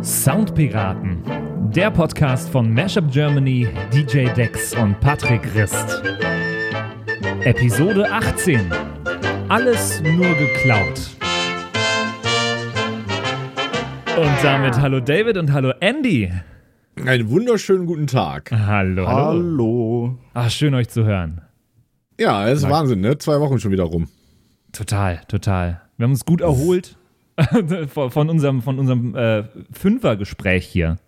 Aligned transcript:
Soundpiraten, 0.00 1.24
der 1.74 1.90
Podcast 1.90 2.48
von 2.50 2.72
Mashup 2.72 3.10
Germany, 3.10 3.66
DJ 3.92 4.26
Dex 4.36 4.76
und 4.76 5.00
Patrick 5.00 5.42
Rist. 5.56 6.00
Episode 7.40 8.08
18. 8.08 8.70
Alles 9.48 10.00
nur 10.02 10.28
geklaut. 10.36 11.10
Und 14.16 14.44
damit 14.44 14.80
hallo 14.80 15.00
David 15.00 15.38
und 15.38 15.52
hallo 15.52 15.72
Andy. 15.80 16.30
Einen 17.04 17.28
wunderschönen 17.28 17.86
guten 17.86 18.06
Tag. 18.06 18.52
Hallo, 18.52 19.08
hallo. 19.08 19.16
Hallo. 19.16 20.18
Ach, 20.34 20.48
schön 20.48 20.74
euch 20.74 20.88
zu 20.88 21.04
hören. 21.04 21.40
Ja, 22.20 22.46
es 22.46 22.60
ist 22.60 22.70
Wahnsinn, 22.70 23.00
ne? 23.00 23.18
Zwei 23.18 23.40
Wochen 23.40 23.58
schon 23.58 23.72
wieder 23.72 23.84
rum. 23.84 24.06
Total, 24.70 25.22
total. 25.26 25.80
Wir 25.96 26.04
haben 26.04 26.12
uns 26.12 26.24
gut 26.24 26.40
erholt 26.40 26.96
von 27.88 28.28
unserem, 28.28 28.62
von 28.62 28.78
unserem 28.78 29.14
äh, 29.14 29.44
Fünfer-Gespräch 29.72 30.66
hier. 30.66 30.98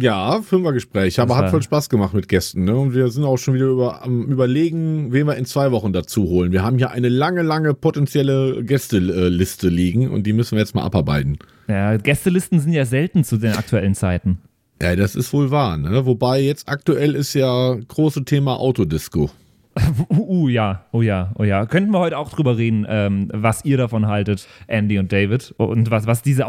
Ja, 0.00 0.42
Fünfergespräch, 0.42 1.20
aber 1.20 1.36
hat 1.36 1.50
voll 1.50 1.62
Spaß 1.62 1.88
gemacht 1.88 2.14
mit 2.14 2.28
Gästen, 2.28 2.64
ne? 2.64 2.74
Und 2.74 2.94
wir 2.94 3.08
sind 3.10 3.22
auch 3.22 3.36
schon 3.36 3.54
wieder 3.54 3.66
über, 3.66 4.02
am 4.02 4.24
überlegen, 4.24 5.12
wen 5.12 5.26
wir 5.26 5.36
in 5.36 5.44
zwei 5.44 5.70
Wochen 5.70 5.92
dazu 5.92 6.24
holen. 6.24 6.50
Wir 6.50 6.64
haben 6.64 6.78
hier 6.78 6.90
eine 6.90 7.08
lange, 7.08 7.42
lange 7.42 7.74
potenzielle 7.74 8.64
Gästeliste 8.64 9.68
liegen 9.68 10.10
und 10.10 10.24
die 10.24 10.32
müssen 10.32 10.52
wir 10.52 10.60
jetzt 10.60 10.74
mal 10.74 10.82
abarbeiten. 10.82 11.38
Ja, 11.68 11.96
Gästelisten 11.96 12.58
sind 12.58 12.72
ja 12.72 12.84
selten 12.84 13.22
zu 13.22 13.36
den 13.36 13.52
aktuellen 13.52 13.94
Zeiten. 13.94 14.38
Ja, 14.82 14.96
das 14.96 15.14
ist 15.14 15.32
wohl 15.32 15.52
wahr, 15.52 15.76
ne? 15.76 16.04
Wobei 16.04 16.40
jetzt 16.40 16.68
aktuell 16.68 17.14
ist 17.14 17.34
ja 17.34 17.76
große 17.86 18.24
Thema 18.24 18.58
Autodisco. 18.58 19.30
Uh, 20.08 20.44
uh, 20.44 20.48
ja, 20.48 20.84
oh 20.92 21.02
ja, 21.02 21.32
oh 21.36 21.42
ja. 21.44 21.66
Könnten 21.66 21.90
wir 21.90 21.98
heute 21.98 22.16
auch 22.18 22.30
drüber 22.30 22.56
reden, 22.56 22.86
ähm, 22.88 23.28
was 23.32 23.64
ihr 23.64 23.76
davon 23.76 24.06
haltet, 24.06 24.46
Andy 24.68 24.98
und 24.98 25.12
David, 25.12 25.52
und 25.56 25.90
was, 25.90 26.06
was 26.06 26.22
diese 26.22 26.46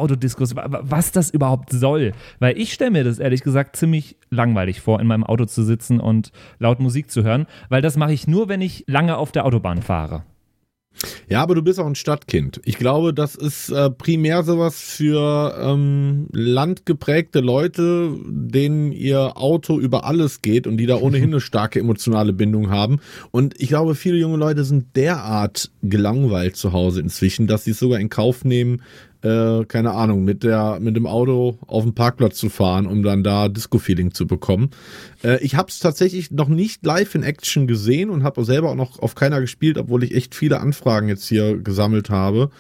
wa- 0.56 0.80
was 0.84 1.12
das 1.12 1.32
überhaupt 1.32 1.72
soll. 1.72 2.12
Weil 2.40 2.58
ich 2.58 2.74
stelle 2.74 2.92
mir 2.92 3.04
das 3.04 3.18
ehrlich 3.18 3.42
gesagt 3.42 3.76
ziemlich 3.76 4.18
langweilig 4.30 4.82
vor, 4.82 5.00
in 5.00 5.08
meinem 5.08 5.24
Auto 5.24 5.46
zu 5.46 5.64
sitzen 5.64 6.00
und 6.00 6.32
laut 6.60 6.80
Musik 6.80 7.10
zu 7.10 7.24
hören, 7.24 7.48
weil 7.70 7.82
das 7.82 7.98
mache 7.98 8.14
ich 8.14 8.28
nur, 8.28 8.48
wenn 8.50 8.62
ich 8.62 8.84
lange 8.88 9.18
auf 9.18 9.32
der 9.32 9.46
Autobahn 9.46 9.82
fahre. 9.82 10.24
Ja, 11.30 11.42
aber 11.42 11.56
du 11.56 11.62
bist 11.62 11.80
auch 11.80 11.86
ein 11.86 11.96
Stadtkind. 11.96 12.62
Ich 12.66 12.78
glaube, 12.78 13.14
das 13.14 13.36
ist 13.36 13.70
äh, 13.70 13.90
primär 13.90 14.44
sowas 14.44 14.80
für 14.80 15.56
ähm, 15.60 16.28
landgeprägte 16.32 17.40
Leute, 17.40 18.16
denen 18.26 18.92
ihr 18.92 19.38
Auto 19.38 19.80
über 19.80 20.06
alles 20.06 20.42
geht 20.42 20.68
und 20.68 20.78
die 20.78 20.86
da 20.86 20.96
ohnehin 20.96 21.32
eine 21.32 21.42
starke 21.42 21.80
emotionale 21.80 22.34
Bindung 22.34 22.70
haben. 22.70 23.00
Und 23.32 23.60
ich 23.60 23.70
glaube, 23.70 23.96
viele 23.96 24.18
junge 24.18 24.38
Leute 24.38 24.64
sind 24.64 24.96
derart 24.96 25.72
gelangweilt 25.82 26.56
zu 26.56 26.74
Hause 26.74 27.02
inzwischen, 27.02 27.48
dass 27.48 27.66
sie 27.66 27.72
es 27.72 27.80
sogar 27.80 28.00
in 28.00 28.10
Kauf 28.10 28.46
nehmen, 28.46 28.82
äh, 29.26 29.66
keine 29.66 29.92
Ahnung, 29.94 30.24
mit 30.24 30.44
der 30.44 30.80
mit 30.80 30.96
dem 30.96 31.08
Auto 31.08 31.58
auf 31.66 31.84
den 31.84 31.96
Parkplatz 31.96 32.38
zu 32.38 32.50
fahren, 32.50 32.86
um 32.86 33.02
dann 33.02 33.24
da 33.24 33.50
Disco-Feeling 33.50 34.14
zu 34.14 34.28
bekommen. 34.28 34.70
Äh, 35.24 35.44
ich 35.44 35.56
habe 35.56 35.70
es 35.70 35.80
tatsächlich 35.80 36.30
noch 36.30 36.48
nicht 36.48 36.86
live 36.86 37.16
in 37.16 37.24
Action 37.24 37.66
gesehen 37.66 38.12
und 38.12 38.24
habe 38.24 38.46
selber 38.46 38.70
auch 38.70 38.76
noch 38.76 39.00
auf 39.00 39.16
keiner 39.16 39.42
gespielt, 39.42 39.80
obwohl 39.80 40.04
ich 40.04 40.14
echt 40.14 40.36
viele 40.36 40.60
Anfragen 40.60 41.08
jetzt 41.08 41.28
hier 41.28 41.58
gesammelt 41.58 42.12
habe. 42.12 42.52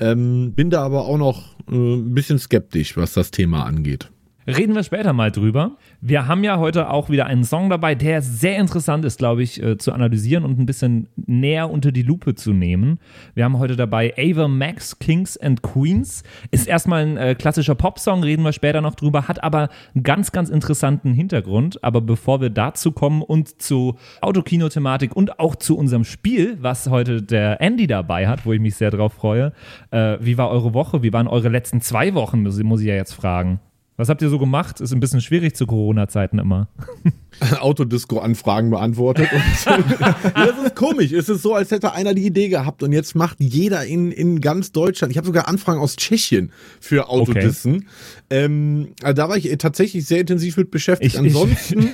Ähm, 0.00 0.52
bin 0.54 0.70
da 0.70 0.82
aber 0.82 1.04
auch 1.04 1.18
noch 1.18 1.56
äh, 1.70 1.74
ein 1.74 2.12
bisschen 2.12 2.40
skeptisch, 2.40 2.96
was 2.96 3.12
das 3.12 3.30
Thema 3.30 3.64
angeht. 3.64 4.10
Reden 4.56 4.74
wir 4.74 4.82
später 4.82 5.12
mal 5.12 5.30
drüber. 5.30 5.76
Wir 6.00 6.26
haben 6.26 6.44
ja 6.44 6.58
heute 6.58 6.90
auch 6.90 7.10
wieder 7.10 7.26
einen 7.26 7.44
Song 7.44 7.70
dabei, 7.70 7.94
der 7.94 8.22
sehr 8.22 8.58
interessant 8.58 9.04
ist, 9.04 9.18
glaube 9.18 9.42
ich, 9.42 9.62
äh, 9.62 9.76
zu 9.78 9.92
analysieren 9.92 10.44
und 10.44 10.58
ein 10.58 10.66
bisschen 10.66 11.08
näher 11.16 11.70
unter 11.70 11.92
die 11.92 12.02
Lupe 12.02 12.34
zu 12.34 12.52
nehmen. 12.52 12.98
Wir 13.34 13.44
haben 13.44 13.58
heute 13.58 13.76
dabei 13.76 14.14
Ava 14.18 14.48
Max, 14.48 14.98
Kings 14.98 15.36
and 15.36 15.62
Queens. 15.62 16.22
Ist 16.50 16.66
erstmal 16.68 17.02
ein 17.02 17.16
äh, 17.16 17.34
klassischer 17.34 17.74
Popsong, 17.74 18.22
reden 18.22 18.42
wir 18.42 18.52
später 18.52 18.80
noch 18.80 18.94
drüber, 18.94 19.28
hat 19.28 19.42
aber 19.42 19.68
einen 19.94 20.02
ganz, 20.02 20.32
ganz 20.32 20.48
interessanten 20.50 21.12
Hintergrund. 21.12 21.82
Aber 21.84 22.00
bevor 22.00 22.40
wir 22.40 22.50
dazu 22.50 22.92
kommen 22.92 23.22
und 23.22 23.60
zu 23.62 23.96
Autokino-Thematik 24.20 25.14
und 25.14 25.38
auch 25.38 25.56
zu 25.56 25.76
unserem 25.76 26.04
Spiel, 26.04 26.56
was 26.60 26.88
heute 26.88 27.22
der 27.22 27.60
Andy 27.60 27.86
dabei 27.86 28.26
hat, 28.28 28.46
wo 28.46 28.52
ich 28.52 28.60
mich 28.60 28.74
sehr 28.76 28.90
drauf 28.90 29.12
freue, 29.12 29.52
äh, 29.90 30.16
wie 30.20 30.38
war 30.38 30.50
eure 30.50 30.74
Woche? 30.74 31.02
Wie 31.02 31.12
waren 31.12 31.28
eure 31.28 31.48
letzten 31.48 31.80
zwei 31.80 32.14
Wochen, 32.14 32.42
muss 32.42 32.58
ich- 32.58 32.64
muss 32.64 32.80
ich 32.80 32.86
ja 32.88 32.94
jetzt 32.94 33.12
fragen. 33.14 33.60
Was 34.00 34.08
habt 34.08 34.22
ihr 34.22 34.30
so 34.30 34.38
gemacht? 34.38 34.80
Ist 34.80 34.94
ein 34.94 35.00
bisschen 35.00 35.20
schwierig 35.20 35.54
zu 35.54 35.66
Corona-Zeiten 35.66 36.38
immer. 36.38 36.68
Autodisco-Anfragen 37.60 38.70
beantwortet. 38.70 39.28
Das 39.62 40.64
ist 40.64 40.74
komisch. 40.74 41.12
Es 41.12 41.28
ist 41.28 41.42
so, 41.42 41.54
als 41.54 41.70
hätte 41.70 41.92
einer 41.92 42.14
die 42.14 42.24
Idee 42.24 42.48
gehabt 42.48 42.82
und 42.82 42.92
jetzt 42.92 43.14
macht 43.14 43.36
jeder 43.40 43.84
in, 43.84 44.10
in 44.10 44.40
ganz 44.40 44.72
Deutschland. 44.72 45.10
Ich 45.10 45.18
habe 45.18 45.26
sogar 45.26 45.48
Anfragen 45.48 45.80
aus 45.80 45.96
Tschechien 45.96 46.50
für 46.80 47.10
Autodissen. 47.10 47.88
Ähm, 48.32 48.90
also 49.02 49.14
da 49.14 49.28
war 49.28 49.36
ich 49.36 49.50
äh, 49.50 49.56
tatsächlich 49.56 50.06
sehr 50.06 50.20
intensiv 50.20 50.56
mit 50.56 50.70
beschäftigt. 50.70 51.14
Ich- 51.14 51.20
ich- 51.20 51.26
Ansonsten, 51.26 51.90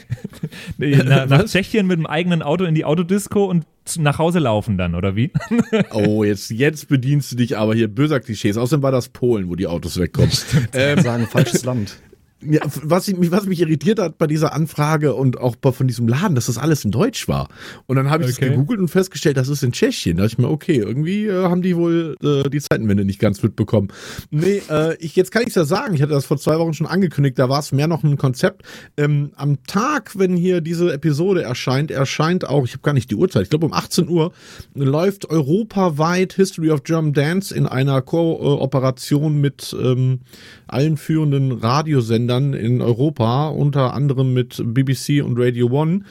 nach, 0.78 1.44
Tschechien 1.44 1.86
mit 1.86 1.98
dem 1.98 2.06
eigenen 2.06 2.42
Auto 2.42 2.64
in 2.64 2.74
die 2.74 2.84
Autodisco 2.84 3.46
und 3.46 3.64
nach 3.98 4.18
Hause 4.18 4.40
laufen 4.40 4.76
dann, 4.76 4.94
oder 4.94 5.16
wie? 5.16 5.30
oh, 5.92 6.24
jetzt, 6.24 6.50
jetzt 6.50 6.88
bedienst 6.88 7.32
du 7.32 7.36
dich 7.36 7.56
aber 7.56 7.74
hier 7.74 7.88
böser 7.88 8.20
Klischees. 8.20 8.56
Außerdem 8.56 8.82
war 8.82 8.92
das 8.92 9.08
Polen, 9.08 9.48
wo 9.48 9.54
die 9.54 9.66
Autos 9.66 9.98
wegkommen. 9.98 10.30
Ähm, 10.72 11.00
sagen, 11.00 11.26
falsches 11.26 11.64
Land. 11.64 11.96
Ja, 12.42 12.60
was, 12.82 13.08
ich, 13.08 13.16
was 13.30 13.46
mich 13.46 13.60
irritiert 13.60 13.98
hat 13.98 14.18
bei 14.18 14.26
dieser 14.26 14.52
Anfrage 14.52 15.14
und 15.14 15.38
auch 15.40 15.56
von 15.72 15.88
diesem 15.88 16.06
Laden, 16.06 16.34
dass 16.34 16.46
das 16.46 16.58
alles 16.58 16.84
in 16.84 16.90
Deutsch 16.90 17.28
war. 17.28 17.48
Und 17.86 17.96
dann 17.96 18.10
habe 18.10 18.24
ich 18.24 18.30
es 18.30 18.36
Okay. 18.36 18.50
gegoogelt 18.50 18.78
und 18.78 18.88
festgestellt, 18.88 19.38
das 19.38 19.48
ist 19.48 19.62
in 19.62 19.72
Tschechien. 19.72 20.18
Da 20.18 20.24
dachte 20.24 20.34
ich 20.34 20.38
mir, 20.38 20.50
okay, 20.50 20.76
irgendwie 20.76 21.26
äh, 21.26 21.44
haben 21.44 21.62
die 21.62 21.74
wohl 21.76 22.14
äh, 22.22 22.48
die 22.50 22.60
Zeitenwende 22.60 23.06
nicht 23.06 23.18
ganz 23.18 23.42
mitbekommen. 23.42 23.88
Nee, 24.30 24.60
äh, 24.68 24.96
ich, 24.98 25.16
jetzt 25.16 25.30
kann 25.32 25.42
ich 25.42 25.48
es 25.48 25.54
ja 25.54 25.64
sagen, 25.64 25.94
ich 25.94 26.02
hatte 26.02 26.12
das 26.12 26.26
vor 26.26 26.36
zwei 26.36 26.58
Wochen 26.58 26.74
schon 26.74 26.86
angekündigt, 26.86 27.38
da 27.38 27.48
war 27.48 27.60
es 27.60 27.72
mehr 27.72 27.86
noch 27.86 28.04
ein 28.04 28.18
Konzept. 28.18 28.62
Ähm, 28.98 29.30
am 29.36 29.62
Tag, 29.64 30.18
wenn 30.18 30.36
hier 30.36 30.60
diese 30.60 30.92
Episode 30.92 31.42
erscheint, 31.42 31.90
erscheint 31.90 32.46
auch, 32.46 32.66
ich 32.66 32.72
habe 32.72 32.82
gar 32.82 32.92
nicht 32.92 33.10
die 33.10 33.16
Uhrzeit, 33.16 33.44
ich 33.44 33.50
glaube 33.50 33.64
um 33.64 33.72
18 33.72 34.10
Uhr, 34.10 34.32
läuft 34.74 35.30
europaweit 35.30 36.34
History 36.34 36.70
of 36.70 36.82
German 36.82 37.14
Dance 37.14 37.54
in 37.54 37.66
einer 37.66 38.02
Kooperation 38.02 39.40
mit 39.40 39.74
ähm, 39.80 40.20
allen 40.66 40.98
führenden 40.98 41.52
Radiosendern 41.52 42.25
in 42.28 42.82
Europa, 42.82 43.48
unter 43.48 43.94
anderem 43.94 44.32
mit 44.32 44.62
BBC 44.64 45.22
und 45.24 45.38
Radio 45.38 45.68
One. 45.70 46.02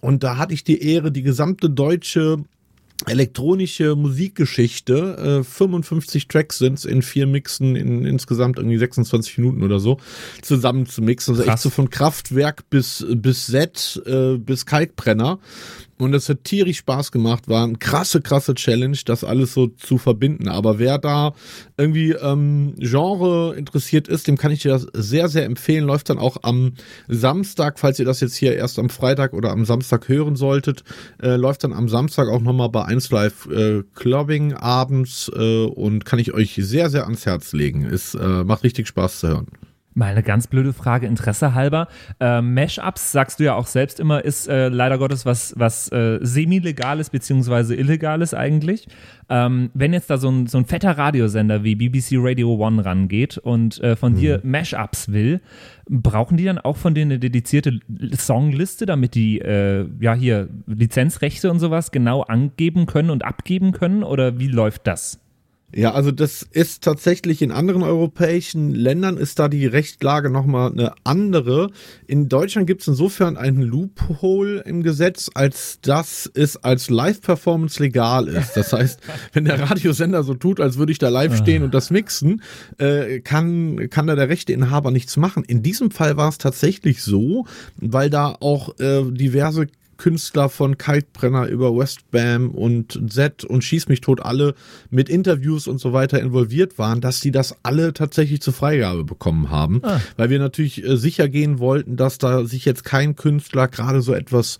Und 0.00 0.22
da 0.22 0.36
hatte 0.36 0.54
ich 0.54 0.64
die 0.64 0.82
Ehre, 0.82 1.12
die 1.12 1.22
gesamte 1.22 1.70
deutsche 1.70 2.44
elektronische 3.06 3.96
Musikgeschichte, 3.96 5.40
äh, 5.40 5.44
55 5.44 6.28
Tracks 6.28 6.58
sind's 6.58 6.84
in 6.84 7.02
vier 7.02 7.26
Mixen 7.26 7.76
in 7.76 8.04
insgesamt 8.04 8.58
irgendwie 8.58 8.76
26 8.76 9.38
Minuten 9.38 9.62
oder 9.62 9.80
so, 9.80 9.98
zusammen 10.42 10.86
zu 10.86 11.02
mixen. 11.02 11.32
Also 11.32 11.42
echt 11.42 11.50
Krass. 11.50 11.62
so 11.62 11.70
von 11.70 11.90
Kraftwerk 11.90 12.68
bis, 12.68 13.06
bis 13.08 13.46
Set, 13.46 14.02
äh, 14.06 14.36
bis 14.36 14.66
Kalkbrenner. 14.66 15.38
Und 16.00 16.14
es 16.14 16.28
hat 16.30 16.44
tierisch 16.44 16.78
Spaß 16.78 17.12
gemacht, 17.12 17.46
war 17.48 17.64
eine 17.64 17.76
krasse, 17.76 18.22
krasse 18.22 18.54
Challenge, 18.54 18.96
das 19.04 19.22
alles 19.22 19.52
so 19.52 19.66
zu 19.66 19.98
verbinden. 19.98 20.48
Aber 20.48 20.78
wer 20.78 20.96
da 20.96 21.34
irgendwie 21.76 22.12
ähm, 22.12 22.74
Genre 22.78 23.54
interessiert 23.54 24.08
ist, 24.08 24.26
dem 24.26 24.38
kann 24.38 24.50
ich 24.50 24.62
dir 24.62 24.70
das 24.70 24.86
sehr, 24.94 25.28
sehr 25.28 25.44
empfehlen. 25.44 25.84
Läuft 25.84 26.08
dann 26.08 26.18
auch 26.18 26.38
am 26.42 26.72
Samstag, 27.06 27.78
falls 27.78 27.98
ihr 27.98 28.06
das 28.06 28.20
jetzt 28.20 28.34
hier 28.34 28.56
erst 28.56 28.78
am 28.78 28.88
Freitag 28.88 29.34
oder 29.34 29.50
am 29.50 29.66
Samstag 29.66 30.08
hören 30.08 30.36
solltet, 30.36 30.84
äh, 31.22 31.36
läuft 31.36 31.64
dann 31.64 31.74
am 31.74 31.88
Samstag 31.88 32.28
auch 32.28 32.40
nochmal 32.40 32.70
bei 32.70 32.84
1 32.84 33.10
Live 33.10 33.46
äh, 33.50 33.82
Clubbing 33.94 34.54
abends 34.54 35.30
äh, 35.36 35.64
und 35.64 36.06
kann 36.06 36.18
ich 36.18 36.32
euch 36.32 36.54
sehr, 36.54 36.88
sehr 36.88 37.04
ans 37.04 37.26
Herz 37.26 37.52
legen. 37.52 37.84
Es 37.84 38.14
äh, 38.14 38.44
macht 38.44 38.64
richtig 38.64 38.88
Spaß 38.88 39.20
zu 39.20 39.28
hören. 39.28 39.46
Mal 39.92 40.12
eine 40.12 40.22
ganz 40.22 40.46
blöde 40.46 40.72
Frage, 40.72 41.08
Interesse 41.08 41.54
halber. 41.54 41.88
Äh, 42.20 42.42
Mashups, 42.42 43.10
sagst 43.10 43.40
du 43.40 43.44
ja 43.44 43.54
auch 43.54 43.66
selbst 43.66 43.98
immer, 43.98 44.24
ist 44.24 44.48
äh, 44.48 44.68
leider 44.68 44.98
Gottes 44.98 45.26
was, 45.26 45.52
was 45.56 45.90
äh, 45.90 46.20
semi-legales 46.22 47.10
beziehungsweise 47.10 47.74
illegales 47.74 48.32
eigentlich. 48.32 48.86
Ähm, 49.28 49.70
wenn 49.74 49.92
jetzt 49.92 50.08
da 50.08 50.18
so 50.18 50.30
ein, 50.30 50.46
so 50.46 50.58
ein 50.58 50.64
fetter 50.64 50.96
Radiosender 50.96 51.64
wie 51.64 51.74
BBC 51.74 52.12
Radio 52.18 52.54
One 52.54 52.84
rangeht 52.84 53.38
und 53.38 53.80
äh, 53.80 53.96
von 53.96 54.14
dir 54.14 54.40
Mashups 54.44 55.10
will, 55.10 55.40
brauchen 55.88 56.36
die 56.36 56.44
dann 56.44 56.58
auch 56.58 56.76
von 56.76 56.94
dir 56.94 57.02
eine 57.02 57.18
dedizierte 57.18 57.80
Songliste, 58.12 58.86
damit 58.86 59.16
die 59.16 59.40
äh, 59.40 59.88
ja 60.00 60.14
hier 60.14 60.48
Lizenzrechte 60.66 61.50
und 61.50 61.58
sowas 61.58 61.90
genau 61.90 62.22
angeben 62.22 62.86
können 62.86 63.10
und 63.10 63.24
abgeben 63.24 63.72
können? 63.72 64.04
Oder 64.04 64.38
wie 64.38 64.48
läuft 64.48 64.86
das? 64.86 65.18
Ja, 65.74 65.92
also 65.92 66.10
das 66.10 66.42
ist 66.42 66.82
tatsächlich 66.82 67.42
in 67.42 67.52
anderen 67.52 67.82
europäischen 67.82 68.74
Ländern 68.74 69.16
ist 69.16 69.38
da 69.38 69.48
die 69.48 69.66
Rechtlage 69.66 70.28
nochmal 70.28 70.72
eine 70.72 70.92
andere. 71.04 71.70
In 72.08 72.28
Deutschland 72.28 72.66
gibt 72.66 72.80
es 72.80 72.88
insofern 72.88 73.36
einen 73.36 73.62
Loophole 73.62 74.62
im 74.62 74.82
Gesetz, 74.82 75.30
als 75.34 75.78
dass 75.80 76.28
es 76.34 76.56
als 76.56 76.90
Live-Performance 76.90 77.80
legal 77.80 78.26
ist. 78.26 78.56
Das 78.56 78.72
heißt, 78.72 79.00
wenn 79.32 79.44
der 79.44 79.60
Radiosender 79.60 80.24
so 80.24 80.34
tut, 80.34 80.60
als 80.60 80.76
würde 80.76 80.90
ich 80.90 80.98
da 80.98 81.08
live 81.08 81.36
stehen 81.36 81.62
und 81.62 81.72
das 81.72 81.90
mixen, 81.90 82.42
äh, 82.78 83.20
kann, 83.20 83.88
kann 83.90 84.08
da 84.08 84.16
der 84.16 84.28
Rechteinhaber 84.28 84.90
nichts 84.90 85.16
machen. 85.16 85.44
In 85.44 85.62
diesem 85.62 85.92
Fall 85.92 86.16
war 86.16 86.28
es 86.28 86.38
tatsächlich 86.38 87.02
so, 87.02 87.46
weil 87.76 88.10
da 88.10 88.36
auch 88.40 88.78
äh, 88.80 89.04
diverse 89.10 89.66
Künstler 90.00 90.48
von 90.48 90.78
Kalkbrenner 90.78 91.46
über 91.48 91.76
Westbam 91.76 92.48
und 92.52 92.98
Z 93.12 93.44
und 93.44 93.62
Schieß 93.62 93.88
mich 93.88 94.00
tot 94.00 94.22
alle 94.22 94.54
mit 94.88 95.10
Interviews 95.10 95.68
und 95.68 95.78
so 95.78 95.92
weiter 95.92 96.18
involviert 96.20 96.78
waren, 96.78 97.02
dass 97.02 97.20
die 97.20 97.30
das 97.30 97.54
alle 97.64 97.92
tatsächlich 97.92 98.40
zur 98.40 98.54
Freigabe 98.54 99.04
bekommen 99.04 99.50
haben. 99.50 99.80
Ah. 99.84 100.00
Weil 100.16 100.30
wir 100.30 100.38
natürlich 100.38 100.82
äh, 100.82 100.96
sicher 100.96 101.28
gehen 101.28 101.58
wollten, 101.58 101.96
dass 101.96 102.16
da 102.16 102.46
sich 102.46 102.64
jetzt 102.64 102.82
kein 102.82 103.14
Künstler, 103.14 103.68
gerade 103.68 104.00
so 104.00 104.14
etwas 104.14 104.58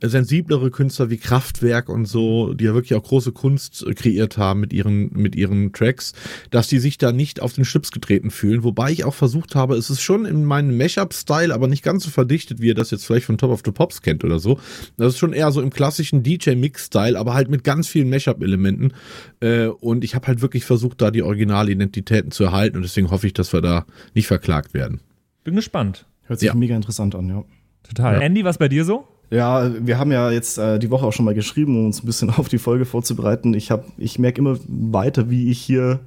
äh, 0.00 0.08
sensiblere 0.08 0.72
Künstler 0.72 1.08
wie 1.08 1.18
Kraftwerk 1.18 1.88
und 1.88 2.06
so, 2.06 2.52
die 2.54 2.64
ja 2.64 2.74
wirklich 2.74 2.98
auch 2.98 3.04
große 3.04 3.30
Kunst 3.30 3.84
äh, 3.86 3.94
kreiert 3.94 4.38
haben 4.38 4.58
mit 4.58 4.72
ihren, 4.72 5.12
mit 5.12 5.36
ihren 5.36 5.72
Tracks, 5.72 6.14
dass 6.50 6.66
die 6.66 6.80
sich 6.80 6.98
da 6.98 7.12
nicht 7.12 7.40
auf 7.40 7.52
den 7.52 7.64
Schlips 7.64 7.92
getreten 7.92 8.32
fühlen. 8.32 8.64
Wobei 8.64 8.90
ich 8.90 9.04
auch 9.04 9.14
versucht 9.14 9.54
habe, 9.54 9.76
es 9.76 9.88
ist 9.88 10.00
schon 10.00 10.26
in 10.26 10.44
meinem 10.44 10.76
Mashup-Style, 10.76 11.54
aber 11.54 11.68
nicht 11.68 11.84
ganz 11.84 12.02
so 12.02 12.10
verdichtet, 12.10 12.60
wie 12.60 12.66
ihr 12.66 12.74
das 12.74 12.90
jetzt 12.90 13.06
vielleicht 13.06 13.26
von 13.26 13.38
Top 13.38 13.52
of 13.52 13.62
the 13.64 13.70
Pops 13.70 14.02
kennt 14.02 14.24
oder 14.24 14.40
so. 14.40 14.58
Das 14.96 15.14
ist 15.14 15.18
schon 15.18 15.32
eher 15.32 15.50
so 15.52 15.60
im 15.60 15.70
klassischen 15.70 16.22
DJ-Mix-Style, 16.22 17.18
aber 17.18 17.34
halt 17.34 17.50
mit 17.50 17.64
ganz 17.64 17.88
vielen 17.88 18.10
Mashup-Elementen. 18.10 18.92
Äh, 19.40 19.66
und 19.66 20.04
ich 20.04 20.14
habe 20.14 20.26
halt 20.26 20.42
wirklich 20.42 20.64
versucht, 20.64 21.00
da 21.00 21.10
die 21.10 21.22
Originalidentitäten 21.22 22.30
zu 22.30 22.44
erhalten 22.44 22.76
und 22.76 22.82
deswegen 22.82 23.10
hoffe 23.10 23.26
ich, 23.26 23.32
dass 23.32 23.52
wir 23.52 23.60
da 23.60 23.86
nicht 24.14 24.26
verklagt 24.26 24.74
werden. 24.74 25.00
Bin 25.44 25.56
gespannt. 25.56 26.06
Hört 26.24 26.40
sich 26.40 26.48
ja. 26.48 26.54
mega 26.54 26.76
interessant 26.76 27.14
an, 27.14 27.28
ja. 27.28 27.44
Total. 27.82 28.14
Ja. 28.14 28.20
Andy, 28.20 28.44
was 28.44 28.58
bei 28.58 28.68
dir 28.68 28.84
so? 28.84 29.06
Ja, 29.30 29.70
wir 29.78 29.98
haben 29.98 30.10
ja 30.10 30.30
jetzt 30.30 30.58
äh, 30.58 30.78
die 30.78 30.90
Woche 30.90 31.06
auch 31.06 31.12
schon 31.12 31.24
mal 31.24 31.34
geschrieben, 31.34 31.76
um 31.76 31.86
uns 31.86 32.02
ein 32.02 32.06
bisschen 32.06 32.30
auf 32.36 32.48
die 32.48 32.58
Folge 32.58 32.84
vorzubereiten. 32.84 33.54
Ich 33.54 33.70
hab, 33.70 33.86
ich 33.96 34.18
merke 34.18 34.40
immer 34.40 34.58
weiter, 34.66 35.30
wie 35.30 35.50
ich 35.50 35.60
hier 35.60 36.00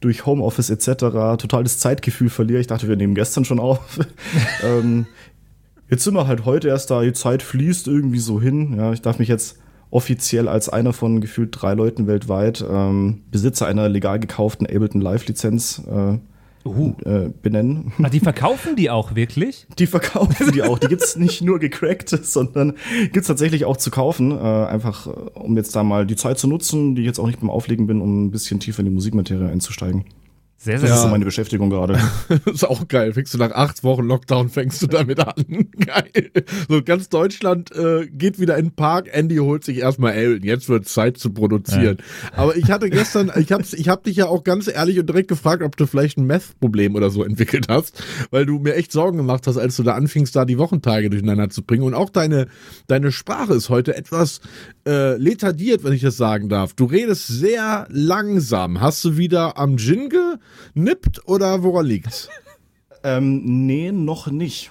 durch 0.00 0.26
Homeoffice 0.26 0.70
etc. 0.70 0.86
total 1.38 1.62
das 1.62 1.78
Zeitgefühl 1.78 2.28
verliere. 2.28 2.60
Ich 2.60 2.66
dachte, 2.66 2.88
wir 2.88 2.96
nehmen 2.96 3.14
gestern 3.14 3.44
schon 3.44 3.60
auf. 3.60 4.00
ähm, 4.64 5.06
jetzt 5.92 6.04
sind 6.04 6.14
wir 6.14 6.26
halt 6.26 6.46
heute 6.46 6.68
erst 6.68 6.90
da, 6.90 7.02
die 7.02 7.12
Zeit 7.12 7.42
fließt 7.42 7.86
irgendwie 7.86 8.18
so 8.18 8.40
hin. 8.40 8.74
Ja, 8.78 8.94
ich 8.94 9.02
darf 9.02 9.18
mich 9.18 9.28
jetzt 9.28 9.58
offiziell 9.90 10.48
als 10.48 10.70
einer 10.70 10.94
von 10.94 11.20
gefühlt 11.20 11.50
drei 11.52 11.74
Leuten 11.74 12.06
weltweit 12.06 12.64
ähm, 12.66 13.20
Besitzer 13.30 13.66
einer 13.66 13.90
legal 13.90 14.18
gekauften 14.18 14.66
Ableton 14.66 15.02
Live-Lizenz 15.02 15.82
äh, 15.86 16.66
uh. 16.66 16.94
äh, 17.04 17.28
benennen. 17.42 17.92
Ach, 18.02 18.08
die 18.08 18.20
verkaufen 18.20 18.74
die 18.74 18.88
auch 18.88 19.14
wirklich? 19.14 19.66
Die 19.78 19.86
verkaufen 19.86 20.52
die 20.52 20.62
auch. 20.62 20.78
Die 20.78 20.86
gibt's 20.86 21.16
nicht 21.16 21.42
nur 21.42 21.58
gecrackt, 21.58 22.08
sondern 22.24 22.72
gibt's 23.12 23.28
tatsächlich 23.28 23.66
auch 23.66 23.76
zu 23.76 23.90
kaufen. 23.90 24.30
Äh, 24.30 24.34
einfach, 24.34 25.06
äh, 25.06 25.10
um 25.10 25.58
jetzt 25.58 25.76
da 25.76 25.82
mal 25.82 26.06
die 26.06 26.16
Zeit 26.16 26.38
zu 26.38 26.48
nutzen, 26.48 26.94
die 26.94 27.02
ich 27.02 27.06
jetzt 27.06 27.18
auch 27.18 27.26
nicht 27.26 27.40
beim 27.40 27.50
Auflegen 27.50 27.86
bin, 27.86 28.00
um 28.00 28.24
ein 28.24 28.30
bisschen 28.30 28.60
tiefer 28.60 28.80
in 28.80 28.86
die 28.86 28.92
Musikmaterie 28.92 29.50
einzusteigen. 29.50 30.06
Sehr, 30.62 30.78
sehr 30.78 30.90
Das 30.90 30.98
ist 30.98 31.02
so 31.02 31.08
meine 31.08 31.24
Beschäftigung 31.24 31.70
gerade. 31.70 31.98
das 32.28 32.40
ist 32.54 32.64
auch 32.64 32.86
geil. 32.86 33.12
Fängst 33.12 33.34
du 33.34 33.38
nach 33.38 33.50
acht 33.50 33.82
Wochen 33.82 34.04
Lockdown, 34.04 34.48
fängst 34.48 34.80
du 34.80 34.86
damit 34.86 35.18
an. 35.18 35.34
geil. 35.76 36.30
So 36.68 36.82
ganz 36.84 37.08
Deutschland 37.08 37.74
äh, 37.74 38.06
geht 38.06 38.38
wieder 38.38 38.56
in 38.56 38.66
den 38.66 38.74
Park. 38.76 39.08
Andy 39.10 39.38
holt 39.38 39.64
sich 39.64 39.78
erstmal 39.78 40.12
Elton. 40.12 40.46
Jetzt 40.46 40.68
wird 40.68 40.86
Zeit 40.86 41.18
zu 41.18 41.30
produzieren. 41.30 41.98
Ja. 41.98 42.38
Aber 42.38 42.56
ich 42.56 42.70
hatte 42.70 42.90
gestern, 42.90 43.32
ich 43.36 43.50
hab's, 43.50 43.72
ich 43.72 43.88
hab 43.88 44.04
dich 44.04 44.14
ja 44.14 44.26
auch 44.26 44.44
ganz 44.44 44.68
ehrlich 44.68 45.00
und 45.00 45.08
direkt 45.08 45.26
gefragt, 45.26 45.64
ob 45.64 45.76
du 45.76 45.86
vielleicht 45.86 46.16
ein 46.18 46.26
Meth-Problem 46.26 46.94
oder 46.94 47.10
so 47.10 47.24
entwickelt 47.24 47.66
hast, 47.68 48.00
weil 48.30 48.46
du 48.46 48.60
mir 48.60 48.76
echt 48.76 48.92
Sorgen 48.92 49.16
gemacht 49.16 49.48
hast, 49.48 49.56
als 49.56 49.74
du 49.74 49.82
da 49.82 49.94
anfingst, 49.94 50.36
da 50.36 50.44
die 50.44 50.58
Wochentage 50.58 51.10
durcheinander 51.10 51.50
zu 51.50 51.64
bringen. 51.64 51.82
Und 51.82 51.94
auch 51.94 52.10
deine, 52.10 52.46
deine 52.86 53.10
Sprache 53.10 53.54
ist 53.54 53.68
heute 53.68 53.96
etwas 53.96 54.40
äh, 54.86 55.16
letardiert, 55.16 55.82
wenn 55.82 55.92
ich 55.92 56.02
das 56.02 56.16
sagen 56.16 56.48
darf. 56.48 56.74
Du 56.74 56.84
redest 56.84 57.26
sehr 57.26 57.88
langsam. 57.90 58.80
Hast 58.80 59.04
du 59.04 59.16
wieder 59.16 59.58
am 59.58 59.76
Gin 59.76 60.08
genippt 60.74 61.26
oder 61.28 61.62
woran 61.62 61.86
liegt's? 61.86 62.28
ähm, 63.04 63.66
nee, 63.66 63.92
noch 63.92 64.28
nicht. 64.28 64.70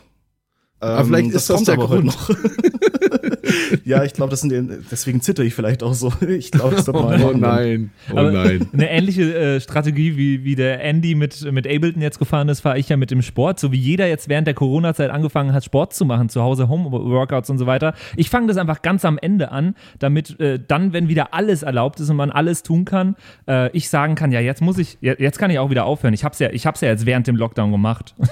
Aber 0.82 1.06
vielleicht 1.06 1.30
ähm, 1.30 1.36
ist 1.36 1.50
das, 1.50 1.58
das 1.58 1.64
der 1.66 1.78
Grund. 1.78 2.06
Noch. 2.06 2.30
ja, 3.86 4.04
ich 4.04 4.14
glaube, 4.14 4.32
das 4.32 4.42
sind 4.42 4.52
deswegen 4.92 5.22
zitter 5.22 5.44
ich 5.44 5.54
vielleicht 5.54 5.84
auch 5.84 5.94
so. 5.94 6.12
Ich 6.28 6.52
glaube, 6.52 6.76
das 6.76 6.90
oh, 6.94 6.94
oh 6.94 7.38
nein, 7.38 7.92
oh 8.12 8.18
Aber 8.18 8.32
nein. 8.32 8.68
Eine 8.74 8.90
ähnliche 8.90 9.34
äh, 9.36 9.62
Strategie 9.62 10.18
wie, 10.18 10.44
wie 10.44 10.56
der 10.56 10.84
Andy 10.84 11.14
mit, 11.14 11.50
mit 11.52 11.68
Ableton 11.68 12.02
jetzt 12.02 12.18
gefahren 12.18 12.50
ist, 12.50 12.62
fahre 12.62 12.80
ich 12.80 12.90
ja 12.90 12.98
mit 12.98 13.12
dem 13.12 13.22
Sport. 13.22 13.60
So 13.60 13.72
wie 13.72 13.78
jeder 13.78 14.08
jetzt 14.08 14.28
während 14.28 14.48
der 14.48 14.56
Corona-Zeit 14.56 15.12
angefangen 15.12 15.54
hat, 15.54 15.64
Sport 15.64 15.94
zu 15.94 16.04
machen, 16.06 16.30
zu 16.30 16.42
Hause 16.42 16.68
Home-Workouts 16.68 17.50
und 17.52 17.60
so 17.60 17.68
weiter. 17.68 17.94
Ich 18.16 18.32
fange 18.32 18.48
das 18.48 18.58
einfach 18.58 18.82
ganz 18.82 19.06
am 19.06 19.20
Ende 19.20 19.52
an, 19.52 19.76
damit 20.00 20.40
äh, 20.40 20.60
dann, 20.66 20.94
wenn 20.94 21.08
wieder 21.08 21.34
alles 21.34 21.64
erlaubt 21.64 22.00
ist 22.00 22.10
und 22.10 22.16
man 22.16 22.32
alles 22.32 22.64
tun 22.64 22.86
kann, 22.86 23.16
äh, 23.48 23.70
ich 23.78 23.90
sagen 23.90 24.16
kann, 24.16 24.32
ja, 24.32 24.40
jetzt 24.40 24.62
muss 24.62 24.80
ich, 24.80 24.98
jetzt 25.02 25.38
kann 25.38 25.52
ich 25.52 25.60
auch 25.60 25.70
wieder 25.70 25.86
aufhören. 25.86 26.14
Ich 26.14 26.24
habe 26.24 26.34
es 26.34 26.40
ja, 26.40 26.50
ich 26.50 26.66
hab's 26.66 26.82
ja 26.82 26.90
jetzt 26.90 27.06
während 27.06 27.28
dem 27.28 27.36
Lockdown 27.36 27.72
gemacht. 27.72 28.16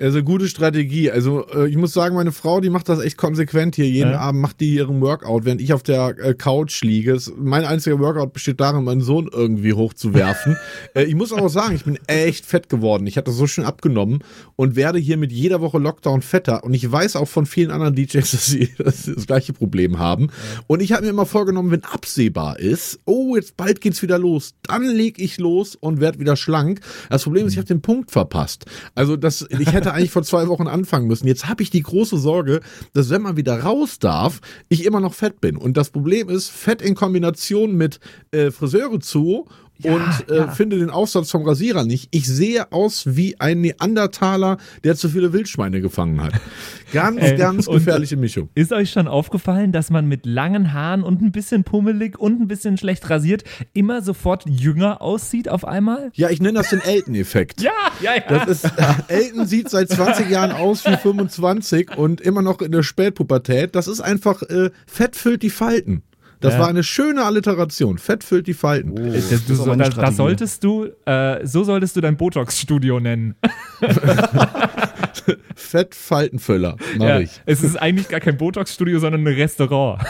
Also 0.00 0.22
gute 0.22 0.48
Strategie. 0.48 1.10
Also 1.10 1.46
äh, 1.48 1.68
ich 1.68 1.76
muss 1.76 1.92
sagen, 1.92 2.14
meine 2.14 2.32
Frau, 2.32 2.60
die 2.60 2.70
macht 2.70 2.88
das 2.88 3.00
echt 3.00 3.18
konsequent 3.18 3.76
hier. 3.76 3.86
Jeden 3.86 4.12
ja. 4.12 4.20
Abend 4.20 4.40
macht 4.40 4.60
die 4.60 4.74
ihren 4.74 5.00
Workout, 5.02 5.44
während 5.44 5.60
ich 5.60 5.74
auf 5.74 5.82
der 5.82 6.16
äh, 6.18 6.34
Couch 6.34 6.82
liege. 6.82 7.18
Mein 7.36 7.64
einziger 7.64 7.98
Workout 7.98 8.32
besteht 8.32 8.60
darin, 8.60 8.84
meinen 8.84 9.02
Sohn 9.02 9.28
irgendwie 9.30 9.74
hochzuwerfen. 9.74 10.56
äh, 10.94 11.04
ich 11.04 11.14
muss 11.14 11.32
aber 11.32 11.50
sagen, 11.50 11.74
ich 11.74 11.84
bin 11.84 11.98
echt 12.06 12.46
fett 12.46 12.70
geworden. 12.70 13.06
Ich 13.06 13.18
hatte 13.18 13.30
so 13.30 13.46
schön 13.46 13.64
abgenommen 13.64 14.24
und 14.56 14.74
werde 14.74 14.98
hier 14.98 15.18
mit 15.18 15.32
jeder 15.32 15.60
Woche 15.60 15.78
Lockdown 15.78 16.22
fetter. 16.22 16.64
Und 16.64 16.72
ich 16.72 16.90
weiß 16.90 17.16
auch 17.16 17.28
von 17.28 17.44
vielen 17.44 17.70
anderen 17.70 17.94
DJs, 17.94 18.12
dass 18.30 18.46
sie 18.46 18.70
das, 18.78 19.04
das 19.04 19.26
gleiche 19.26 19.52
Problem 19.52 19.98
haben. 19.98 20.28
Ja. 20.28 20.62
Und 20.66 20.80
ich 20.80 20.92
habe 20.92 21.02
mir 21.02 21.10
immer 21.10 21.26
vorgenommen, 21.26 21.70
wenn 21.70 21.84
absehbar 21.84 22.58
ist, 22.58 23.00
oh, 23.04 23.36
jetzt 23.36 23.58
bald 23.58 23.82
geht's 23.82 24.00
wieder 24.00 24.18
los, 24.18 24.54
dann 24.62 24.84
leg 24.84 25.18
ich 25.18 25.36
los 25.36 25.76
und 25.76 26.00
werde 26.00 26.18
wieder 26.20 26.36
schlank. 26.36 26.80
Das 27.10 27.24
Problem 27.24 27.46
ist, 27.46 27.52
ich 27.52 27.58
habe 27.58 27.68
den 27.68 27.82
Punkt 27.82 28.10
verpasst. 28.10 28.64
Also 28.94 29.16
das, 29.16 29.46
ich 29.50 29.72
hätte 29.72 29.89
eigentlich 29.92 30.10
vor 30.10 30.22
zwei 30.22 30.48
Wochen 30.48 30.66
anfangen 30.66 31.06
müssen. 31.06 31.26
Jetzt 31.26 31.48
habe 31.48 31.62
ich 31.62 31.70
die 31.70 31.82
große 31.82 32.18
Sorge, 32.18 32.60
dass 32.92 33.10
wenn 33.10 33.22
man 33.22 33.36
wieder 33.36 33.60
raus 33.60 33.98
darf, 33.98 34.40
ich 34.68 34.84
immer 34.84 35.00
noch 35.00 35.14
fett 35.14 35.40
bin. 35.40 35.56
Und 35.56 35.76
das 35.76 35.90
Problem 35.90 36.28
ist, 36.28 36.48
Fett 36.48 36.82
in 36.82 36.94
Kombination 36.94 37.76
mit 37.76 38.00
äh, 38.30 38.50
Friseure 38.50 39.00
zu 39.00 39.46
ja, 39.84 39.94
und 39.94 40.30
äh, 40.30 40.36
ja. 40.36 40.48
finde 40.48 40.78
den 40.78 40.90
Aufsatz 40.90 41.30
vom 41.30 41.44
Rasierer 41.44 41.84
nicht. 41.84 42.08
Ich 42.10 42.26
sehe 42.26 42.72
aus 42.72 43.04
wie 43.16 43.38
ein 43.40 43.60
Neandertaler, 43.60 44.58
der 44.84 44.96
zu 44.96 45.08
viele 45.08 45.32
Wildschweine 45.32 45.80
gefangen 45.80 46.22
hat. 46.22 46.32
Ganz, 46.92 47.22
äh, 47.22 47.36
ganz 47.36 47.66
gefährliche 47.66 48.16
Mischung. 48.16 48.48
Ist 48.56 48.72
euch 48.72 48.90
schon 48.90 49.06
aufgefallen, 49.06 49.70
dass 49.70 49.90
man 49.90 50.06
mit 50.06 50.26
langen 50.26 50.72
Haaren 50.72 51.04
und 51.04 51.22
ein 51.22 51.30
bisschen 51.30 51.62
pummelig 51.62 52.18
und 52.18 52.40
ein 52.40 52.48
bisschen 52.48 52.78
schlecht 52.78 53.08
rasiert 53.08 53.44
immer 53.74 54.02
sofort 54.02 54.44
jünger 54.48 55.00
aussieht 55.00 55.48
auf 55.48 55.64
einmal? 55.64 56.10
Ja, 56.14 56.30
ich 56.30 56.40
nenne 56.40 56.58
das 56.58 56.70
den 56.70 56.80
Elton-Effekt. 56.80 57.60
ja, 57.62 57.70
ja, 58.00 58.14
ja. 58.16 58.22
Das 58.28 58.48
ist, 58.48 58.64
äh, 58.64 58.70
Elton 59.06 59.46
sieht 59.46 59.70
seit 59.70 59.88
20 59.88 60.28
Jahren 60.30 60.50
aus 60.50 60.84
wie 60.84 60.96
25 60.96 61.96
und 61.96 62.20
immer 62.20 62.42
noch 62.42 62.60
in 62.60 62.72
der 62.72 62.82
Spätpubertät. 62.82 63.76
Das 63.76 63.86
ist 63.86 64.00
einfach, 64.00 64.42
äh, 64.42 64.70
Fett 64.86 65.14
füllt 65.14 65.44
die 65.44 65.50
Falten. 65.50 66.02
Das 66.40 66.54
ja. 66.54 66.60
war 66.60 66.68
eine 66.68 66.82
schöne 66.82 67.24
Alliteration. 67.24 67.98
Fett 67.98 68.24
füllt 68.24 68.46
die 68.46 68.54
Falten. 68.54 68.92
Oh, 68.92 69.12
das, 69.12 69.28
das, 69.28 69.46
so, 69.46 69.74
das, 69.74 69.94
das, 69.94 70.16
solltest 70.16 70.64
du, 70.64 70.88
äh, 71.04 71.46
so 71.46 71.64
solltest 71.64 71.96
du 71.96 72.00
dein 72.00 72.16
Botox-Studio 72.16 72.98
nennen. 72.98 73.34
Fettfaltenfüller, 75.54 76.76
mach 76.96 77.06
ja, 77.06 77.20
ich. 77.20 77.42
Es 77.44 77.62
ist 77.62 77.76
eigentlich 77.76 78.08
gar 78.08 78.20
kein 78.20 78.38
Botox-Studio, 78.38 78.98
sondern 78.98 79.22
ein 79.22 79.34
Restaurant. 79.34 80.02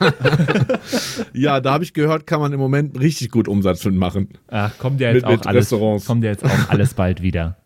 ja, 1.32 1.60
da 1.60 1.72
habe 1.72 1.82
ich 1.82 1.92
gehört, 1.92 2.26
kann 2.26 2.40
man 2.40 2.52
im 2.52 2.60
Moment 2.60 2.98
richtig 2.98 3.30
gut 3.30 3.48
Umsatz 3.48 3.84
mit 3.84 3.94
machen. 3.94 4.28
Ach, 4.46 4.78
kommt 4.78 5.00
ja 5.00 5.08
jetzt 5.08 5.16
mit, 5.16 5.24
auch 5.24 5.30
mit 5.30 5.46
alles, 5.46 5.70
kommt 5.70 6.22
ja 6.22 6.30
jetzt 6.30 6.44
auch 6.44 6.68
alles 6.68 6.94
bald 6.94 7.20
wieder. 7.20 7.56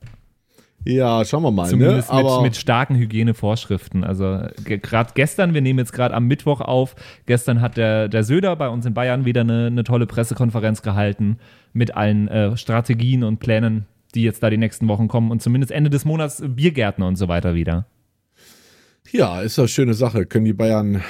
Ja, 0.84 1.24
schauen 1.24 1.42
wir 1.42 1.50
mal. 1.50 1.64
Ne? 1.64 1.70
Zumindest 1.70 2.12
ne? 2.12 2.22
mit, 2.22 2.42
mit, 2.42 2.56
starken 2.56 2.96
Hygienevorschriften. 2.96 4.04
Also 4.04 4.40
gerade 4.64 5.12
gestern, 5.14 5.54
wir 5.54 5.60
nehmen 5.60 5.78
jetzt 5.78 5.92
gerade 5.92 6.14
am 6.14 6.26
Mittwoch 6.26 6.60
auf, 6.60 6.96
gestern 7.26 7.60
hat 7.60 7.76
der, 7.76 8.08
der 8.08 8.24
Söder 8.24 8.56
bei 8.56 8.68
uns 8.68 8.84
in 8.86 8.94
Bayern 8.94 9.24
wieder 9.24 9.42
eine, 9.42 9.66
eine 9.66 9.84
tolle 9.84 10.06
Pressekonferenz 10.06 10.82
gehalten 10.82 11.38
mit 11.72 11.96
allen 11.96 12.28
äh, 12.28 12.56
Strategien 12.56 13.24
und 13.24 13.38
Plänen, 13.38 13.86
die 14.14 14.22
jetzt 14.22 14.42
da 14.42 14.50
die 14.50 14.58
nächsten 14.58 14.88
Wochen 14.88 15.08
kommen 15.08 15.30
und 15.30 15.40
zumindest 15.40 15.72
Ende 15.72 15.90
des 15.90 16.04
Monats 16.04 16.42
Biergärten 16.44 17.02
und 17.02 17.16
so 17.16 17.28
weiter 17.28 17.54
wieder. 17.54 17.86
Ja, 19.12 19.42
ist 19.42 19.58
eine 19.58 19.68
schöne 19.68 19.94
Sache. 19.94 20.24
Können 20.24 20.46
die 20.46 20.54
Bayern 20.54 21.02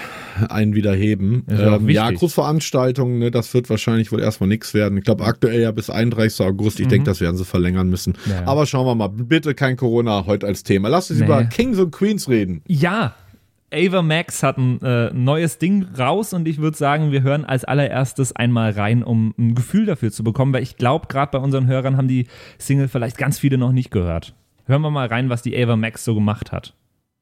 einen 0.48 0.74
wieder 0.74 0.92
heben. 0.92 1.46
Ähm, 1.48 1.88
ja, 1.88 2.10
Großveranstaltungen, 2.10 3.18
ne, 3.18 3.30
das 3.30 3.54
wird 3.54 3.70
wahrscheinlich 3.70 4.10
wohl 4.10 4.20
erstmal 4.20 4.48
nichts 4.48 4.74
werden. 4.74 4.98
Ich 4.98 5.04
glaube 5.04 5.24
aktuell 5.24 5.60
ja 5.60 5.70
bis 5.70 5.88
31. 5.88 6.44
August. 6.44 6.80
Ich 6.80 6.86
mhm. 6.86 6.90
denke, 6.90 7.06
das 7.06 7.20
werden 7.20 7.36
sie 7.36 7.44
verlängern 7.44 7.88
müssen. 7.88 8.14
Ja. 8.28 8.44
Aber 8.46 8.66
schauen 8.66 8.86
wir 8.86 8.96
mal. 8.96 9.08
Bitte 9.08 9.54
kein 9.54 9.76
Corona 9.76 10.26
heute 10.26 10.46
als 10.48 10.64
Thema. 10.64 10.88
Lass 10.88 11.10
uns 11.10 11.20
nee. 11.20 11.26
über 11.26 11.44
Kings 11.44 11.78
und 11.78 11.92
Queens 11.92 12.28
reden. 12.28 12.62
Ja, 12.66 13.14
Ava 13.72 14.02
Max 14.02 14.42
hat 14.42 14.58
ein 14.58 14.82
äh, 14.82 15.10
neues 15.14 15.58
Ding 15.58 15.86
raus 15.96 16.34
und 16.34 16.46
ich 16.46 16.58
würde 16.58 16.76
sagen, 16.76 17.10
wir 17.10 17.22
hören 17.22 17.44
als 17.44 17.64
allererstes 17.64 18.34
einmal 18.34 18.72
rein, 18.72 19.02
um 19.02 19.34
ein 19.38 19.54
Gefühl 19.54 19.86
dafür 19.86 20.10
zu 20.10 20.24
bekommen, 20.24 20.52
weil 20.52 20.62
ich 20.62 20.76
glaube, 20.76 21.06
gerade 21.06 21.30
bei 21.32 21.38
unseren 21.38 21.66
Hörern 21.66 21.96
haben 21.96 22.08
die 22.08 22.26
Single 22.58 22.88
vielleicht 22.88 23.16
ganz 23.16 23.38
viele 23.38 23.56
noch 23.58 23.72
nicht 23.72 23.90
gehört. 23.90 24.34
Hören 24.66 24.82
wir 24.82 24.90
mal 24.90 25.06
rein, 25.06 25.30
was 25.30 25.42
die 25.42 25.56
Ava 25.56 25.76
Max 25.76 26.04
so 26.04 26.14
gemacht 26.14 26.52
hat. 26.52 26.74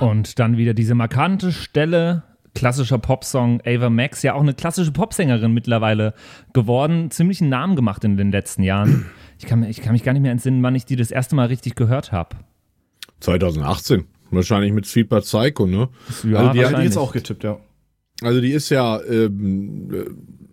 Und 0.00 0.38
dann 0.38 0.56
wieder 0.56 0.74
diese 0.74 0.94
markante 0.94 1.52
Stelle, 1.52 2.22
klassischer 2.54 2.98
Popsong 2.98 3.60
Ava 3.64 3.90
Max, 3.90 4.22
ja 4.22 4.34
auch 4.34 4.40
eine 4.40 4.54
klassische 4.54 4.92
Popsängerin 4.92 5.52
mittlerweile 5.52 6.14
geworden, 6.52 7.10
ziemlich 7.10 7.40
einen 7.40 7.50
Namen 7.50 7.76
gemacht 7.76 8.02
in 8.04 8.16
den 8.16 8.32
letzten 8.32 8.62
Jahren. 8.62 9.06
Ich 9.38 9.46
kann, 9.46 9.62
ich 9.62 9.80
kann 9.80 9.92
mich 9.92 10.02
gar 10.02 10.12
nicht 10.12 10.20
mehr 10.20 10.32
entsinnen, 10.32 10.62
wann 10.62 10.74
ich 10.74 10.84
die 10.84 10.96
das 10.96 11.10
erste 11.10 11.34
Mal 11.34 11.46
richtig 11.46 11.74
gehört 11.74 12.12
habe. 12.12 12.36
2018. 13.20 14.04
Wahrscheinlich 14.30 14.72
mit 14.72 14.86
Sweet 14.86 15.08
But 15.08 15.24
Psycho, 15.24 15.66
ne? 15.66 15.88
Ja, 16.24 16.38
also, 16.38 16.52
die, 16.52 16.58
wahrscheinlich. 16.58 16.76
die 16.76 16.84
jetzt 16.84 16.96
auch 16.96 17.12
getippt, 17.12 17.44
ja. 17.44 17.58
also 18.22 18.40
die 18.40 18.52
ist 18.52 18.68
ja 18.68 19.00
ähm, 19.02 19.88
äh, 19.92 20.04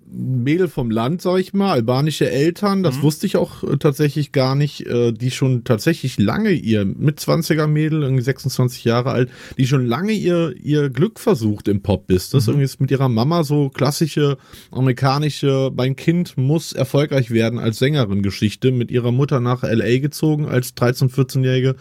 Mädel 0.10 0.70
vom 0.70 0.90
Land, 0.90 1.22
sag 1.22 1.40
ich 1.40 1.54
mal, 1.54 1.72
albanische 1.72 2.30
Eltern, 2.30 2.82
das 2.82 3.02
wusste 3.02 3.26
ich 3.26 3.36
auch 3.36 3.64
äh, 3.64 3.78
tatsächlich 3.78 4.32
gar 4.32 4.56
nicht, 4.56 4.86
äh, 4.88 5.12
die 5.12 5.32
schon 5.32 5.66
tatsächlich 5.66 6.18
lange 6.18 6.52
ihr, 6.52 6.86
mit 6.86 7.20
20er 7.20 7.68
Mädel, 7.68 8.04
irgendwie 8.04 8.24
26 8.24 8.86
Jahre 8.86 9.12
alt, 9.12 9.30
die 9.58 9.68
schon 9.68 9.86
lange 9.86 10.14
ihr, 10.14 10.56
ihr 10.64 10.90
Glück 10.90 11.20
versucht 11.20 11.68
im 11.68 11.82
Pop-Business. 11.82 12.48
Irgendwie 12.48 12.64
ist 12.64 12.80
mit 12.80 12.90
ihrer 12.90 13.10
Mama 13.10 13.44
so 13.44 13.70
klassische 13.70 14.38
amerikanische, 14.72 15.72
mein 15.76 15.98
Kind 15.98 16.38
muss 16.38 16.72
erfolgreich 16.72 17.32
werden 17.32 17.60
als 17.60 17.78
Sängerin 17.78 18.22
Geschichte, 18.22 18.72
mit 18.72 18.92
ihrer 18.92 19.12
Mutter 19.12 19.42
nach 19.42 19.64
L.A. 19.64 20.00
gezogen 20.00 20.46
als 20.46 20.76
13-, 20.78 21.14
14-Jährige, 21.14 21.76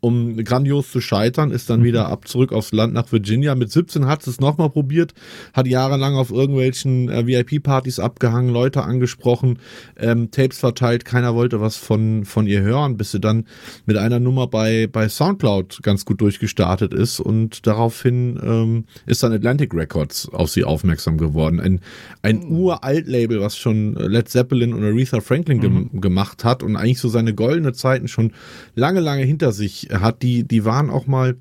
um 0.00 0.36
grandios 0.44 0.90
zu 0.92 1.00
scheitern, 1.00 1.50
ist 1.50 1.68
dann 1.68 1.82
wieder 1.82 2.08
ab 2.08 2.28
zurück 2.28 2.52
aufs 2.52 2.72
Land 2.72 2.94
nach 2.94 3.10
Virginia. 3.10 3.56
Mit 3.56 3.72
17 3.72 4.06
hat 4.06 4.22
sie 4.22 4.30
es 4.30 4.40
nochmal 4.40 4.70
probiert, 4.70 5.14
hat 5.52 5.66
jahrelang 5.66 6.14
auf 6.14 6.30
irgendwelchen 6.30 7.08
äh, 7.08 7.26
VIP-Partys 7.26 7.71
abgehangen, 7.72 8.52
Leute 8.52 8.82
angesprochen, 8.82 9.58
ähm, 9.96 10.30
Tapes 10.30 10.58
verteilt, 10.58 11.04
keiner 11.04 11.34
wollte 11.34 11.60
was 11.60 11.76
von, 11.76 12.24
von 12.24 12.46
ihr 12.46 12.62
hören, 12.62 12.96
bis 12.96 13.12
sie 13.12 13.20
dann 13.20 13.46
mit 13.86 13.96
einer 13.96 14.20
Nummer 14.20 14.46
bei, 14.46 14.86
bei 14.86 15.08
Soundcloud 15.08 15.80
ganz 15.82 16.04
gut 16.04 16.20
durchgestartet 16.20 16.92
ist 16.94 17.20
und 17.20 17.66
daraufhin 17.66 18.38
ähm, 18.42 18.84
ist 19.06 19.22
dann 19.22 19.32
Atlantic 19.32 19.74
Records 19.74 20.28
auf 20.28 20.50
sie 20.50 20.64
aufmerksam 20.64 21.18
geworden. 21.18 21.60
Ein, 21.60 21.80
ein 22.22 22.44
Uralt-Label, 22.44 23.40
was 23.40 23.56
schon 23.56 23.94
Led 23.94 24.28
Zeppelin 24.28 24.72
und 24.72 24.84
Aretha 24.84 25.20
Franklin 25.20 25.60
gem 25.60 26.00
gemacht 26.00 26.44
hat 26.44 26.62
und 26.62 26.76
eigentlich 26.76 27.00
so 27.00 27.08
seine 27.08 27.34
goldene 27.34 27.72
Zeiten 27.72 28.08
schon 28.08 28.32
lange, 28.74 29.00
lange 29.00 29.22
hinter 29.22 29.52
sich 29.52 29.88
hat. 29.92 30.22
Die, 30.22 30.44
die 30.44 30.64
waren 30.64 30.90
auch 30.90 31.06
mal 31.06 31.36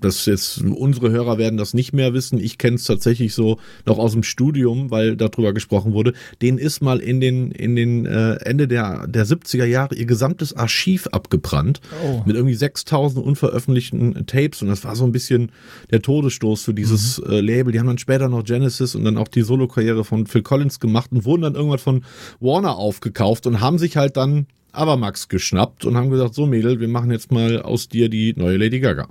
das 0.00 0.26
jetzt 0.26 0.62
unsere 0.62 1.10
Hörer 1.10 1.38
werden 1.38 1.56
das 1.56 1.74
nicht 1.74 1.92
mehr 1.92 2.14
wissen. 2.14 2.38
Ich 2.38 2.58
kenne 2.58 2.76
es 2.76 2.84
tatsächlich 2.84 3.34
so 3.34 3.58
noch 3.86 3.98
aus 3.98 4.12
dem 4.12 4.22
Studium, 4.22 4.90
weil 4.90 5.16
darüber 5.16 5.52
gesprochen 5.52 5.92
wurde. 5.92 6.12
Denen 6.42 6.58
ist 6.58 6.80
mal 6.82 6.98
in 7.00 7.20
den 7.20 7.50
in 7.52 7.76
den 7.76 8.06
äh, 8.06 8.34
Ende 8.36 8.68
der 8.68 9.06
der 9.06 9.26
70er 9.26 9.64
Jahre 9.64 9.94
ihr 9.94 10.06
gesamtes 10.06 10.54
Archiv 10.54 11.06
abgebrannt 11.08 11.80
Oh. 12.04 12.22
mit 12.26 12.36
irgendwie 12.36 12.54
6000 12.54 13.24
unveröffentlichten 13.24 14.26
Tapes 14.26 14.62
und 14.62 14.68
das 14.68 14.84
war 14.84 14.94
so 14.96 15.04
ein 15.04 15.12
bisschen 15.12 15.50
der 15.90 16.02
Todesstoß 16.02 16.62
für 16.62 16.74
dieses 16.74 17.18
äh, 17.18 17.40
Label. 17.40 17.72
Die 17.72 17.78
haben 17.80 17.86
dann 17.86 17.98
später 17.98 18.28
noch 18.28 18.44
Genesis 18.44 18.94
und 18.94 19.04
dann 19.04 19.16
auch 19.18 19.28
die 19.28 19.42
Solokarriere 19.42 20.04
von 20.04 20.26
Phil 20.26 20.42
Collins 20.42 20.80
gemacht 20.80 21.10
und 21.12 21.24
wurden 21.24 21.42
dann 21.42 21.54
irgendwann 21.54 21.78
von 21.78 22.04
Warner 22.40 22.76
aufgekauft 22.76 23.46
und 23.46 23.60
haben 23.60 23.78
sich 23.78 23.96
halt 23.96 24.16
dann 24.16 24.46
Avamax 24.72 25.28
geschnappt 25.28 25.84
und 25.84 25.96
haben 25.96 26.10
gesagt, 26.10 26.34
so 26.34 26.46
Mädel, 26.46 26.78
wir 26.80 26.88
machen 26.88 27.10
jetzt 27.10 27.32
mal 27.32 27.60
aus 27.60 27.88
dir 27.88 28.08
die 28.08 28.34
neue 28.36 28.56
Lady 28.56 28.78
Gaga. 28.80 29.08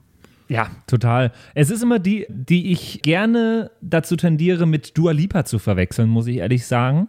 Ja, 0.50 0.70
total. 0.88 1.32
Es 1.54 1.70
ist 1.70 1.84
immer 1.84 2.00
die, 2.00 2.26
die 2.28 2.72
ich 2.72 3.02
gerne 3.04 3.70
dazu 3.82 4.16
tendiere, 4.16 4.66
mit 4.66 4.98
Dua 4.98 5.12
Lipa 5.12 5.46
zu 5.46 5.60
verwechseln, 5.60 6.10
muss 6.10 6.26
ich 6.28 6.38
ehrlich 6.38 6.66
sagen. 6.66 7.08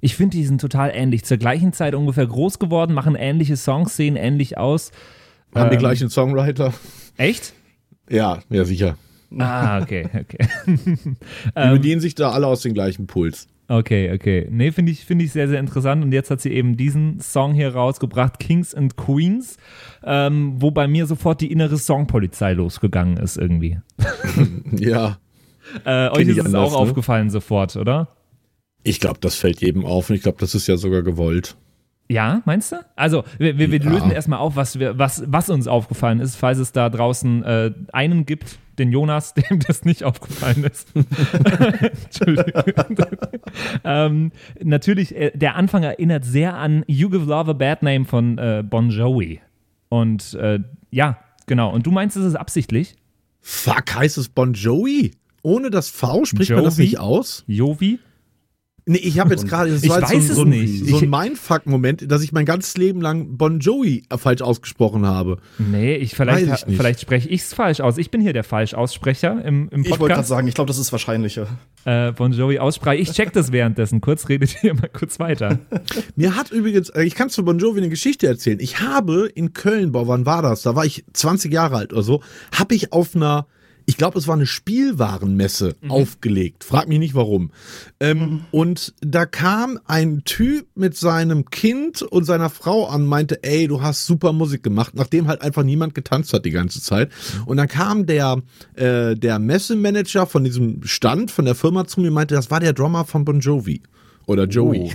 Ich 0.00 0.16
finde, 0.16 0.36
die 0.38 0.44
sind 0.46 0.60
total 0.60 0.90
ähnlich. 0.94 1.24
Zur 1.24 1.36
gleichen 1.36 1.72
Zeit 1.72 1.94
ungefähr 1.94 2.26
groß 2.26 2.58
geworden, 2.58 2.94
machen 2.94 3.14
ähnliche 3.14 3.56
Songs, 3.56 3.94
sehen 3.96 4.16
ähnlich 4.16 4.56
aus. 4.58 4.90
Haben 5.54 5.68
die 5.70 5.76
Ähm, 5.76 5.80
gleichen 5.80 6.08
Songwriter? 6.08 6.72
Echt? 7.18 7.52
Ja, 8.08 8.40
ja, 8.48 8.64
sicher. 8.64 8.96
Ah, 9.38 9.80
okay, 9.80 10.08
okay. 10.18 10.38
Die 10.66 11.16
Ähm. 11.54 11.72
bedienen 11.74 12.00
sich 12.00 12.14
da 12.14 12.30
alle 12.32 12.46
aus 12.46 12.62
dem 12.62 12.74
gleichen 12.74 13.06
Puls. 13.06 13.48
Okay, 13.68 14.12
okay. 14.12 14.48
Nee, 14.50 14.72
finde 14.72 14.92
ich, 14.92 15.04
finde 15.04 15.24
ich 15.24 15.32
sehr, 15.32 15.48
sehr 15.48 15.60
interessant. 15.60 16.04
Und 16.04 16.12
jetzt 16.12 16.30
hat 16.30 16.40
sie 16.40 16.52
eben 16.52 16.76
diesen 16.76 17.20
Song 17.20 17.54
hier 17.54 17.74
rausgebracht, 17.74 18.38
Kings 18.38 18.74
and 18.74 18.96
Queens, 18.96 19.56
ähm, 20.04 20.54
wo 20.56 20.70
bei 20.70 20.88
mir 20.88 21.06
sofort 21.06 21.40
die 21.40 21.50
innere 21.50 21.78
Songpolizei 21.78 22.52
losgegangen 22.52 23.16
ist 23.16 23.36
irgendwie. 23.36 23.78
Ja. 24.72 25.18
Äh, 25.84 26.08
euch 26.10 26.26
ist 26.26 26.38
es 26.38 26.46
anders, 26.46 26.72
auch 26.72 26.72
ne? 26.72 26.78
aufgefallen 26.78 27.30
sofort, 27.30 27.76
oder? 27.76 28.08
Ich 28.82 28.98
glaube, 28.98 29.20
das 29.20 29.36
fällt 29.36 29.60
jedem 29.60 29.84
auf 29.84 30.10
und 30.10 30.16
ich 30.16 30.22
glaube, 30.22 30.38
das 30.40 30.54
ist 30.54 30.66
ja 30.66 30.76
sogar 30.76 31.02
gewollt. 31.02 31.56
Ja, 32.08 32.42
meinst 32.44 32.72
du? 32.72 32.76
Also, 32.96 33.24
wir, 33.38 33.56
wir, 33.58 33.70
wir 33.70 33.80
Ja. 33.80 33.90
lösen 33.90 34.10
erstmal 34.10 34.38
auf, 34.40 34.54
was, 34.56 34.78
wir, 34.78 34.98
was, 34.98 35.22
was 35.26 35.48
uns 35.50 35.66
aufgefallen 35.66 36.20
ist, 36.20 36.36
falls 36.36 36.58
es 36.58 36.72
da 36.72 36.90
draußen 36.90 37.42
äh, 37.44 37.72
einen 37.92 38.26
gibt, 38.26 38.58
den 38.78 38.92
Jonas, 38.92 39.34
dem 39.50 39.60
das 39.60 39.84
nicht 39.84 40.04
aufgefallen 40.04 40.64
ist. 40.64 40.92
Entschuldigung. 42.04 42.62
ähm, 43.84 44.32
natürlich, 44.62 45.14
äh, 45.14 45.30
der 45.34 45.56
Anfang 45.56 45.82
erinnert 45.82 46.24
sehr 46.24 46.54
an 46.54 46.84
You 46.86 47.08
Give 47.10 47.24
Love 47.24 47.50
a 47.50 47.54
Bad 47.54 47.82
Name 47.82 48.04
von 48.04 48.38
äh, 48.38 48.62
Bon 48.68 48.90
Jovi. 48.90 49.40
Und 49.88 50.34
äh, 50.34 50.60
ja, 50.90 51.18
genau. 51.46 51.70
Und 51.72 51.86
du 51.86 51.90
meinst, 51.90 52.16
es 52.16 52.24
ist 52.24 52.34
absichtlich? 52.36 52.96
Fuck, 53.40 53.94
heißt 53.94 54.18
es 54.18 54.28
Bon 54.28 54.52
Jovi? 54.52 55.12
Ohne 55.42 55.70
das 55.70 55.88
V 55.90 56.24
spricht 56.24 56.50
man 56.50 56.64
das 56.64 56.76
Jovi? 56.76 56.82
nicht 56.82 56.98
aus? 57.00 57.44
Jovi? 57.46 57.98
Nee, 58.84 58.98
ich 58.98 59.20
habe 59.20 59.30
jetzt 59.30 59.46
gerade, 59.46 59.70
das 59.70 59.84
Ich 59.84 59.90
war 59.90 60.00
jetzt 60.00 60.12
weiß 60.12 60.24
so, 60.26 60.30
es 60.32 60.36
so, 60.36 60.42
ein- 60.42 60.48
nicht. 60.48 60.86
so 60.86 60.98
ein 60.98 61.08
Mindfuck-Moment, 61.08 62.10
dass 62.10 62.22
ich 62.22 62.32
mein 62.32 62.44
ganzes 62.44 62.76
Leben 62.76 63.00
lang 63.00 63.36
Bon 63.36 63.60
Jovi 63.60 64.04
falsch 64.16 64.42
ausgesprochen 64.42 65.06
habe. 65.06 65.38
Nee, 65.58 65.94
ich, 65.96 66.16
vielleicht, 66.16 66.48
Weiß 66.50 66.64
ich 66.66 66.76
vielleicht 66.76 67.00
spreche 67.00 67.28
ich 67.28 67.42
es 67.42 67.54
falsch 67.54 67.80
aus. 67.80 67.96
Ich 67.98 68.10
bin 68.10 68.20
hier 68.20 68.32
der 68.32 68.42
Falschaussprecher 68.44 69.44
im, 69.44 69.68
im 69.70 69.82
Ich 69.82 69.90
wollte 69.90 69.98
gerade 70.00 70.08
Podcast. 70.14 70.28
sagen, 70.28 70.48
ich 70.48 70.54
glaube, 70.54 70.68
das 70.68 70.78
ist 70.78 70.90
wahrscheinlicher. 70.90 71.46
äh, 71.84 72.10
Bon 72.12 72.32
Jovi 72.32 72.58
aussprache. 72.58 72.96
Ich 72.96 73.12
check 73.12 73.32
das 73.32 73.52
währenddessen. 73.52 74.00
Kurz 74.00 74.28
redet 74.28 74.56
ihr 74.64 74.74
mal 74.74 74.88
kurz 74.92 75.20
weiter. 75.20 75.60
Mir 76.16 76.34
hat 76.34 76.50
übrigens, 76.50 76.88
äh, 76.90 77.02
ich 77.04 77.14
kann 77.14 77.28
zu 77.30 77.44
Bon 77.44 77.58
Jovi 77.58 77.78
eine 77.78 77.88
Geschichte 77.88 78.26
erzählen. 78.26 78.58
Ich 78.60 78.80
habe 78.80 79.26
in 79.34 79.52
Köln, 79.52 79.92
boah, 79.92 80.08
wann 80.08 80.26
war 80.26 80.42
das? 80.42 80.62
Da 80.62 80.74
war 80.74 80.84
ich 80.84 81.04
20 81.12 81.52
Jahre 81.52 81.76
alt 81.76 81.92
oder 81.92 82.02
so, 82.02 82.20
habe 82.52 82.74
ich 82.74 82.92
auf 82.92 83.14
einer, 83.14 83.46
ich 83.86 83.96
glaube, 83.96 84.18
es 84.18 84.26
war 84.26 84.34
eine 84.34 84.46
Spielwarenmesse 84.46 85.76
aufgelegt. 85.88 86.64
Frag 86.64 86.88
mich 86.88 86.98
nicht 86.98 87.14
warum. 87.14 87.50
Ähm, 88.00 88.42
Und 88.50 88.94
da 89.00 89.26
kam 89.26 89.78
ein 89.86 90.22
Typ 90.24 90.66
mit 90.74 90.96
seinem 90.96 91.46
Kind 91.50 92.02
und 92.02 92.24
seiner 92.24 92.50
Frau 92.50 92.86
an, 92.86 93.06
meinte, 93.06 93.42
ey, 93.42 93.66
du 93.68 93.82
hast 93.82 94.06
super 94.06 94.32
Musik 94.32 94.62
gemacht, 94.62 94.94
nachdem 94.94 95.28
halt 95.28 95.42
einfach 95.42 95.62
niemand 95.62 95.94
getanzt 95.94 96.32
hat 96.32 96.44
die 96.44 96.50
ganze 96.50 96.80
Zeit. 96.80 97.10
Und 97.46 97.56
dann 97.56 97.68
kam 97.68 98.06
der, 98.06 98.42
äh, 98.74 99.14
der 99.14 99.38
Messemanager 99.38 100.26
von 100.26 100.44
diesem 100.44 100.82
Stand, 100.84 101.30
von 101.30 101.44
der 101.44 101.54
Firma 101.54 101.86
zu 101.86 102.00
mir 102.00 102.10
meinte, 102.10 102.34
das 102.34 102.50
war 102.50 102.60
der 102.60 102.72
Drummer 102.72 103.04
von 103.04 103.24
Bon 103.24 103.40
Jovi. 103.40 103.82
Oder 104.26 104.44
Joey. 104.44 104.92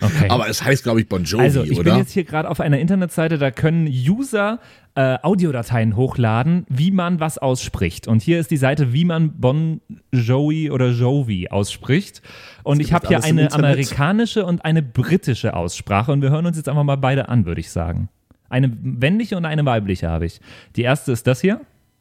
Okay. 0.00 0.26
Aber 0.28 0.48
es 0.48 0.62
heißt, 0.62 0.82
glaube 0.82 1.00
ich, 1.00 1.08
Bon 1.08 1.24
Jovi, 1.24 1.42
also, 1.42 1.62
ich 1.62 1.78
oder? 1.78 1.92
bin 1.92 2.00
jetzt 2.00 2.12
hier 2.12 2.24
gerade 2.24 2.50
auf 2.50 2.60
einer 2.60 2.78
Internetseite, 2.78 3.38
da 3.38 3.50
können 3.50 3.86
User 3.86 4.60
äh, 4.94 5.18
Audiodateien 5.22 5.96
hochladen, 5.96 6.66
wie 6.68 6.90
man 6.90 7.20
was 7.20 7.38
ausspricht. 7.38 8.08
Und 8.08 8.22
hier 8.22 8.40
ist 8.40 8.50
die 8.50 8.56
Seite, 8.56 8.92
wie 8.92 9.04
man 9.04 9.38
Bon 9.40 9.80
Jovi 10.12 10.70
oder 10.70 10.88
Jovi 10.88 11.48
ausspricht. 11.48 12.22
Und 12.62 12.80
ich 12.80 12.92
habe 12.92 13.08
hier 13.08 13.22
eine 13.22 13.52
amerikanische 13.52 14.44
und 14.44 14.64
eine 14.64 14.82
britische 14.82 15.54
Aussprache. 15.54 16.12
Und 16.12 16.22
wir 16.22 16.30
hören 16.30 16.46
uns 16.46 16.56
jetzt 16.56 16.68
einfach 16.68 16.84
mal 16.84 16.96
beide 16.96 17.28
an, 17.28 17.44
würde 17.44 17.60
ich 17.60 17.70
sagen. 17.70 18.08
Eine 18.48 18.68
männliche 18.68 19.36
und 19.36 19.44
eine 19.44 19.64
weibliche 19.64 20.08
habe 20.08 20.26
ich. 20.26 20.40
Die 20.76 20.82
erste 20.82 21.12
ist 21.12 21.26
das 21.26 21.40
hier 21.40 21.60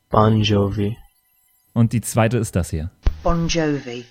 Bon 0.09 0.41
Jovi. 0.41 0.95
und 1.73 1.91
die 1.91 2.01
zweite 2.01 2.37
ist 2.37 2.55
das 2.55 2.69
hier. 2.69 2.91
Bon 3.23 3.47
Jovi. 3.47 4.05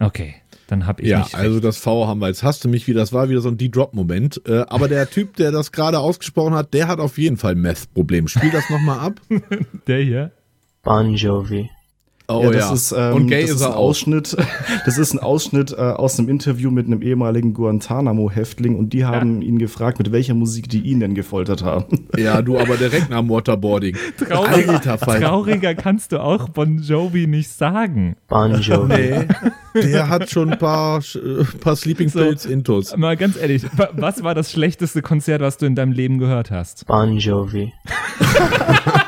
Okay, 0.00 0.36
dann 0.68 0.86
habe 0.86 1.02
ich 1.02 1.08
ja, 1.08 1.26
also 1.32 1.60
das 1.60 1.78
V 1.78 2.06
haben 2.06 2.20
wir. 2.20 2.28
Jetzt 2.28 2.42
hast 2.42 2.64
du 2.64 2.68
mich 2.68 2.86
wieder, 2.86 3.00
das 3.00 3.12
war 3.12 3.28
wieder 3.28 3.40
so 3.40 3.48
ein 3.48 3.56
D-Drop-Moment. 3.56 4.42
Äh, 4.46 4.64
aber 4.68 4.88
der 4.88 5.08
Typ, 5.10 5.36
der 5.36 5.50
das 5.50 5.72
gerade 5.72 5.98
ausgesprochen 5.98 6.54
hat, 6.54 6.74
der 6.74 6.88
hat 6.88 7.00
auf 7.00 7.18
jeden 7.18 7.36
Fall 7.36 7.52
ein 7.52 7.60
Meth-Problem. 7.60 8.28
Spiel 8.28 8.50
das 8.50 8.68
nochmal 8.70 9.00
ab. 9.00 9.20
der 9.86 10.02
hier. 10.02 10.32
Bon 10.82 11.14
Jovi. 11.14 11.70
Oh 12.30 12.42
ja, 12.44 12.50
das 12.50 12.70
ist, 12.72 12.92
ähm, 12.92 13.14
Und 13.14 13.26
gay 13.28 13.40
das 13.42 13.52
ist 13.52 13.60
er 13.62 13.68
ein 13.68 13.72
auch. 13.72 13.76
Ausschnitt. 13.78 14.36
Das 14.84 14.98
ist 14.98 15.12
ein 15.14 15.18
Ausschnitt 15.18 15.72
äh, 15.72 15.76
aus 15.76 16.18
einem 16.18 16.28
Interview 16.28 16.70
mit 16.70 16.86
einem 16.86 17.00
ehemaligen 17.02 17.54
Guantanamo-Häftling 17.54 18.76
und 18.78 18.92
die 18.92 19.04
haben 19.06 19.40
ihn 19.42 19.58
gefragt, 19.58 19.98
mit 19.98 20.12
welcher 20.12 20.34
Musik 20.34 20.68
die 20.68 20.80
ihn 20.80 21.00
denn 21.00 21.14
gefoltert 21.14 21.62
haben. 21.64 22.06
Ja, 22.16 22.42
du 22.42 22.58
aber 22.58 22.76
direkt 22.76 23.08
nach 23.10 23.20
dem 23.20 23.30
Waterboarding. 23.30 23.96
Traurig, 24.18 24.68
Alter 24.68 24.98
Fall. 24.98 25.20
trauriger 25.20 25.74
kannst 25.74 26.12
du 26.12 26.20
auch 26.22 26.48
Bon 26.50 26.78
Jovi 26.78 27.26
nicht 27.26 27.50
sagen. 27.50 28.16
Bon 28.28 28.54
Jovi. 28.60 29.26
Nee, 29.74 29.80
der 29.92 30.08
hat 30.08 30.28
schon 30.30 30.52
ein 30.52 30.58
paar, 30.58 30.98
äh, 31.00 31.44
paar 31.60 31.76
Sleeping 31.76 32.08
So. 32.08 32.18
Pills 32.20 32.44
intus. 32.46 32.96
Mal 32.96 33.16
ganz 33.16 33.36
ehrlich, 33.36 33.64
wa- 33.76 33.88
was 33.92 34.22
war 34.22 34.34
das 34.34 34.50
schlechteste 34.52 35.02
Konzert, 35.02 35.40
was 35.42 35.56
du 35.58 35.66
in 35.66 35.74
deinem 35.74 35.92
Leben 35.92 36.18
gehört 36.18 36.50
hast? 36.50 36.86
Bon 36.86 37.16
Jovi. 37.16 37.72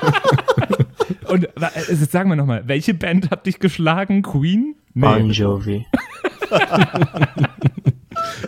Und 1.30 1.44
äh, 1.44 1.68
jetzt 1.88 2.10
sagen 2.12 2.28
wir 2.28 2.36
nochmal, 2.36 2.62
welche 2.66 2.94
Band 2.94 3.30
hat 3.30 3.46
dich 3.46 3.58
geschlagen? 3.58 4.22
Queen? 4.22 4.74
Bon 4.94 5.30
Jovi. 5.30 5.86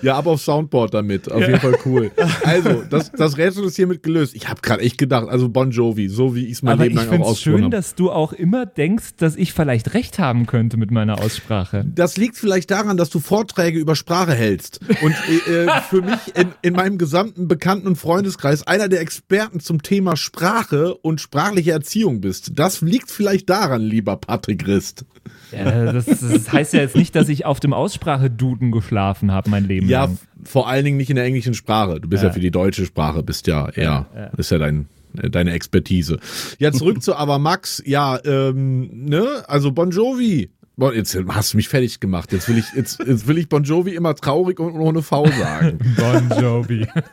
Ja, 0.02 0.16
ab 0.16 0.26
auf 0.26 0.40
Soundboard 0.40 0.94
damit. 0.94 1.30
Auf 1.30 1.40
jeden 1.40 1.60
Fall 1.60 1.76
cool. 1.86 2.10
Also, 2.44 2.82
das, 2.88 3.12
das 3.12 3.36
Rätsel 3.36 3.64
ist 3.64 3.76
hiermit 3.76 4.02
gelöst. 4.02 4.34
Ich 4.34 4.48
habe 4.48 4.60
gerade 4.60 4.82
echt 4.82 4.98
gedacht, 4.98 5.28
also 5.28 5.48
Bon 5.48 5.70
Jovi, 5.70 6.08
so 6.08 6.34
wie 6.34 6.46
ich 6.46 6.52
es 6.52 6.62
mein 6.62 6.74
Aber 6.74 6.84
Leben 6.84 6.98
ich 6.98 7.04
lang 7.04 7.06
auch 7.06 7.10
finde 7.10 7.24
es 7.26 7.30
ausgesprochen 7.32 7.56
schön, 7.56 7.64
habe. 7.64 7.76
dass 7.76 7.94
du 7.94 8.10
auch 8.10 8.32
immer 8.32 8.66
denkst, 8.66 9.16
dass 9.18 9.36
ich 9.36 9.52
vielleicht 9.52 9.94
recht 9.94 10.18
haben 10.18 10.46
könnte 10.46 10.76
mit 10.76 10.90
meiner 10.90 11.18
Aussprache. 11.20 11.84
Das 11.94 12.16
liegt 12.16 12.36
vielleicht 12.36 12.70
daran, 12.70 12.96
dass 12.96 13.10
du 13.10 13.20
Vorträge 13.20 13.78
über 13.78 13.96
Sprache 13.96 14.34
hältst 14.34 14.80
und 15.02 15.14
äh, 15.48 15.64
äh, 15.64 15.80
für 15.88 16.02
mich 16.02 16.36
in, 16.36 16.48
in 16.62 16.74
meinem 16.74 16.98
gesamten 16.98 17.48
Bekannten- 17.48 17.86
und 17.86 17.96
Freundeskreis 17.96 18.66
einer 18.66 18.88
der 18.88 19.00
Experten 19.00 19.60
zum 19.60 19.82
Thema 19.82 20.16
Sprache 20.16 20.94
und 20.94 21.20
sprachliche 21.20 21.72
Erziehung 21.72 22.20
bist. 22.20 22.52
Das 22.58 22.80
liegt 22.80 23.10
vielleicht 23.10 23.48
daran, 23.50 23.80
lieber 23.82 24.16
Patrick 24.16 24.66
Rist. 24.66 25.04
Ja, 25.52 25.92
das, 25.92 26.06
das 26.06 26.52
heißt 26.52 26.72
ja 26.72 26.80
jetzt 26.80 26.96
nicht, 26.96 27.14
dass 27.14 27.28
ich 27.28 27.44
auf 27.44 27.60
dem 27.60 27.72
Ausspracheduden 27.72 28.72
geschlafen 28.72 29.30
habe 29.30 29.50
mein 29.50 29.64
Leben 29.64 29.71
Ja, 29.80 30.04
lang. 30.04 30.14
f- 30.14 30.48
vor 30.50 30.68
allen 30.68 30.84
Dingen 30.84 30.96
nicht 30.96 31.10
in 31.10 31.16
der 31.16 31.24
englischen 31.24 31.54
Sprache. 31.54 32.00
Du 32.00 32.08
bist 32.08 32.22
ja, 32.22 32.28
Ja. 32.28 32.32
für 32.32 32.40
die 32.40 32.50
deutsche 32.50 32.84
Sprache, 32.86 33.22
bist 33.22 33.46
ja, 33.46 33.70
ja, 33.76 34.06
ist 34.36 34.50
ja 34.50 34.58
dein 34.58 34.88
äh, 35.20 35.28
deine 35.30 35.52
Expertise. 35.52 36.18
Ja, 36.58 36.72
zurück 36.72 37.02
zu 37.02 37.14
aber 37.16 37.38
Max. 37.38 37.82
Ja, 37.86 38.18
ähm, 38.24 38.88
ne, 38.92 39.44
also 39.46 39.72
Bon 39.72 39.90
Jovi. 39.90 40.50
Jetzt 40.94 41.16
hast 41.28 41.52
du 41.52 41.58
mich 41.58 41.68
fertig 41.68 42.00
gemacht. 42.00 42.32
Jetzt 42.32 42.48
will 42.48 42.58
ich, 42.58 42.64
jetzt, 42.74 42.98
jetzt 43.06 43.28
will 43.28 43.38
ich 43.38 43.48
Bon 43.48 43.62
Jovi 43.62 43.94
immer 43.94 44.14
traurig 44.16 44.58
und 44.58 44.72
ohne 44.72 45.02
V 45.02 45.26
sagen. 45.26 45.78
Bon 45.96 46.40
Jovi. 46.42 46.86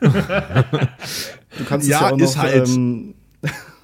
Du 1.58 1.64
kannst 1.68 1.86
Ja, 1.88 1.96
es 1.96 2.02
ja 2.02 2.10
auch 2.12 2.18
ist 2.18 2.36
noch, 2.36 2.42
halt. 2.42 2.68
ähm, 2.68 3.14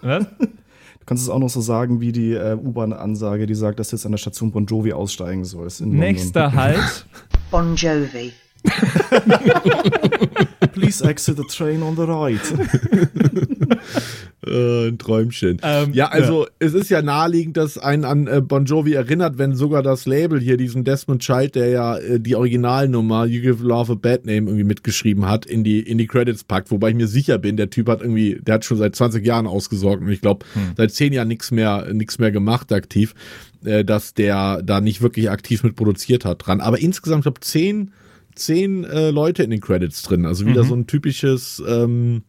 Was? 0.03 0.25
du 0.39 1.05
kannst 1.05 1.23
es 1.25 1.29
auch 1.29 1.39
noch 1.39 1.51
so 1.51 1.61
sagen 1.61 2.01
wie 2.01 2.13
die 2.13 2.33
äh, 2.33 2.55
U-Bahn-Ansage, 2.57 3.47
die 3.47 3.55
sagt, 3.55 3.79
dass 3.79 3.91
du 3.91 3.97
jetzt 3.97 4.07
an 4.07 4.13
der 4.13 4.19
Station 4.19 4.51
Bon 4.51 4.67
Jovi 4.67 4.93
aussteigen 4.93 5.45
sollst. 5.45 5.81
London. 5.81 5.99
Nächster 5.99 6.53
Halt. 6.53 7.07
Bon 7.51 7.75
Jovi. 7.77 8.33
Please 10.73 11.03
exit 11.03 11.37
the 11.37 11.45
train 11.45 11.83
on 11.83 11.97
the 11.97 12.07
right. 12.07 12.41
Äh, 14.47 14.89
ein 14.89 14.99
Träumchen. 14.99 15.59
Ähm, 15.63 15.93
ja, 15.93 16.09
also 16.09 16.47
es 16.59 16.75
ist 16.75 16.89
ja 16.89 17.03
naheliegend, 17.03 17.57
dass 17.57 17.79
einen 17.79 18.05
an 18.05 18.27
äh, 18.27 18.41
Bon 18.41 18.65
Jovi 18.65 18.93
erinnert, 18.93 19.39
wenn 19.39 19.55
sogar 19.55 19.83
das 19.83 20.07
Label 20.07 20.41
hier, 20.41 20.57
diesen 20.57 20.85
Desmond 20.85 21.23
Child, 21.23 21.57
der 21.57 21.69
ja 21.69 21.97
äh, 21.97 22.21
die 22.21 22.37
Originalnummer 22.37 23.27
You 23.27 23.41
Give 23.41 23.65
Love 23.65 23.93
a 23.93 23.95
Bad 23.97 24.25
Name 24.25 24.47
irgendwie 24.47 24.65
mitgeschrieben 24.65 25.29
hat, 25.29 25.47
in 25.47 25.65
die, 25.65 25.81
in 25.81 25.99
die 25.99 26.07
Credits 26.07 26.45
packt. 26.45 26.71
Wobei 26.71 26.91
ich 26.91 26.95
mir 26.95 27.09
sicher 27.09 27.39
bin, 27.39 27.57
der 27.57 27.71
Typ 27.71 27.89
hat 27.89 28.03
irgendwie, 28.03 28.39
der 28.41 28.57
hat 28.57 28.65
schon 28.65 28.79
seit 28.79 28.95
20 28.95 29.27
Jahren 29.27 29.47
ausgesorgt 29.47 30.03
und 30.03 30.11
ich 30.11 30.21
glaube, 30.21 30.47
seit 30.77 30.93
10 30.93 31.13
Jahren 31.13 31.29
nichts 31.29 31.51
mehr, 31.51 31.93
nichts 31.93 32.19
mehr 32.19 32.31
gemacht 32.31 32.73
aktiv, 32.73 33.15
dass 33.63 34.15
der 34.15 34.63
da 34.63 34.81
nicht 34.81 35.03
wirklich 35.03 35.31
aktiv 35.31 35.65
mit 35.65 35.75
produziert 35.75 36.25
hat 36.25 36.47
dran. 36.47 36.61
Aber 36.61 36.79
insgesamt, 36.79 37.21
ich 37.21 37.25
glaube, 37.25 37.41
10, 37.41 37.93
10 38.37 38.85
äh, 38.85 39.11
Leute 39.11 39.43
in 39.43 39.51
den 39.51 39.61
Credits 39.61 40.03
drin. 40.03 40.25
Also 40.27 40.47
wieder 40.47 40.65
so 40.65 40.75
ein 40.75 40.87
typisches 40.87 41.63
ähm, 41.67 42.23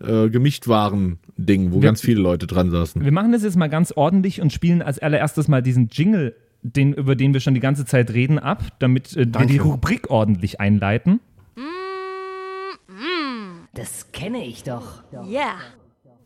äh, 0.00 0.28
Gemischtwaren-Ding, 0.28 1.72
wo 1.72 1.76
Wir- 1.76 1.88
ganz 1.88 2.00
viele 2.00 2.20
Leute 2.20 2.46
dran 2.46 2.70
saßen. 2.70 3.04
Wir 3.04 3.12
machen 3.12 3.32
das 3.32 3.42
jetzt 3.42 3.56
mal 3.56 3.68
ganz 3.68 3.92
ordentlich 3.92 4.40
und 4.40 4.52
spielen 4.52 4.82
als 4.82 4.98
allererstes 4.98 5.48
mal 5.48 5.62
diesen 5.62 5.88
Jingle, 5.90 6.34
den, 6.62 6.94
über 6.94 7.16
den 7.16 7.32
wir 7.32 7.40
schon 7.40 7.54
die 7.54 7.60
ganze 7.60 7.84
Zeit 7.84 8.12
reden, 8.12 8.38
ab, 8.38 8.64
damit 8.78 9.16
äh, 9.16 9.26
wir 9.26 9.46
die 9.46 9.58
Rubrik 9.58 10.10
ordentlich 10.10 10.60
einleiten. 10.60 11.20
Das 13.74 14.12
kenne 14.12 14.44
ich 14.44 14.64
doch. 14.64 15.02
Yeah. 15.12 15.54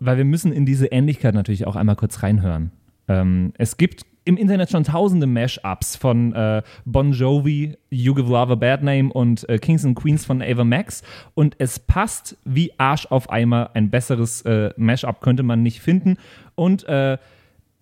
Weil 0.00 0.16
wir 0.18 0.24
müssen 0.24 0.52
in 0.52 0.66
diese 0.66 0.86
Ähnlichkeit 0.86 1.34
natürlich 1.34 1.66
auch 1.66 1.76
einmal 1.76 1.96
kurz 1.96 2.22
reinhören. 2.22 2.72
Ähm, 3.08 3.52
es 3.56 3.76
gibt 3.76 4.02
im 4.26 4.36
Internet 4.36 4.70
schon 4.70 4.84
tausende 4.84 5.26
Mashups 5.26 5.96
von 5.96 6.34
äh, 6.34 6.62
Bon 6.84 7.12
Jovi, 7.12 7.78
You 7.90 8.12
Give 8.14 8.28
Love 8.28 8.52
a 8.52 8.56
Bad 8.56 8.82
Name 8.82 9.12
und 9.12 9.48
äh, 9.48 9.58
Kings 9.58 9.84
and 9.84 9.96
Queens 9.96 10.26
von 10.26 10.42
Ava 10.42 10.64
Max 10.64 11.02
und 11.34 11.54
es 11.58 11.78
passt 11.78 12.36
wie 12.44 12.72
Arsch 12.76 13.06
auf 13.06 13.30
Eimer. 13.30 13.70
Ein 13.74 13.88
besseres 13.88 14.42
äh, 14.42 14.70
Mashup 14.76 15.20
könnte 15.20 15.44
man 15.44 15.62
nicht 15.62 15.80
finden 15.80 16.16
und 16.56 16.86
äh, 16.88 17.18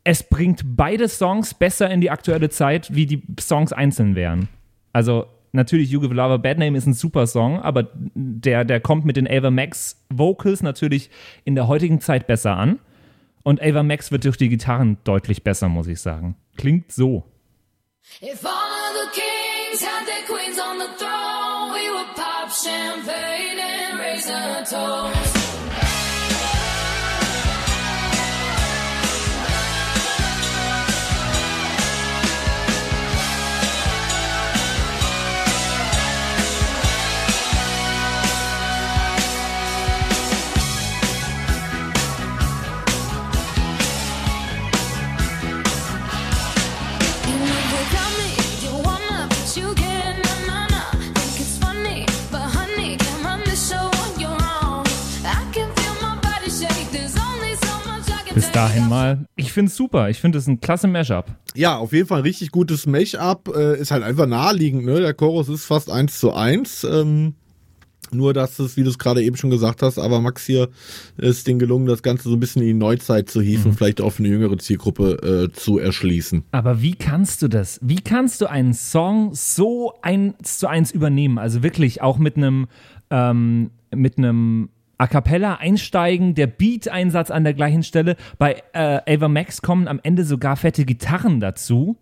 es 0.04 0.22
bringt 0.22 0.76
beide 0.76 1.08
Songs 1.08 1.54
besser 1.54 1.90
in 1.90 2.02
die 2.02 2.10
aktuelle 2.10 2.50
Zeit, 2.50 2.94
wie 2.94 3.06
die 3.06 3.22
Songs 3.40 3.72
einzeln 3.72 4.14
wären. 4.14 4.48
Also 4.92 5.26
natürlich 5.52 5.90
You 5.90 6.00
Give 6.00 6.12
Love 6.12 6.34
a 6.34 6.36
Bad 6.36 6.58
Name 6.58 6.76
ist 6.76 6.86
ein 6.86 6.92
super 6.92 7.26
Song, 7.26 7.58
aber 7.58 7.88
der, 7.94 8.66
der 8.66 8.80
kommt 8.80 9.06
mit 9.06 9.16
den 9.16 9.26
Ava 9.26 9.50
Max 9.50 10.04
Vocals 10.10 10.62
natürlich 10.62 11.08
in 11.46 11.54
der 11.54 11.68
heutigen 11.68 12.00
Zeit 12.00 12.26
besser 12.26 12.54
an. 12.58 12.80
Und 13.44 13.62
Ava 13.62 13.82
Max 13.82 14.10
wird 14.10 14.24
durch 14.24 14.38
die 14.38 14.48
Gitarren 14.48 14.96
deutlich 15.04 15.44
besser, 15.44 15.68
muss 15.68 15.86
ich 15.86 16.00
sagen. 16.00 16.36
Klingt 16.56 16.90
so. 16.90 17.24
If 18.20 18.44
all 18.44 18.50
of 18.50 18.94
the 18.94 19.20
kings 19.20 19.82
had 19.82 20.06
their 20.06 20.24
queens 20.26 20.58
on 20.58 20.78
the 20.78 20.88
throne, 20.98 21.72
we 21.72 21.90
would 21.90 22.16
pop 22.16 22.50
champagne 22.50 23.60
and 23.60 23.98
raise 24.00 24.28
a 24.30 24.64
toast. 24.64 25.33
Dahin 58.54 58.88
mal. 58.88 59.26
Ich 59.36 59.52
finde 59.52 59.70
es 59.70 59.76
super. 59.76 60.10
Ich 60.10 60.20
finde 60.20 60.38
es 60.38 60.46
ein 60.46 60.60
klasse 60.60 60.86
Mashup. 60.86 61.26
Ja, 61.54 61.76
auf 61.76 61.92
jeden 61.92 62.06
Fall 62.06 62.18
ein 62.18 62.24
richtig 62.24 62.50
gutes 62.50 62.86
Make-up. 62.86 63.48
Äh, 63.54 63.80
ist 63.80 63.90
halt 63.90 64.02
einfach 64.02 64.26
naheliegend, 64.26 64.84
ne? 64.84 65.00
Der 65.00 65.14
Chorus 65.14 65.48
ist 65.48 65.64
fast 65.64 65.90
eins 65.90 66.20
zu 66.20 66.32
eins. 66.32 66.84
Ähm, 66.84 67.34
nur, 68.12 68.32
dass 68.32 68.58
es, 68.58 68.76
wie 68.76 68.84
du 68.84 68.90
es 68.90 68.98
gerade 68.98 69.22
eben 69.22 69.36
schon 69.36 69.50
gesagt 69.50 69.82
hast, 69.82 69.98
aber 69.98 70.20
Max 70.20 70.46
hier 70.46 70.68
ist 71.16 71.46
denen 71.46 71.58
gelungen, 71.58 71.86
das 71.86 72.02
Ganze 72.02 72.28
so 72.28 72.36
ein 72.36 72.40
bisschen 72.40 72.62
in 72.62 72.68
die 72.68 72.74
Neuzeit 72.74 73.28
zu 73.28 73.40
hieven, 73.40 73.72
vielleicht 73.72 74.00
auch 74.00 74.10
für 74.10 74.22
eine 74.22 74.28
jüngere 74.28 74.56
Zielgruppe 74.58 75.48
äh, 75.50 75.52
zu 75.52 75.78
erschließen. 75.78 76.44
Aber 76.52 76.80
wie 76.80 76.94
kannst 76.94 77.42
du 77.42 77.48
das? 77.48 77.80
Wie 77.82 78.00
kannst 78.00 78.40
du 78.40 78.46
einen 78.48 78.74
Song 78.74 79.30
so 79.34 79.94
eins 80.02 80.58
zu 80.60 80.68
eins 80.68 80.92
übernehmen? 80.92 81.38
Also 81.38 81.62
wirklich 81.62 82.02
auch 82.02 82.18
mit 82.18 82.36
einem 82.36 82.66
ähm, 83.10 83.70
mit 83.94 84.18
einem 84.18 84.70
A 84.96 85.06
cappella 85.06 85.56
einsteigen, 85.56 86.34
der 86.34 86.46
Beat-Einsatz 86.46 87.30
an 87.30 87.44
der 87.44 87.54
gleichen 87.54 87.82
Stelle. 87.82 88.16
Bei 88.38 88.62
äh, 88.72 89.14
Ava 89.14 89.28
Max 89.28 89.60
kommen 89.62 89.88
am 89.88 90.00
Ende 90.02 90.24
sogar 90.24 90.56
fette 90.56 90.84
Gitarren 90.84 91.40
dazu. 91.40 91.96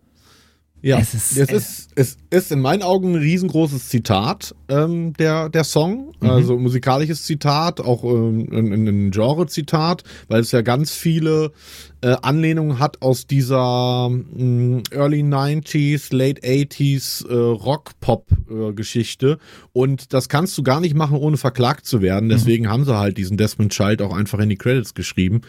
Ja, 0.85 0.99
Es 0.99 1.15
ist- 1.15 1.39
es 1.39 1.49
ist, 1.51 1.89
es 1.95 2.17
ist 2.31 2.51
in 2.51 2.61
meinen 2.61 2.83
Augen 2.83 3.13
ein 3.15 3.21
riesengroßes 3.21 3.89
Zitat, 3.89 4.53
ähm, 4.69 5.13
der, 5.15 5.49
der 5.49 5.63
Song. 5.63 6.13
Mhm. 6.21 6.29
Also 6.29 6.59
musikalisches 6.59 7.23
Zitat, 7.25 7.81
auch 7.81 8.03
ähm, 8.05 8.49
ein, 8.51 8.73
ein- 8.89 9.11
Genre-Zitat, 9.13 10.03
weil 10.29 10.41
es 10.41 10.51
ja 10.51 10.63
ganz 10.63 10.91
viele 10.93 11.53
äh, 12.01 12.17
Anlehnungen 12.23 12.81
hat 12.81 13.01
aus 13.01 13.29
dieser 13.29 14.09
mh, 14.11 14.83
Early 14.91 15.23
90s, 15.23 16.13
Late 16.13 16.41
80s 16.43 17.29
äh, 17.29 17.33
Rock-Pop-Geschichte. 17.33 19.39
Und 19.73 20.13
das 20.13 20.29
kannst 20.29 20.57
du 20.59 20.63
gar 20.63 20.81
nicht 20.81 20.95
machen, 20.95 21.17
ohne 21.17 21.37
verklagt 21.37 21.87
zu 21.87 22.03
werden. 22.03 22.29
Deswegen 22.29 22.69
haben 22.69 22.85
sie 22.85 22.97
halt 22.99 23.19
diesen 23.19 23.37
Desmond 23.37 23.73
Child 23.73 24.03
auch 24.03 24.15
einfach 24.15 24.39
in 24.41 24.49
die 24.49 24.57
Credits 24.57 24.95
geschrieben. 24.95 25.43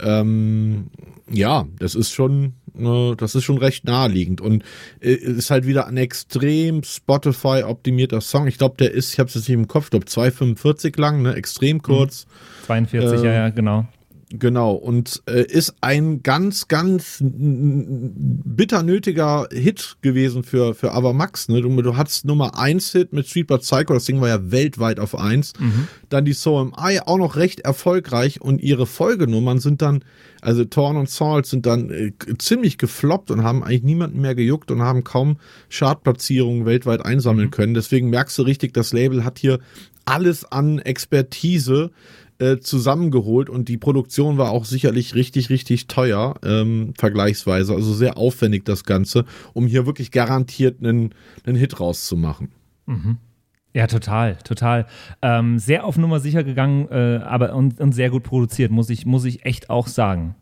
Ähm, 0.00 0.88
ja, 1.30 1.66
das 1.78 1.94
ist 1.94 2.10
schon, 2.10 2.44
äh, 2.44 2.50
das 2.74 3.34
ist 3.34 3.44
schon 3.44 3.58
recht 3.58 3.84
naheliegend 3.84 4.40
und 4.40 4.64
äh, 5.00 5.12
ist 5.12 5.50
halt 5.50 5.66
wieder 5.66 5.86
ein 5.86 5.96
extrem 5.96 6.82
Spotify 6.82 7.62
optimierter 7.64 8.20
Song. 8.20 8.46
Ich 8.46 8.58
glaube, 8.58 8.76
der 8.78 8.92
ist, 8.92 9.12
ich 9.12 9.18
habe 9.18 9.28
es 9.28 9.34
jetzt 9.34 9.48
nicht 9.48 9.56
im 9.56 9.68
Kopf, 9.68 9.84
ich 9.86 9.90
glaube 9.90 10.06
2,45 10.06 11.00
lang, 11.00 11.22
ne, 11.22 11.34
extrem 11.34 11.82
kurz. 11.82 12.26
42, 12.66 13.20
Äh, 13.20 13.26
ja, 13.26 13.32
ja, 13.32 13.48
genau. 13.50 13.86
Genau, 14.34 14.72
und 14.72 15.22
äh, 15.26 15.44
ist 15.44 15.74
ein 15.82 16.22
ganz, 16.22 16.66
ganz 16.66 17.18
bitter 17.22 18.82
nötiger 18.82 19.46
Hit 19.52 19.98
gewesen 20.00 20.42
für, 20.42 20.74
für 20.74 20.92
Ava 20.92 21.12
Max. 21.12 21.50
Ne? 21.50 21.60
Du, 21.60 21.82
du 21.82 21.96
hattest 21.98 22.24
Nummer 22.24 22.58
1 22.58 22.92
Hit 22.92 23.12
mit 23.12 23.26
Sweet 23.26 23.46
But 23.46 23.60
Psycho, 23.60 23.92
das 23.92 24.06
Ding 24.06 24.22
war 24.22 24.28
ja 24.28 24.50
weltweit 24.50 25.00
auf 25.00 25.18
1. 25.18 25.52
Dann 26.08 26.24
die 26.24 26.32
So 26.32 26.56
Am 26.56 26.72
I 26.80 27.00
auch 27.04 27.18
noch 27.18 27.36
recht 27.36 27.60
erfolgreich 27.60 28.40
und 28.40 28.62
ihre 28.62 28.86
Folgenummern 28.86 29.58
sind 29.58 29.82
dann, 29.82 30.02
also 30.40 30.64
Torn 30.64 30.96
und 30.96 31.10
Salt 31.10 31.44
sind 31.44 31.66
dann 31.66 31.90
äh, 31.90 32.12
ziemlich 32.38 32.78
gefloppt 32.78 33.30
und 33.30 33.42
haben 33.42 33.62
eigentlich 33.62 33.82
niemanden 33.82 34.22
mehr 34.22 34.34
gejuckt 34.34 34.70
und 34.70 34.80
haben 34.80 35.04
kaum 35.04 35.36
Chartplatzierungen 35.68 36.64
weltweit 36.64 37.04
einsammeln 37.04 37.50
können. 37.50 37.74
Deswegen 37.74 38.08
merkst 38.08 38.38
du 38.38 38.42
richtig, 38.42 38.72
das 38.72 38.94
Label 38.94 39.24
hat 39.24 39.38
hier 39.38 39.58
alles 40.04 40.44
an 40.44 40.78
Expertise 40.78 41.90
äh, 42.42 42.58
zusammengeholt 42.58 43.48
und 43.48 43.68
die 43.68 43.78
Produktion 43.78 44.36
war 44.36 44.50
auch 44.50 44.64
sicherlich 44.64 45.14
richtig, 45.14 45.48
richtig 45.48 45.86
teuer, 45.86 46.34
ähm, 46.44 46.92
vergleichsweise. 46.98 47.72
Also 47.72 47.92
sehr 47.94 48.18
aufwendig 48.18 48.64
das 48.64 48.84
Ganze, 48.84 49.24
um 49.52 49.66
hier 49.66 49.86
wirklich 49.86 50.10
garantiert 50.10 50.82
einen, 50.82 51.14
einen 51.46 51.56
Hit 51.56 51.78
rauszumachen. 51.78 52.50
Ja, 53.74 53.86
total, 53.86 54.36
total. 54.44 54.86
Ähm, 55.22 55.58
sehr 55.58 55.84
auf 55.84 55.96
Nummer 55.96 56.20
sicher 56.20 56.44
gegangen, 56.44 56.88
äh, 56.90 57.20
aber 57.24 57.54
und, 57.54 57.80
und 57.80 57.92
sehr 57.92 58.10
gut 58.10 58.24
produziert, 58.24 58.70
muss 58.70 58.90
ich, 58.90 59.06
muss 59.06 59.24
ich 59.24 59.46
echt 59.46 59.70
auch 59.70 59.86
sagen. 59.86 60.34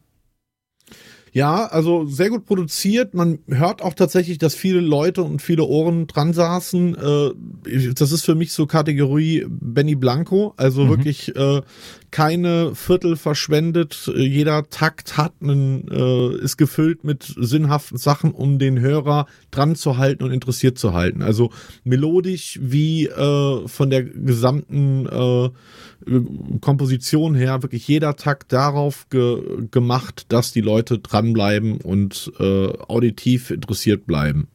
Ja, 1.32 1.66
also 1.66 2.06
sehr 2.06 2.30
gut 2.30 2.44
produziert. 2.44 3.14
Man 3.14 3.38
hört 3.48 3.82
auch 3.82 3.94
tatsächlich, 3.94 4.38
dass 4.38 4.54
viele 4.54 4.80
Leute 4.80 5.22
und 5.22 5.40
viele 5.40 5.64
Ohren 5.64 6.06
dran 6.06 6.32
saßen. 6.32 6.96
Äh, 6.96 7.92
das 7.94 8.12
ist 8.12 8.24
für 8.24 8.34
mich 8.34 8.52
so 8.52 8.66
Kategorie 8.66 9.46
Benny 9.48 9.94
Blanco. 9.94 10.54
Also 10.56 10.88
wirklich 10.88 11.34
äh, 11.36 11.62
keine 12.10 12.74
Viertel 12.74 13.16
verschwendet. 13.16 14.10
Jeder 14.14 14.68
Takt 14.68 15.16
hat 15.16 15.32
einen, 15.42 15.88
äh, 15.88 16.36
ist 16.42 16.56
gefüllt 16.56 17.04
mit 17.04 17.34
sinnhaften 17.36 17.98
Sachen, 17.98 18.32
um 18.32 18.58
den 18.58 18.80
Hörer 18.80 19.26
dran 19.50 19.74
zu 19.74 19.98
halten 19.98 20.24
und 20.24 20.32
interessiert 20.32 20.78
zu 20.78 20.92
halten. 20.92 21.22
Also 21.22 21.50
melodisch 21.84 22.58
wie 22.62 23.06
äh, 23.06 23.68
von 23.68 23.90
der 23.90 24.04
gesamten 24.04 25.06
äh, 25.06 25.50
Komposition 26.60 27.34
her 27.34 27.62
wirklich 27.62 27.86
jeder 27.86 28.16
Takt 28.16 28.52
darauf 28.52 29.08
ge 29.10 29.68
gemacht, 29.70 30.26
dass 30.30 30.52
die 30.52 30.62
Leute 30.62 30.98
dranbleiben 30.98 31.80
und 31.80 32.32
äh, 32.40 32.68
auditiv 32.88 33.50
interessiert 33.50 34.06
bleiben. 34.06 34.48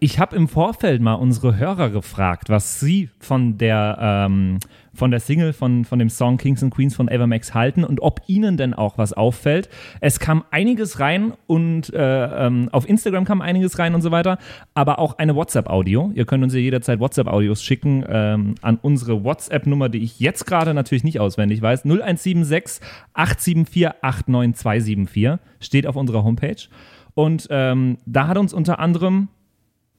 Ich 0.00 0.18
habe 0.18 0.34
im 0.34 0.48
Vorfeld 0.48 1.02
mal 1.02 1.14
unsere 1.14 1.56
Hörer 1.56 1.90
gefragt, 1.90 2.48
was 2.48 2.80
sie 2.80 3.10
von 3.18 3.58
der, 3.58 3.98
ähm, 4.00 4.58
von 4.98 5.10
der 5.10 5.20
Single 5.20 5.52
von, 5.52 5.84
von 5.84 5.98
dem 5.98 6.10
Song 6.10 6.36
Kings 6.36 6.62
and 6.62 6.74
Queens 6.74 6.94
von 6.94 7.08
Evermax 7.08 7.54
halten 7.54 7.84
und 7.84 8.00
ob 8.00 8.20
ihnen 8.26 8.56
denn 8.56 8.74
auch 8.74 8.98
was 8.98 9.12
auffällt. 9.12 9.68
Es 10.00 10.20
kam 10.20 10.44
einiges 10.50 11.00
rein 11.00 11.32
und 11.46 11.92
äh, 11.94 12.46
ähm, 12.46 12.68
auf 12.72 12.88
Instagram 12.88 13.24
kam 13.24 13.40
einiges 13.40 13.78
rein 13.78 13.94
und 13.94 14.02
so 14.02 14.10
weiter, 14.10 14.38
aber 14.74 14.98
auch 14.98 15.18
eine 15.18 15.34
WhatsApp-Audio. 15.34 16.10
Ihr 16.14 16.26
könnt 16.26 16.44
uns 16.44 16.52
ja 16.52 16.60
jederzeit 16.60 17.00
WhatsApp-Audios 17.00 17.62
schicken 17.62 18.04
ähm, 18.08 18.56
an 18.60 18.78
unsere 18.82 19.24
WhatsApp-Nummer, 19.24 19.88
die 19.88 20.02
ich 20.02 20.20
jetzt 20.20 20.44
gerade 20.46 20.74
natürlich 20.74 21.04
nicht 21.04 21.20
auswendig 21.20 21.62
weiß. 21.62 21.84
0176 21.84 22.86
874 23.14 24.02
89274 24.02 25.38
steht 25.60 25.86
auf 25.86 25.96
unserer 25.96 26.24
Homepage. 26.24 26.68
Und 27.14 27.48
ähm, 27.50 27.98
da 28.06 28.28
hat 28.28 28.38
uns 28.38 28.52
unter 28.52 28.78
anderem, 28.78 29.28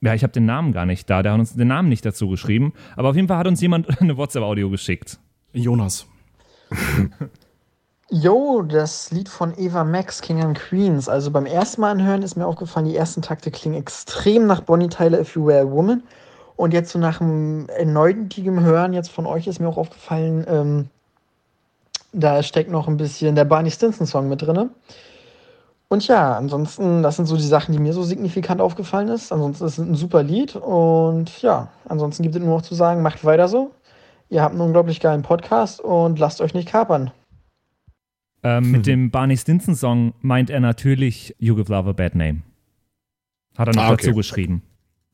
ja, 0.02 0.14
ich 0.14 0.24
habe 0.24 0.34
den 0.34 0.46
Namen 0.46 0.72
gar 0.72 0.86
nicht 0.86 1.10
da, 1.10 1.24
der 1.24 1.34
hat 1.34 1.40
uns 1.40 1.56
den 1.56 1.68
Namen 1.68 1.90
nicht 1.90 2.06
dazu 2.06 2.30
geschrieben, 2.30 2.74
aber 2.96 3.10
auf 3.10 3.16
jeden 3.16 3.28
Fall 3.28 3.38
hat 3.38 3.48
uns 3.48 3.62
jemand 3.62 3.88
eine 4.02 4.18
WhatsApp-Audio 4.18 4.70
geschickt. 4.70 5.20
Jonas. 5.54 6.08
Yo, 8.12 8.64
das 8.64 9.12
Lied 9.12 9.30
von 9.30 9.54
Eva 9.58 9.84
Max, 9.84 10.22
King 10.22 10.42
and 10.42 10.58
Queens. 10.58 11.08
Also 11.08 11.30
beim 11.30 11.46
ersten 11.46 11.82
Mal 11.82 11.92
anhören 11.92 12.24
ist 12.24 12.36
mir 12.36 12.48
aufgefallen, 12.48 12.88
die 12.88 12.96
ersten 12.96 13.22
Takte 13.22 13.52
klingen 13.52 13.76
extrem 13.76 14.48
nach 14.48 14.62
Bonnie 14.62 14.90
Tyler, 14.90 15.20
If 15.20 15.36
You 15.36 15.46
Were 15.46 15.62
a 15.62 15.70
Woman. 15.70 16.02
Und 16.56 16.74
jetzt 16.74 16.92
so 16.92 16.98
nach 16.98 17.22
einem 17.22 17.68
erneutigen 17.70 18.62
Hören 18.62 18.94
jetzt 18.94 19.12
von 19.12 19.28
euch 19.28 19.46
ist 19.46 19.60
mir 19.60 19.68
auch 19.68 19.78
aufgefallen, 19.78 20.46
ähm, 20.50 20.90
da 22.12 22.42
steckt 22.42 22.72
noch 22.72 22.88
ein 22.88 22.98
bisschen 22.98 23.36
der 23.36 23.46
Barney 23.46 23.70
Stinson 23.70 24.08
Song 24.08 24.28
mit 24.28 24.42
drin. 24.42 24.72
Und 25.92 26.08
ja, 26.08 26.38
ansonsten, 26.38 27.02
das 27.02 27.16
sind 27.16 27.26
so 27.26 27.36
die 27.36 27.42
Sachen, 27.44 27.74
die 27.74 27.80
mir 27.80 27.94
so 27.94 28.04
signifikant 28.04 28.62
aufgefallen 28.62 29.08
ist. 29.08 29.32
Ansonsten 29.32 29.66
ist 29.66 29.80
es 29.80 29.86
ein 29.86 29.96
super 29.96 30.22
Lied 30.22 30.56
und 30.56 31.42
ja, 31.42 31.70
ansonsten 31.88 32.22
gibt 32.22 32.36
es 32.36 32.42
nur 32.42 32.58
noch 32.58 32.62
zu 32.62 32.76
sagen, 32.76 33.02
macht 33.02 33.26
weiter 33.26 33.48
so. 33.48 33.72
Ihr 34.30 34.44
habt 34.44 34.54
einen 34.54 34.62
unglaublich 34.62 35.00
geilen 35.00 35.24
Podcast 35.24 35.82
und 35.82 36.20
lasst 36.20 36.42
euch 36.42 36.54
nicht 36.54 36.68
kapern. 36.68 37.10
Ähm, 38.44 38.70
Mit 38.72 38.86
dem 38.86 39.10
Barney 39.10 39.36
Stinson-Song 39.36 40.14
meint 40.22 40.52
er 40.52 40.60
natürlich 40.60 41.36
You 41.40 41.56
Give 41.56 41.72
Love 41.72 41.90
a 41.90 41.94
Bad 41.94 42.14
Name. 42.14 42.44
Hat 43.58 43.68
er 43.70 43.74
noch 43.74 43.84
Ah, 43.84 43.92
okay. 43.94 44.06
dazu 44.06 44.16
geschrieben. 44.16 44.62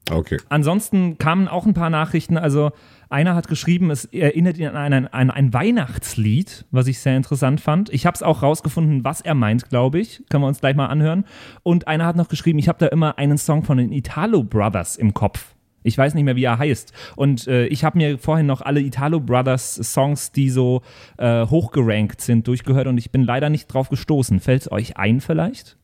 Okay. 0.10 0.38
Ansonsten 0.50 1.18
kamen 1.18 1.48
auch 1.48 1.65
ein 1.65 1.74
paar 1.74 1.89
Nachrichten. 1.89 2.38
Also 2.38 2.72
einer 3.10 3.36
hat 3.36 3.48
geschrieben, 3.48 3.91
es 3.91 4.06
erinnert 4.06 4.58
ihn 4.58 4.68
an 4.68 4.94
ein, 4.94 5.08
an 5.08 5.32
ein 5.32 5.54
Weihnachtslied, 5.54 6.65
was 6.72 6.88
ich 6.88 7.00
sehr 7.00 7.18
interessant 7.18 7.62
fand. 7.62 7.89
Ich 7.89 8.06
habe 8.06 8.15
es 8.15 8.24
auch 8.24 8.44
rausgefunden, 8.44 9.04
was 9.04 9.22
er 9.22 9.36
meint, 9.36 9.70
glaube 9.70 10.00
ich. 10.00 10.24
Können 10.30 10.44
wir 10.44 10.48
uns 10.48 10.60
gleich 10.60 10.76
mal 10.76 10.88
anhören. 10.88 11.26
Und 11.63 11.88
einer 11.88 12.06
hat 12.06 12.15
noch 12.15 12.28
geschrieben, 12.28 12.60
ich 12.60 12.68
habe 12.68 12.80
da 12.80 12.88
immer 12.88 13.18
einen 13.18 13.38
Song 13.38 13.63
von 13.63 13.78
den 13.78 13.91
Italo 13.91 14.44
Brothers 14.44 14.96
im 14.96 15.13
Kopf. 15.13 15.56
Ich 15.84 15.98
weiß 15.98 16.15
nicht 16.15 16.24
mehr, 16.24 16.36
wie 16.36 16.44
er 16.44 16.58
heißt. 16.58 16.94
Und 17.15 17.48
äh, 17.48 17.68
ich 17.68 17.84
habe 17.84 18.00
mir 18.00 18.18
vorhin 18.18 18.48
noch 18.48 18.62
alle 18.62 18.82
Italo 18.82 19.20
Brothers 19.20 19.76
Songs, 19.76 20.32
die 20.32 20.50
so 20.50 20.82
äh, 21.18 21.46
hochgerankt 21.46 22.22
sind, 22.22 22.48
durchgehört 22.48 22.88
und 22.88 22.98
ich 22.98 23.12
bin 23.12 23.24
leider 23.24 23.52
nicht 23.52 23.68
drauf 23.68 23.89
gestoßen. 23.89 24.39
Fällt 24.39 24.63
es 24.63 24.72
euch 24.72 24.98
ein 24.98 25.22
vielleicht? 25.22 25.78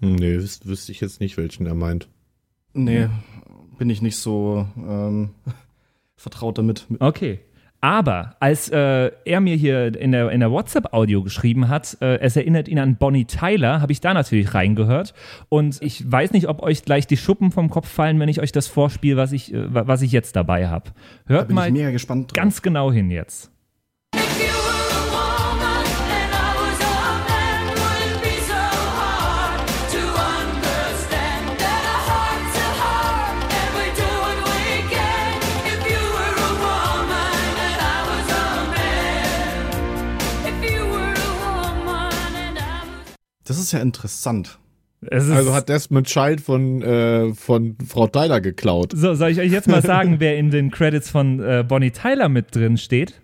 Hm, 0.00 0.16
Nee, 0.16 0.34
wüs 0.34 0.60
wüsste 0.66 0.92
ich 0.92 1.00
jetzt 1.00 1.20
nicht, 1.20 1.38
welchen 1.38 1.66
er 1.66 1.74
meint. 1.74 2.08
Nee, 2.74 3.08
bin 3.82 3.90
ich 3.90 4.00
nicht 4.00 4.16
so 4.16 4.64
ähm, 4.76 5.30
vertraut 6.16 6.56
damit. 6.56 6.86
Okay. 7.00 7.40
Aber 7.80 8.36
als 8.38 8.68
äh, 8.68 9.10
er 9.24 9.40
mir 9.40 9.56
hier 9.56 10.00
in 10.00 10.12
der, 10.12 10.30
in 10.30 10.38
der 10.38 10.52
WhatsApp-Audio 10.52 11.24
geschrieben 11.24 11.68
hat, 11.68 11.96
äh, 12.00 12.20
es 12.20 12.36
erinnert 12.36 12.68
ihn 12.68 12.78
an 12.78 12.94
Bonnie 12.94 13.24
Tyler, 13.24 13.80
habe 13.80 13.90
ich 13.90 14.00
da 14.00 14.14
natürlich 14.14 14.54
reingehört. 14.54 15.14
Und 15.48 15.82
ich 15.82 16.08
weiß 16.08 16.30
nicht, 16.30 16.48
ob 16.48 16.62
euch 16.62 16.84
gleich 16.84 17.08
die 17.08 17.16
Schuppen 17.16 17.50
vom 17.50 17.70
Kopf 17.70 17.88
fallen, 17.88 18.20
wenn 18.20 18.28
ich 18.28 18.40
euch 18.40 18.52
das 18.52 18.68
vorspiele, 18.68 19.16
was 19.16 19.32
ich, 19.32 19.52
äh, 19.52 19.74
was 19.74 20.00
ich 20.02 20.12
jetzt 20.12 20.36
dabei 20.36 20.68
habe. 20.68 20.90
Da 21.26 21.34
Hört 21.34 21.48
bin 21.48 21.56
mal 21.56 21.66
ich 21.66 21.72
mega 21.72 21.90
gespannt 21.90 22.30
drauf. 22.30 22.36
ganz 22.36 22.62
genau 22.62 22.92
hin 22.92 23.10
jetzt. 23.10 23.51
Ist 43.72 43.78
ja 43.78 43.80
interessant. 43.80 44.58
Es 45.10 45.24
ist, 45.24 45.30
Also 45.32 45.52
hat 45.52 45.68
Desmond 45.68 46.06
Child 46.06 46.40
von, 46.40 46.80
äh, 46.82 47.34
von 47.34 47.76
Frau 47.86 48.06
Tyler 48.06 48.40
geklaut. 48.40 48.92
so, 48.94 49.14
soll 49.14 49.30
ich 49.30 49.40
euch 49.40 49.50
jetzt 49.50 49.66
mal 49.68 49.82
sagen, 49.82 50.16
wer 50.20 50.36
in 50.38 50.50
den 50.50 50.70
Credits 50.70 51.10
von 51.10 51.40
äh, 51.40 51.64
Bonnie 51.66 51.90
Tyler 51.90 52.28
mit 52.28 52.54
drin 52.54 52.76
steht? 52.76 53.20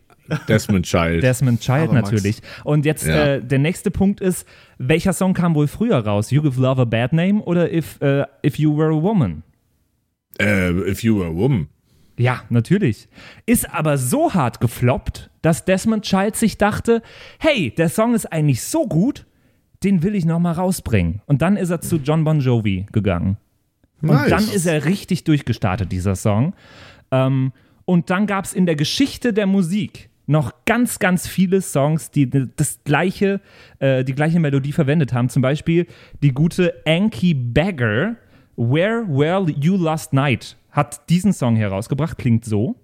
Desmond 0.48 0.84
Child. 0.84 1.22
Desmond 1.22 1.61
Child 1.61 1.84
Aber 1.84 1.92
Max. 1.94 2.11
natürlich. 2.11 2.40
Und 2.64 2.84
jetzt 2.84 3.06
Ja. 3.06 3.34
äh, 3.37 3.42
der 3.42 3.58
nächste 3.61 3.90
Punkt 3.90 4.20
ist, 4.20 4.46
welcher 4.76 5.12
Song 5.14 5.32
kam 5.34 5.54
wohl 5.54 5.68
früher 5.68 5.98
raus? 6.04 6.30
You 6.30 6.42
Give 6.42 6.61
Love 6.61 6.82
a 6.82 6.84
Bad 6.84 7.12
Name 7.14 7.40
oder 7.42 7.72
If, 7.72 7.98
äh, 8.02 8.24
If 8.44 8.58
You 8.58 8.76
Were 8.76 8.92
a 8.94 9.02
Woman? 9.02 9.42
äh, 10.40 10.70
if 10.90 11.02
you 11.02 11.18
were 11.18 11.28
a 11.30 11.34
woman. 11.34 11.68
Ja, 12.18 12.42
natürlich. 12.50 13.08
Ist 13.46 13.72
aber 13.72 13.96
so 13.98 14.34
hart 14.34 14.61
gefloppt, 14.61 15.30
dass 15.42 15.64
Desmond 15.64 16.04
Child 16.04 16.37
sich 16.37 16.58
dachte, 16.58 17.02
hey, 17.38 17.72
der 17.76 17.88
Song 17.88 18.14
ist 18.14 18.26
eigentlich 18.26 18.62
so 18.62 18.87
gut, 18.87 19.24
den 19.85 20.03
will 20.03 20.14
ich 20.14 20.25
noch 20.25 20.38
mal 20.38 20.53
rausbringen. 20.53 21.23
Und 21.27 21.43
dann 21.43 21.57
ist 21.57 21.71
er 21.71 21.81
zu 21.81 21.97
John 21.97 22.25
Bon 22.25 22.41
Jovi 22.41 22.87
gegangen. 22.93 23.37
Und 24.03 24.11
Nice. 24.11 24.31
dann 24.31 24.49
ist 24.49 24.67
er 24.67 24.85
richtig 24.85 25.25
durchgestartet, 25.25 25.91
dieser 25.91 26.17
Song. 26.17 26.55
Ähm, 27.11 27.53
und 27.85 28.11
dann 28.11 28.27
gab 28.27 28.45
es 28.45 28.53
in 28.53 28.67
der 28.67 28.77
Geschichte 28.77 29.33
der 29.33 29.47
Musik 29.47 30.11
noch 30.27 30.53
ganz, 30.67 30.99
ganz 30.99 31.27
viele 31.27 31.62
Songs, 31.62 32.11
die 32.11 32.29
das 32.29 32.81
gleiche, 32.85 33.41
äh, 33.79 34.05
die 34.05 34.14
gleiche 34.14 34.38
Melodie 34.38 34.73
verwendet 34.73 35.12
haben. 35.12 35.31
Zum 35.31 35.43
Beispiel 35.43 35.87
die 36.23 36.33
gute 36.33 36.75
Anki 36.87 37.33
Bagger, 37.35 38.17
Where 38.57 39.07
Were 39.09 39.51
You 39.51 39.77
Last 39.77 40.12
Night, 40.12 40.57
hat 40.71 41.09
diesen 41.09 41.33
Song 41.33 41.57
herausgebracht, 41.57 42.19
klingt 42.19 42.45
so. 42.45 42.77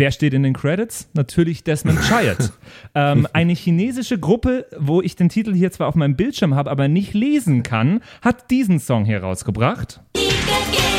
Wer 0.00 0.12
steht 0.12 0.32
in 0.32 0.44
den 0.44 0.54
Credits? 0.54 1.10
Natürlich 1.12 1.62
Desmond 1.62 2.00
Child. 2.00 2.54
ähm, 2.94 3.28
eine 3.34 3.52
chinesische 3.52 4.18
Gruppe, 4.18 4.64
wo 4.78 5.02
ich 5.02 5.14
den 5.14 5.28
Titel 5.28 5.52
hier 5.52 5.70
zwar 5.72 5.88
auf 5.88 5.94
meinem 5.94 6.16
Bildschirm 6.16 6.54
habe, 6.54 6.70
aber 6.70 6.88
nicht 6.88 7.12
lesen 7.12 7.62
kann, 7.62 8.00
hat 8.22 8.50
diesen 8.50 8.80
Song 8.80 9.04
herausgebracht. 9.04 10.00
い 10.16 10.89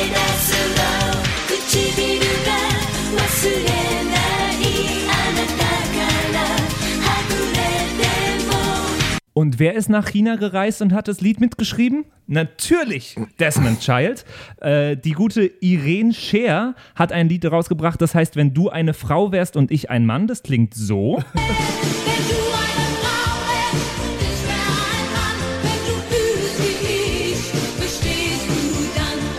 Und 9.34 9.60
wer 9.60 9.76
ist 9.76 9.88
nach 9.88 10.10
China 10.10 10.36
gereist 10.36 10.82
und 10.82 10.92
hat 10.92 11.08
das 11.08 11.22
Lied 11.22 11.40
mitgeschrieben? 11.40 12.04
Natürlich 12.28 13.16
Desmond 13.40 13.80
Child. 13.80 14.26
Äh, 14.60 14.98
die 14.98 15.14
gute 15.14 15.46
Irene 15.62 16.14
Scher 16.14 16.76
hat 16.96 17.14
ein 17.14 17.30
Lied 17.30 17.46
rausgebracht, 17.46 18.02
das 18.02 18.14
heißt, 18.14 18.36
wenn 18.36 18.54
du 18.54 18.70
eine 18.70 18.94
Frau 18.94 19.32
wärst 19.32 19.56
und 19.56 19.72
ich 19.72 19.90
ein 19.90 20.06
Mann, 20.06 20.28
das 20.28 20.44
klingt 20.44 20.74
so. 20.74 21.24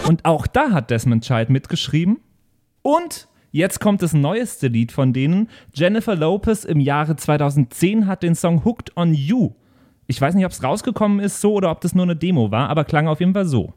Und 0.09 0.25
auch 0.25 0.47
da 0.47 0.71
hat 0.71 0.91
Desmond 0.91 1.25
Child 1.25 1.51
mitgeschrieben. 1.51 2.21
Und 2.81 3.29
Jetzt 3.55 3.81
kommt 3.81 4.01
das 4.01 4.15
neueste 4.15 4.69
Lied 4.69 4.93
von 4.93 5.13
denen. 5.13 5.51
Jennifer 5.75 6.17
Lopez 6.17 6.65
im 6.65 6.81
Jahre 6.81 7.17
2010 7.17 8.07
hat 8.07 8.23
den 8.23 8.35
Song 8.35 8.65
Hooked 8.65 8.97
on 8.97 9.13
You. 9.13 9.51
Ich 10.13 10.21
weiß 10.21 10.35
nicht, 10.35 10.45
ob 10.45 10.53
es 10.53 10.63
rausgekommen 10.63 11.21
ist 11.21 11.41
so 11.41 11.55
oder 11.55 11.71
ob 11.71 11.81
das 11.81 11.95
nur 11.95 12.05
eine 12.05 12.15
Demo 12.15 12.51
war, 12.51 12.69
aber 12.69 12.85
klang 12.85 13.09
auf 13.09 13.21
jeden 13.21 13.33
Fall 13.33 13.47
so. 13.47 13.73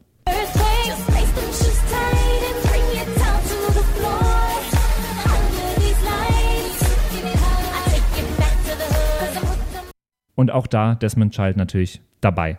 Und 10.34 10.50
auch 10.50 10.66
da 10.66 10.94
Desmond 10.94 11.32
Child 11.34 11.56
natürlich 11.56 12.02
dabei. 12.20 12.58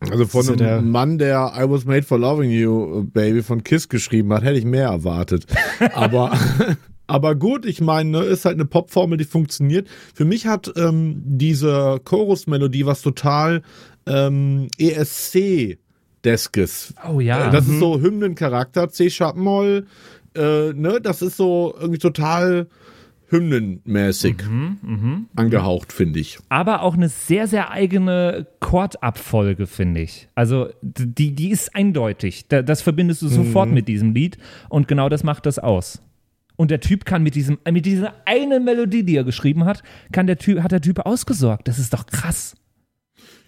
Also 0.00 0.26
von 0.26 0.46
einem 0.46 0.56
der- 0.58 0.82
Mann, 0.82 1.16
der 1.18 1.52
I 1.56 1.62
was 1.70 1.86
made 1.86 2.02
for 2.02 2.18
loving 2.18 2.50
you, 2.50 3.04
Baby 3.04 3.42
von 3.42 3.64
Kiss 3.64 3.88
geschrieben 3.88 4.30
hat, 4.34 4.44
hätte 4.44 4.58
ich 4.58 4.66
mehr 4.66 4.88
erwartet. 4.88 5.46
Aber, 5.94 6.36
aber 7.06 7.34
gut, 7.34 7.64
ich 7.66 7.80
meine, 7.80 8.10
ne, 8.10 8.20
ist 8.24 8.44
halt 8.44 8.54
eine 8.56 8.64
Popformel, 8.66 9.18
die 9.18 9.24
funktioniert. 9.24 9.88
Für 10.14 10.24
mich 10.24 10.46
hat 10.46 10.72
ähm, 10.76 11.22
diese 11.24 12.00
Chorusmelodie 12.04 12.86
was 12.86 13.02
total 13.02 13.62
ähm, 14.06 14.68
ESC-deskes. 14.78 16.94
Oh 17.08 17.20
ja. 17.20 17.50
Das 17.50 17.68
ist 17.68 17.78
so 17.78 18.00
Hymnencharakter, 18.00 18.88
C-Sharp 18.88 19.36
Moll, 19.36 19.86
äh, 20.34 20.72
ne, 20.72 21.00
das 21.02 21.22
ist 21.22 21.36
so 21.36 21.74
irgendwie 21.78 21.98
total 21.98 22.66
hymnenmäßig 23.28 24.36
angehaucht, 25.34 25.92
finde 25.92 26.20
ich. 26.20 26.38
aber 26.48 26.82
auch 26.82 26.94
eine 26.94 27.08
sehr, 27.08 27.48
sehr 27.48 27.72
eigene 27.72 28.46
Chordabfolge, 28.60 29.66
finde 29.66 30.02
ich. 30.02 30.28
Also 30.36 30.68
die, 30.82 31.34
die 31.34 31.50
ist 31.50 31.74
eindeutig. 31.74 32.46
Da- 32.46 32.62
Das 32.62 32.82
verbindest 32.82 33.22
du 33.22 33.28
sofort 33.28 33.70
mit 33.72 33.88
diesem 33.88 34.14
Lied 34.14 34.38
und 34.68 34.86
genau 34.86 35.08
das 35.08 35.24
macht 35.24 35.44
das 35.46 35.58
aus. 35.58 36.00
Und 36.56 36.70
der 36.70 36.80
Typ 36.80 37.04
kann 37.04 37.22
mit 37.22 37.34
diesem, 37.34 37.58
mit 37.70 37.84
dieser 37.86 38.14
eine 38.24 38.60
Melodie, 38.60 39.02
die 39.04 39.16
er 39.16 39.24
geschrieben 39.24 39.64
hat, 39.64 39.82
kann 40.12 40.26
der 40.26 40.38
Typ, 40.38 40.62
hat 40.62 40.72
der 40.72 40.80
Typ 40.80 41.00
ausgesorgt. 41.00 41.68
Das 41.68 41.78
ist 41.78 41.92
doch 41.92 42.06
krass. 42.06 42.54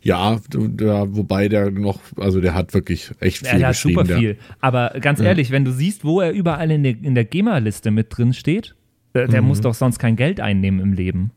Ja, 0.03 0.39
der, 0.53 1.17
wobei 1.17 1.49
der 1.49 1.71
noch, 1.71 2.01
also 2.17 2.41
der 2.41 2.55
hat 2.55 2.73
wirklich 2.73 3.11
echt 3.21 3.43
Ja, 3.45 3.51
viel 3.51 3.59
der 3.61 3.69
hat 3.69 3.77
super 3.77 4.05
der- 4.05 4.19
viel. 4.19 4.37
Aber 4.61 4.91
ganz 5.01 5.21
ehrlich, 5.21 5.51
wenn 5.51 5.65
du 5.65 5.73
siehst, 5.73 6.05
wo 6.05 6.21
er 6.21 6.31
überall 6.33 6.71
in 6.71 6.83
der, 6.85 6.93
in 7.03 7.15
der 7.15 7.25
GEMA-Liste 7.25 7.91
mit 7.91 8.07
drin 8.17 8.33
steht, 8.33 8.77
äh, 9.15 9.27
der 9.27 9.43
muss 9.43 9.61
doch 9.61 9.75
sonst 9.75 9.99
kein 9.99 10.15
Geld 10.15 10.39
einnehmen 10.41 10.79
im 10.81 10.93
Leben. 10.93 11.33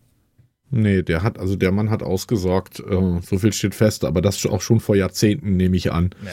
Nee, 0.69 1.01
der 1.01 1.23
hat, 1.23 1.39
also 1.39 1.55
der 1.55 1.71
Mann 1.71 1.89
hat 1.89 2.03
ausgesorgt, 2.03 2.79
äh, 2.79 3.19
so 3.21 3.39
viel 3.39 3.51
steht 3.51 3.75
fest, 3.75 4.05
aber 4.05 4.21
das 4.21 4.45
auch 4.45 4.61
schon 4.61 4.79
vor 4.79 4.95
Jahrzehnten, 4.95 5.57
nehme 5.57 5.75
ich 5.75 5.91
an. 5.91 6.11
Ja. 6.23 6.31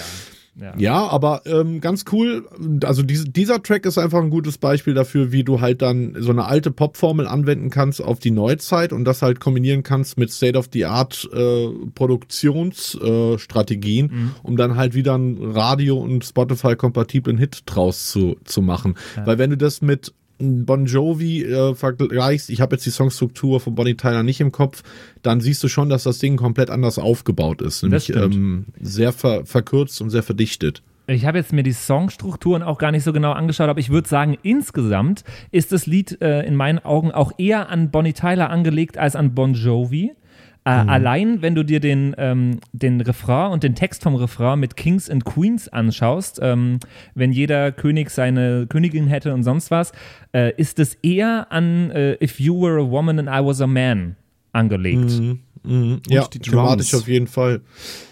Ja, 0.77 1.07
aber 1.07 1.43
ähm, 1.47 1.81
ganz 1.81 2.05
cool. 2.13 2.49
Also 2.85 3.03
diese, 3.03 3.29
dieser 3.29 3.63
Track 3.63 3.87
ist 3.87 3.99
einfach 3.99 4.21
ein 4.21 4.31
gutes 4.31 4.59
Beispiel 4.59 4.95
dafür, 4.95 5.31
wie 5.31 5.45
du 5.45 5.61
halt 5.61 5.83
dann 5.83 6.17
so 6.19 6.31
eine 6.31 6.47
alte 6.47 6.71
Popformel 6.71 7.27
anwenden 7.27 7.71
kannst 7.71 8.03
auf 8.03 8.19
die 8.19 8.31
Neuzeit 8.31 8.93
und 8.93 9.05
das 9.05 9.23
halt 9.23 9.41
kombinieren 9.41 9.83
kannst 9.83 10.19
mit 10.19 10.33
State-of-the-Art 10.33 11.29
äh, 11.33 11.69
Produktionsstrategien, 11.95 13.35
äh, 13.35 13.39
Strategien, 13.39 14.35
um 14.43 14.57
dann 14.57 14.77
halt 14.77 14.95
wieder 14.95 15.15
einen 15.15 15.53
Radio- 15.53 15.99
und 15.99 16.25
Spotify-kompatiblen 16.25 17.39
Hit 17.39 17.63
draus 17.67 18.09
zu, 18.09 18.37
zu 18.45 18.63
machen. 18.63 18.95
Weil 19.25 19.39
wenn 19.39 19.51
du 19.51 19.57
das 19.57 19.83
mit 19.83 20.13
Bon 20.39 20.87
Jovi 20.87 21.43
äh, 21.43 21.75
vergleichst, 21.75 22.51
ich 22.51 22.61
habe 22.61 22.77
jetzt 22.77 22.87
die 22.87 22.91
Songstruktur 22.91 23.61
von 23.61 23.75
Bonnie 23.75 23.97
Tyler 23.97 24.23
nicht 24.23 24.41
im 24.41 24.53
Kopf, 24.53 24.83
dann 25.23 25.41
siehst 25.41 25.63
du 25.65 25.69
schon, 25.69 25.89
dass 25.89 26.05
das 26.05 26.19
Ding 26.19 26.37
komplett 26.37 26.71
anders 26.71 26.99
aufgebaut 26.99 27.61
ist. 27.61 27.83
Nämlich 27.83 28.15
ähm, 28.15 28.67
sehr 28.81 29.13
ver 29.13 29.45
verkürzt 29.45 30.01
und 30.01 30.11
sehr 30.11 30.23
verdichtet. 30.23 30.83
Ich 31.11 31.25
habe 31.25 31.39
jetzt 31.39 31.55
mir 31.55 31.63
die 31.63 31.73
Songstrukturen 31.73 32.63
auch 32.63 32.77
gar 32.77 32.91
nicht 32.91 33.03
so 33.03 33.15
genau 33.15 33.33
angeschaut, 33.33 33.71
aber 33.71 33.81
ich 33.81 33.89
würde 33.89 34.07
sagen, 34.07 34.37
insgesamt 34.43 35.25
ist 35.51 35.73
das 35.73 35.87
Lied 35.87 36.21
äh, 36.21 36.47
in 36.47 36.55
meinen 36.55 36.79
Augen 36.81 37.13
auch 37.13 37.33
eher 37.39 37.71
an 37.71 37.91
Bonnie 37.91 38.13
Tyler 38.13 38.51
angelegt 38.51 38.99
als 38.99 39.17
an 39.17 39.35
Bon 39.35 39.55
Jovi. 39.55 40.13
Äh, 40.69 40.91
Allein, 40.91 41.41
wenn 41.41 41.55
du 41.55 41.65
dir 41.65 41.81
den, 41.81 42.15
ähm, 42.19 42.59
den 42.73 43.01
Refrain 43.01 43.53
und 43.53 43.63
den 43.63 43.75
Text 43.75 44.03
vom 44.03 44.15
Refrain 44.15 44.61
mit 44.61 44.77
Kings 44.77 45.09
and 45.09 45.25
Queens 45.25 45.69
anschaust, 45.69 46.41
ähm, 46.43 46.79
wenn 47.15 47.33
jeder 47.33 47.73
König 47.73 48.11
seine 48.11 48.67
Königin 48.69 49.07
hätte 49.07 49.33
und 49.33 49.45
sonst 49.45 49.71
was, 49.71 49.93
äh, 50.33 50.53
ist 50.57 50.79
es 50.79 50.95
eher 50.97 51.47
an 51.51 51.91
äh, 51.91 52.23
If 52.23 52.39
You 52.39 52.61
Were 52.61 52.83
a 52.83 52.91
Woman 52.91 53.19
and 53.19 53.29
I 53.29 53.45
Was 53.45 53.63
a 53.63 53.67
Man 53.67 54.17
angelegt. 54.53 55.11
Ja, 56.09 56.27
die 56.29 56.39
thematisch 56.39 56.91
Drums. 56.91 57.03
auf 57.03 57.09
jeden 57.09 57.27
Fall. 57.27 57.61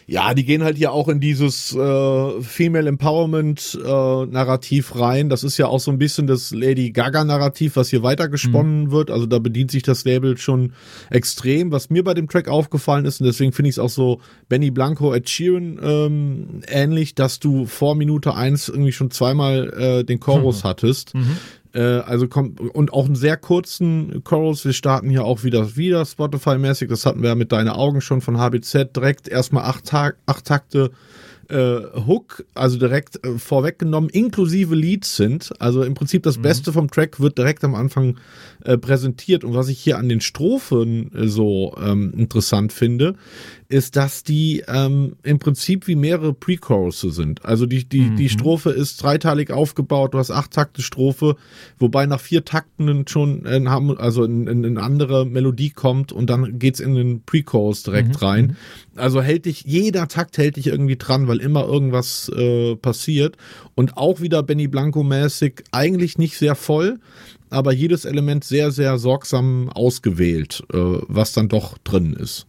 Ja, 0.08 0.34
die 0.34 0.44
gehen 0.44 0.62
halt 0.62 0.76
hier 0.76 0.92
auch 0.92 1.08
in 1.08 1.18
dieses 1.18 1.74
äh, 1.74 2.40
Female 2.40 2.88
Empowerment 2.88 3.76
äh, 3.84 3.88
Narrativ 4.26 4.94
rein. 4.94 5.28
Das 5.28 5.42
ist 5.42 5.58
ja 5.58 5.66
auch 5.66 5.80
so 5.80 5.90
ein 5.90 5.98
bisschen 5.98 6.28
das 6.28 6.52
Lady 6.52 6.92
Gaga 6.92 7.24
Narrativ, 7.24 7.74
was 7.74 7.88
hier 7.90 8.04
weitergesponnen 8.04 8.92
wird. 8.92 9.10
Also 9.10 9.26
da 9.26 9.40
bedient 9.40 9.72
sich 9.72 9.82
das 9.82 10.04
Label 10.04 10.38
schon 10.38 10.74
extrem. 11.10 11.72
Was 11.72 11.90
mir 11.90 12.04
bei 12.04 12.14
dem 12.14 12.28
Track 12.28 12.46
aufgefallen 12.46 13.04
ist, 13.04 13.20
und 13.20 13.26
deswegen 13.26 13.52
finde 13.52 13.70
ich 13.70 13.74
es 13.74 13.78
auch 13.80 13.90
so 13.90 14.20
Benny 14.48 14.70
Blanco 14.70 15.12
Ed 15.12 15.28
Sheeran 15.28 15.80
ähm, 15.82 16.60
ähnlich, 16.68 17.16
dass 17.16 17.40
du 17.40 17.66
vor 17.66 17.96
Minute 17.96 18.34
eins 18.34 18.68
irgendwie 18.68 18.92
schon 18.92 19.10
zweimal 19.10 19.72
äh, 19.76 20.04
den 20.04 20.20
Chorus 20.20 20.62
hattest. 20.62 21.14
Äh, 21.16 21.18
also 21.80 22.28
kommt 22.28 22.60
und 22.60 22.92
auch 22.92 23.06
einen 23.06 23.16
sehr 23.16 23.36
kurzen 23.36 24.22
Chorus. 24.24 24.64
Wir 24.64 24.72
starten 24.72 25.10
hier 25.10 25.24
auch 25.24 25.44
wieder 25.44 25.76
wieder 25.76 26.04
Spotify-mäßig. 26.04 26.88
Das 26.88 27.06
hatten 27.06 27.22
wir 27.22 27.30
ja 27.30 27.34
mit 27.34 27.52
Deine 27.52 27.76
Augen 27.76 28.00
schon 28.00 28.20
von 28.20 28.38
HBZ 28.38 28.96
direkt 28.96 29.28
erstmal 29.28 29.64
acht, 29.64 29.84
Tag, 29.84 30.16
acht 30.26 30.44
Takte 30.44 30.90
äh, 31.48 31.80
Hook, 32.06 32.44
also 32.54 32.78
direkt 32.78 33.24
äh, 33.24 33.38
vorweggenommen, 33.38 34.10
inklusive 34.10 34.74
Leads 34.74 35.16
sind. 35.16 35.52
Also 35.60 35.82
im 35.82 35.94
Prinzip 35.94 36.22
das 36.22 36.38
Beste 36.38 36.72
vom 36.72 36.90
Track 36.90 37.20
wird 37.20 37.38
direkt 37.38 37.64
am 37.64 37.74
Anfang 37.74 38.16
äh, 38.64 38.76
präsentiert. 38.76 39.44
Und 39.44 39.54
was 39.54 39.68
ich 39.68 39.78
hier 39.78 39.98
an 39.98 40.08
den 40.08 40.20
Strophen 40.20 41.12
äh, 41.14 41.28
so 41.28 41.74
ähm, 41.80 42.12
interessant 42.16 42.72
finde, 42.72 43.14
ist, 43.68 43.96
dass 43.96 44.22
die 44.22 44.62
ähm, 44.68 45.16
im 45.24 45.38
Prinzip 45.38 45.86
wie 45.88 45.96
mehrere 45.96 46.32
Pre-Choruses 46.32 47.14
sind. 47.16 47.44
Also 47.44 47.66
die, 47.66 47.84
die, 47.84 48.10
die 48.16 48.28
Strophe 48.28 48.70
ist 48.70 49.02
dreiteilig 49.02 49.50
aufgebaut, 49.50 50.14
du 50.14 50.18
hast 50.18 50.30
acht 50.30 50.52
Takte 50.52 50.82
Strophe, 50.82 51.36
wobei 51.78 52.06
nach 52.06 52.20
vier 52.20 52.44
Takten 52.44 53.06
schon 53.08 53.44
haben- 53.68 53.96
also 53.98 54.24
in, 54.24 54.46
in, 54.46 54.62
in 54.64 54.78
eine 54.78 54.82
andere 54.86 55.26
Melodie 55.26 55.70
kommt 55.70 56.12
und 56.12 56.30
dann 56.30 56.58
geht's 56.58 56.78
in 56.80 56.94
den 56.94 57.22
Pre-Chorus 57.24 57.82
direkt 57.82 58.22
rein. 58.22 58.56
Also 58.94 59.20
hält 59.20 59.46
dich, 59.46 59.64
jeder 59.66 60.06
Takt 60.08 60.38
hält 60.38 60.56
dich 60.56 60.68
irgendwie 60.68 60.96
dran, 60.96 61.26
weil 61.26 61.38
immer 61.38 61.64
irgendwas 61.66 62.28
äh, 62.28 62.76
passiert. 62.76 63.36
Und 63.74 63.96
auch 63.96 64.20
wieder 64.20 64.42
Benny 64.42 64.68
Blanco-mäßig, 64.68 65.64
eigentlich 65.72 66.18
nicht 66.18 66.38
sehr 66.38 66.54
voll, 66.54 66.98
aber 67.50 67.72
jedes 67.72 68.04
Element 68.04 68.44
sehr, 68.44 68.70
sehr 68.70 68.96
sorgsam 68.98 69.68
ausgewählt, 69.70 70.62
äh, 70.72 70.76
was 71.08 71.32
dann 71.32 71.48
doch 71.48 71.78
drin 71.78 72.12
ist. 72.12 72.46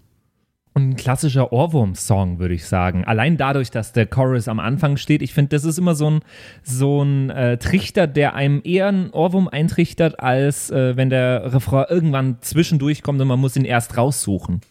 Und 0.78 0.90
ein 0.90 0.96
klassischer 0.96 1.52
Ohrwurm-Song, 1.52 2.38
würde 2.38 2.54
ich 2.54 2.68
sagen. 2.68 3.04
Allein 3.04 3.36
dadurch, 3.36 3.72
dass 3.72 3.94
der 3.94 4.06
Chorus 4.06 4.48
am 4.48 4.60
Anfang 4.60 4.98
steht. 4.98 5.24
Ich 5.24 5.34
finde, 5.34 5.50
das 5.56 5.64
ist 5.64 5.80
immer 5.80 5.96
so 5.96 6.12
ein, 6.12 6.20
so 6.62 7.02
ein 7.02 7.32
äh, 7.32 7.58
Trichter, 7.58 8.06
der 8.06 8.36
einem 8.36 8.62
eher 8.64 8.86
einen 8.86 9.10
Ohrwurm 9.10 9.48
eintrichtert, 9.48 10.20
als 10.20 10.70
äh, 10.70 10.96
wenn 10.96 11.10
der 11.10 11.52
Refrain 11.52 11.86
irgendwann 11.90 12.38
zwischendurch 12.42 13.02
kommt 13.02 13.20
und 13.20 13.28
man 13.28 13.40
muss 13.40 13.56
ihn 13.56 13.66
erst 13.66 13.98
raussuchen. 13.98 14.62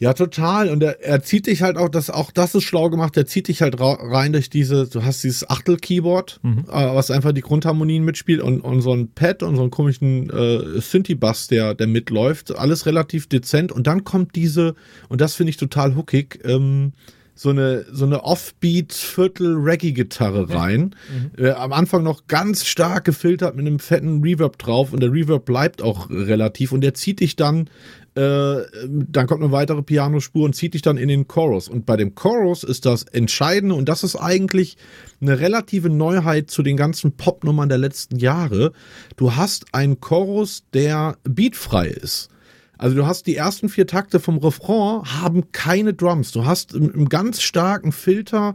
Ja, 0.00 0.14
total. 0.14 0.70
Und 0.70 0.82
er, 0.82 1.02
er 1.02 1.22
zieht 1.22 1.46
dich 1.46 1.60
halt 1.60 1.76
auch, 1.76 1.90
das, 1.90 2.08
auch 2.08 2.30
das 2.30 2.54
ist 2.54 2.64
schlau 2.64 2.88
gemacht, 2.88 3.18
er 3.18 3.26
zieht 3.26 3.48
dich 3.48 3.60
halt 3.60 3.76
rein 3.78 4.32
durch 4.32 4.48
diese, 4.48 4.88
du 4.88 5.04
hast 5.04 5.22
dieses 5.22 5.48
Achtel-Keyboard, 5.48 6.40
äh, 6.42 6.72
was 6.72 7.10
einfach 7.10 7.32
die 7.32 7.42
Grundharmonien 7.42 8.02
mitspielt 8.02 8.40
und, 8.40 8.62
und 8.62 8.80
so 8.80 8.94
ein 8.94 9.12
Pad 9.12 9.42
und 9.42 9.56
so 9.56 9.62
einen 9.62 9.70
komischen 9.70 10.30
äh, 10.30 10.80
Synthi-Bass, 10.80 11.48
der, 11.48 11.74
der 11.74 11.86
mitläuft. 11.86 12.56
Alles 12.56 12.86
relativ 12.86 13.28
dezent. 13.28 13.72
Und 13.72 13.86
dann 13.86 14.02
kommt 14.02 14.36
diese, 14.36 14.74
und 15.10 15.20
das 15.20 15.34
finde 15.34 15.50
ich 15.50 15.58
total 15.58 15.94
hookig, 15.94 16.40
ähm, 16.44 16.94
so 17.40 17.48
eine, 17.48 17.86
so 17.90 18.04
eine 18.04 18.22
Offbeat-Viertel-Reggae-Gitarre 18.22 20.52
rein. 20.52 20.94
Äh, 21.38 21.52
am 21.52 21.72
Anfang 21.72 22.02
noch 22.02 22.26
ganz 22.26 22.66
stark 22.66 23.06
gefiltert 23.06 23.56
mit 23.56 23.66
einem 23.66 23.78
fetten 23.78 24.22
Reverb 24.22 24.58
drauf 24.58 24.92
und 24.92 25.00
der 25.00 25.10
Reverb 25.10 25.46
bleibt 25.46 25.80
auch 25.80 26.10
relativ 26.10 26.72
und 26.72 26.82
der 26.82 26.92
zieht 26.92 27.20
dich 27.20 27.36
dann 27.36 27.70
äh, 28.14 28.56
dann 28.84 29.26
kommt 29.26 29.42
eine 29.42 29.52
weitere 29.52 29.82
Pianospur 29.82 30.44
und 30.44 30.54
zieht 30.54 30.74
dich 30.74 30.82
dann 30.82 30.98
in 30.98 31.08
den 31.08 31.28
Chorus. 31.28 31.68
Und 31.68 31.86
bei 31.86 31.96
dem 31.96 32.14
Chorus 32.14 32.62
ist 32.62 32.84
das 32.84 33.04
Entscheidende, 33.04 33.74
und 33.74 33.88
das 33.88 34.04
ist 34.04 34.16
eigentlich 34.16 34.76
eine 35.22 35.40
relative 35.40 35.88
Neuheit 35.88 36.50
zu 36.50 36.62
den 36.62 36.76
ganzen 36.76 37.12
Popnummern 37.12 37.70
der 37.70 37.78
letzten 37.78 38.16
Jahre. 38.16 38.72
Du 39.16 39.36
hast 39.36 39.72
einen 39.72 39.98
Chorus, 40.00 40.64
der 40.74 41.16
beatfrei 41.24 41.86
ist. 41.86 42.28
Also 42.80 42.96
du 42.96 43.06
hast 43.06 43.26
die 43.26 43.36
ersten 43.36 43.68
vier 43.68 43.86
Takte 43.86 44.20
vom 44.20 44.38
Refrain 44.38 45.02
haben 45.04 45.52
keine 45.52 45.92
Drums. 45.92 46.32
Du 46.32 46.46
hast 46.46 46.74
im, 46.74 46.90
im 46.90 47.08
ganz 47.10 47.42
starken 47.42 47.92
Filter 47.92 48.54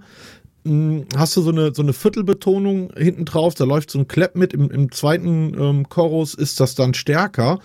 mh, 0.64 1.06
hast 1.16 1.38
du 1.38 1.42
so 1.42 1.52
eine, 1.52 1.76
so 1.76 1.84
eine 1.84 1.94
Viertelbetonung 1.94 2.92
hinten 2.98 3.26
drauf, 3.26 3.54
da 3.54 3.66
läuft 3.66 3.92
so 3.92 4.00
ein 4.00 4.08
Clap 4.08 4.36
mit, 4.36 4.52
im, 4.54 4.72
im 4.72 4.92
zweiten 4.92 5.54
ähm, 5.60 5.90
Chorus 5.90 6.34
ist 6.34 6.60
das 6.60 6.74
dann 6.74 6.96
stärker 6.96 7.60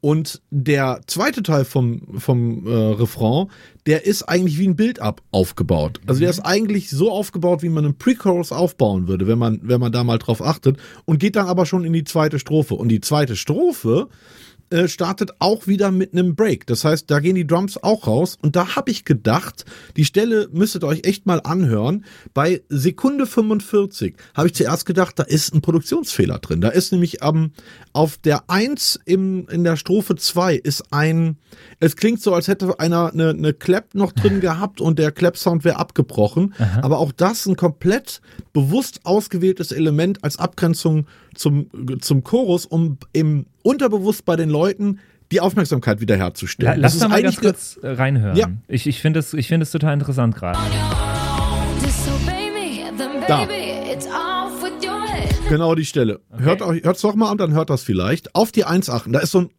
Und 0.00 0.40
der 0.50 1.00
zweite 1.08 1.42
Teil 1.42 1.64
vom, 1.64 2.02
vom 2.20 2.64
äh, 2.64 2.70
Refrain, 2.70 3.48
der 3.86 4.06
ist 4.06 4.22
eigentlich 4.22 4.58
wie 4.58 4.68
ein 4.68 4.76
Build-up 4.76 5.20
aufgebaut. 5.32 6.00
Also 6.06 6.20
der 6.20 6.30
ist 6.30 6.40
eigentlich 6.40 6.90
so 6.90 7.10
aufgebaut, 7.10 7.62
wie 7.62 7.70
man 7.70 7.86
einen 7.86 7.98
Pre-Chorus 7.98 8.52
aufbauen 8.52 9.08
würde, 9.08 9.26
wenn 9.26 9.38
man, 9.38 9.58
wenn 9.62 9.80
man 9.80 9.90
da 9.90 10.04
mal 10.04 10.18
drauf 10.18 10.40
achtet. 10.40 10.76
Und 11.06 11.18
geht 11.18 11.34
dann 11.34 11.48
aber 11.48 11.66
schon 11.66 11.84
in 11.84 11.92
die 11.92 12.04
zweite 12.04 12.38
Strophe. 12.38 12.74
Und 12.74 12.88
die 12.88 13.00
zweite 13.00 13.34
Strophe 13.34 14.08
äh, 14.70 14.88
startet 14.88 15.32
auch 15.38 15.66
wieder 15.66 15.90
mit 15.90 16.12
einem 16.12 16.34
Break. 16.34 16.66
Das 16.66 16.84
heißt, 16.84 17.10
da 17.10 17.20
gehen 17.20 17.34
die 17.34 17.46
Drums 17.46 17.82
auch 17.82 18.06
raus. 18.06 18.38
Und 18.42 18.56
da 18.56 18.76
habe 18.76 18.90
ich 18.90 19.04
gedacht, 19.04 19.64
die 19.96 20.04
Stelle 20.04 20.48
müsstet 20.52 20.84
ihr 20.84 20.88
euch 20.88 21.04
echt 21.04 21.26
mal 21.26 21.40
anhören. 21.44 22.04
Bei 22.32 22.62
Sekunde 22.68 23.26
45 23.26 24.16
habe 24.34 24.48
ich 24.48 24.54
zuerst 24.54 24.86
gedacht, 24.86 25.18
da 25.18 25.22
ist 25.22 25.54
ein 25.54 25.60
Produktionsfehler 25.60 26.38
drin. 26.38 26.60
Da 26.60 26.68
ist 26.68 26.92
nämlich 26.92 27.22
ähm, 27.22 27.52
auf 27.92 28.16
der 28.16 28.44
1 28.48 29.00
im, 29.04 29.46
in 29.48 29.64
der 29.64 29.76
Strophe 29.76 30.16
2 30.16 30.56
ist 30.56 30.92
ein, 30.92 31.38
es 31.80 31.96
klingt 31.96 32.20
so, 32.20 32.34
als 32.34 32.48
hätte 32.48 32.78
einer 32.80 33.12
eine, 33.12 33.30
eine 33.30 33.52
Clap 33.52 33.94
noch 33.94 34.12
drin 34.12 34.40
gehabt 34.40 34.80
und 34.80 34.98
der 34.98 35.12
Clap-Sound 35.12 35.64
wäre 35.64 35.76
abgebrochen. 35.76 36.54
Aber 36.82 36.98
auch 36.98 37.12
das 37.12 37.46
ein 37.46 37.56
komplett 37.56 38.20
bewusst 38.52 39.00
ausgewähltes 39.04 39.72
Element 39.72 40.22
als 40.24 40.38
Abgrenzung 40.38 41.06
zum, 41.34 41.68
zum 42.00 42.24
Chorus, 42.24 42.66
um 42.66 42.98
im 43.12 43.46
unterbewusst 43.62 44.24
bei 44.24 44.36
den 44.36 44.50
Leuten 44.50 44.98
die 45.32 45.40
Aufmerksamkeit 45.40 46.00
wiederherzustellen. 46.00 46.80
lass 46.80 46.94
ist 46.94 47.00
mal 47.00 47.08
ganz 47.08 47.24
eigentlich 47.24 47.40
kurz 47.40 47.78
äh, 47.82 47.88
reinhören. 47.88 48.36
Ja. 48.36 48.48
Ich, 48.68 48.86
ich 48.86 49.00
finde 49.00 49.20
es 49.20 49.32
ich 49.34 49.48
find 49.48 49.62
es 49.62 49.70
total 49.70 49.94
interessant 49.94 50.34
gerade. 50.36 50.58
Disobey 51.82 52.50
me, 52.52 52.96
then 52.96 53.22
Da. 53.26 53.44
baby, 53.44 53.90
it's 53.92 54.06
off 54.06 54.62
with 54.62 54.72
your 54.86 55.00
head. 55.06 55.34
genau 55.48 55.74
die 55.74 55.84
Stelle. 55.84 56.20
Hört 56.36 56.62
euch, 56.62 56.84
hört's 56.84 57.00
doch 57.00 57.14
mal 57.14 57.30
an, 57.30 57.38
dann 57.38 57.52
hört 57.52 57.70
das 57.70 57.82
vielleicht. 57.82 58.34
Auf 58.34 58.52
die 58.52 58.64
1 58.64 58.90
achten. 58.90 59.12
Da 59.12 59.20
ist 59.20 59.32
so 59.32 59.40
ein, 59.40 59.50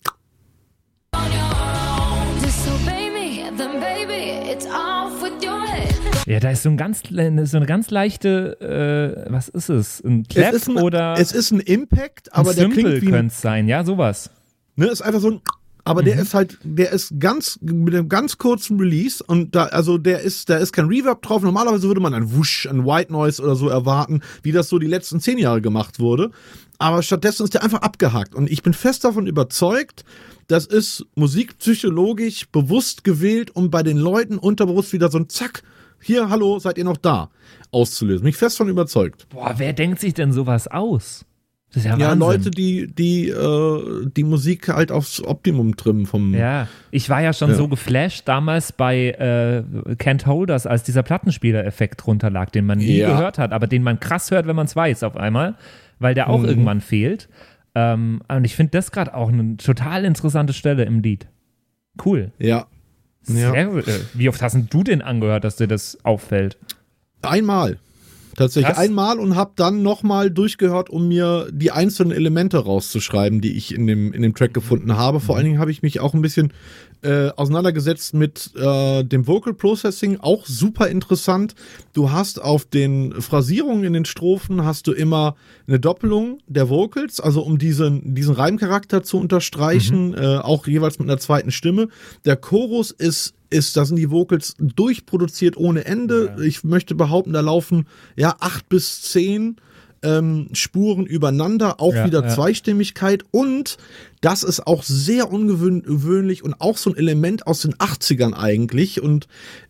Ja, 6.25 6.39
da 6.39 6.49
ist 6.49 6.63
so, 6.63 6.69
ein 6.69 6.77
ganz, 6.77 7.03
so 7.07 7.57
eine 7.57 7.65
ganz 7.65 7.91
leichte, 7.91 9.25
äh, 9.27 9.31
was 9.31 9.47
ist 9.47 9.69
es? 9.69 10.03
Ein 10.03 10.23
Clap 10.27 10.53
es 10.53 10.61
ist 10.63 10.69
ein, 10.69 10.77
oder 10.77 11.15
es 11.19 11.31
ist 11.31 11.51
ein 11.51 11.59
Impact, 11.59 12.33
aber 12.33 12.49
ein 12.49 12.55
der 12.55 12.63
Simple 12.65 12.83
klingt 12.83 13.01
wie 13.03 13.09
könnte 13.11 13.33
es 13.33 13.41
sein, 13.41 13.67
ja, 13.67 13.83
sowas. 13.83 14.31
ne, 14.75 14.88
ist 14.88 15.01
einfach 15.03 15.19
so 15.19 15.29
ein, 15.31 15.41
aber 15.83 16.01
Mhm. 16.01 16.05
der 16.05 16.19
ist 16.19 16.33
halt, 16.33 16.57
der 16.63 16.91
ist 16.91 17.13
ganz, 17.19 17.59
mit 17.61 17.93
einem 17.93 18.09
ganz 18.09 18.39
kurzen 18.39 18.79
Release 18.79 19.23
und 19.23 19.53
da, 19.53 19.65
also 19.65 19.99
der 19.99 20.21
ist, 20.21 20.49
da 20.49 20.57
ist 20.57 20.73
kein 20.73 20.88
Reverb 20.88 21.21
drauf. 21.21 21.43
Normalerweise 21.43 21.88
würde 21.88 22.01
man 22.01 22.15
ein 22.15 22.33
Wusch, 22.35 22.65
ein 22.65 22.85
White 22.88 23.11
Noise 23.11 23.43
oder 23.43 23.55
so 23.55 23.69
erwarten, 23.69 24.21
wie 24.41 24.51
das 24.51 24.67
so 24.67 24.79
die 24.79 24.88
letzten 24.88 25.19
zehn 25.19 25.38
Jahre 25.38 25.61
gemacht 25.61 25.99
wurde. 25.99 26.31
Aber 26.79 27.03
stattdessen 27.03 27.43
ist 27.43 27.53
der 27.53 27.63
einfach 27.63 27.81
abgehakt 27.83 28.33
und 28.33 28.49
ich 28.49 28.63
bin 28.63 28.73
fest 28.73 29.03
davon 29.03 29.27
überzeugt, 29.27 30.03
das 30.47 30.65
ist 30.65 31.05
musikpsychologisch 31.13 32.47
bewusst 32.51 33.03
gewählt, 33.03 33.55
um 33.55 33.69
bei 33.69 33.83
den 33.83 33.97
Leuten 33.97 34.38
unterbewusst 34.39 34.91
wieder 34.91 35.09
so 35.09 35.19
ein 35.19 35.29
Zack, 35.29 35.61
hier, 36.05 36.29
hallo, 36.29 36.59
seid 36.59 36.77
ihr 36.77 36.83
noch 36.85 36.97
da, 36.97 37.29
auszulösen. 37.71 38.21
Bin 38.23 38.29
ich 38.29 38.37
fest 38.37 38.57
von 38.57 38.69
überzeugt. 38.69 39.27
Boah, 39.29 39.55
wer 39.57 39.73
denkt 39.73 39.99
sich 39.99 40.13
denn 40.13 40.31
sowas 40.31 40.67
aus? 40.67 41.25
Das 41.73 41.83
ist 41.83 41.89
ja, 41.89 41.97
Ja, 41.97 42.07
Wahnsinn. 42.11 42.19
Leute, 42.19 42.51
die, 42.51 42.87
die, 42.93 43.27
äh, 43.29 44.05
die 44.15 44.23
Musik 44.23 44.69
halt 44.69 44.91
aufs 44.93 45.21
Optimum 45.21 45.75
trimmen 45.75 46.05
vom. 46.05 46.33
Ja, 46.33 46.67
ich 46.91 47.09
war 47.09 47.21
ja 47.21 47.33
schon 47.33 47.49
Ja. 47.49 47.55
so 47.55 47.67
geflasht 47.67 48.27
damals 48.27 48.71
bei 48.71 49.09
äh, 49.09 49.63
Can't 49.95 50.25
Holders, 50.25 50.67
als 50.67 50.83
dieser 50.83 51.03
Plattenspieler-Effekt 51.03 52.05
drunter 52.05 52.29
lag, 52.29 52.49
den 52.51 52.65
man 52.65 52.77
nie 52.77 52.97
Ja. 52.99 53.09
gehört 53.09 53.37
hat, 53.39 53.51
aber 53.51 53.67
den 53.67 53.83
man 53.83 53.99
krass 53.99 54.31
hört, 54.31 54.47
wenn 54.47 54.55
man 54.55 54.67
es 54.67 54.75
weiß 54.75 55.03
auf 55.03 55.17
einmal, 55.17 55.55
weil 55.99 56.13
der 56.13 56.29
auch 56.29 56.43
irgendwann 56.43 56.79
fehlt. 56.81 57.27
Ähm, 57.73 58.21
und 58.29 58.45
ich 58.45 58.55
finde 58.55 58.71
das 58.71 58.91
gerade 58.93 59.13
auch 59.13 59.27
eine 59.29 59.57
total 59.57 60.05
interessante 60.05 60.53
Stelle 60.53 60.85
im 60.85 61.01
Lied. 61.01 61.27
Cool. 62.05 62.31
Ja. 62.39 62.67
Ja. 63.27 63.51
Sehr, 63.51 63.75
äh, 63.75 63.99
wie 64.13 64.29
oft 64.29 64.41
hast 64.41 64.53
denn 64.53 64.67
du 64.69 64.83
den 64.83 65.01
angehört, 65.01 65.43
dass 65.43 65.55
dir 65.55 65.67
das 65.67 65.97
auffällt? 66.03 66.57
Einmal. 67.21 67.77
Tatsächlich 68.35 68.73
Krass. 68.73 68.83
einmal 68.83 69.17
und 69.19 69.35
habe 69.38 69.53
dann 69.55 69.81
nochmal 69.81 70.29
durchgehört, 70.29 70.89
um 70.89 71.07
mir 71.07 71.47
die 71.51 71.71
einzelnen 71.71 72.11
Elemente 72.11 72.57
rauszuschreiben, 72.57 73.39
die 73.39 73.55
ich 73.55 73.73
in 73.73 73.88
dem, 73.88 74.11
in 74.11 74.21
dem 74.21 74.35
Track 74.35 74.53
gefunden 74.53 74.97
habe. 74.97 75.21
Vor 75.21 75.38
allen 75.38 75.45
Dingen 75.45 75.59
habe 75.59 75.71
ich 75.71 75.81
mich 75.81 76.01
auch 76.01 76.13
ein 76.13 76.21
bisschen 76.21 76.51
äh, 77.05 77.31
auseinandergesetzt 77.35 78.13
mit 78.15 78.51
äh, 78.55 79.03
dem 79.03 79.27
Vocal 79.27 79.53
Processing, 79.53 80.19
auch 80.19 80.45
super 80.45 80.87
interessant. 80.87 81.53
Du 81.93 82.11
hast 82.11 82.41
auf 82.41 82.65
den 82.65 83.21
Phrasierungen 83.21 83.83
in 83.83 83.93
den 83.93 84.05
Strophen 84.05 84.65
hast 84.65 84.87
du 84.87 84.91
immer 84.91 85.35
eine 85.67 85.79
Doppelung 85.79 86.39
der 86.47 86.69
Vocals, 86.69 87.19
also 87.19 87.41
um 87.41 87.59
diesen, 87.59 88.15
diesen 88.15 88.33
Reimcharakter 88.33 89.03
zu 89.03 89.19
unterstreichen, 89.19 90.15
äh, 90.15 90.37
auch 90.37 90.65
jeweils 90.65 90.97
mit 90.97 91.07
einer 91.07 91.19
zweiten 91.19 91.51
Stimme. 91.51 91.89
Der 92.25 92.35
Chorus 92.35 92.91
ist 92.91 93.35
ist, 93.51 93.77
da 93.77 93.85
sind 93.85 93.97
die 93.97 94.09
Vocals 94.09 94.55
durchproduziert 94.59 95.55
ohne 95.55 95.85
Ende. 95.85 96.35
Ich 96.43 96.63
möchte 96.63 96.95
behaupten, 96.95 97.31
da 97.31 97.41
laufen 97.41 97.87
ja 98.15 98.35
acht 98.39 98.67
bis 98.69 99.03
zehn 99.03 99.57
ähm, 100.05 100.49
Spuren 100.53 101.05
übereinander, 101.05 101.81
auch 101.81 101.93
Ja, 101.93 102.05
wieder 102.05 102.23
ja. 102.23 102.29
Zweistimmigkeit 102.29 103.23
und 103.31 103.77
das 104.21 104.43
ist 104.43 104.65
auch 104.65 104.83
sehr 104.83 105.31
ungewöhnlich 105.31 106.43
und 106.43 106.59
auch 106.61 106.77
so 106.77 106.89
ein 106.91 106.97
Element 106.97 107.45
aus 107.47 107.61
den 107.61 107.75
80ern 107.75 108.33
eigentlich 108.33 109.01
und 109.01 109.27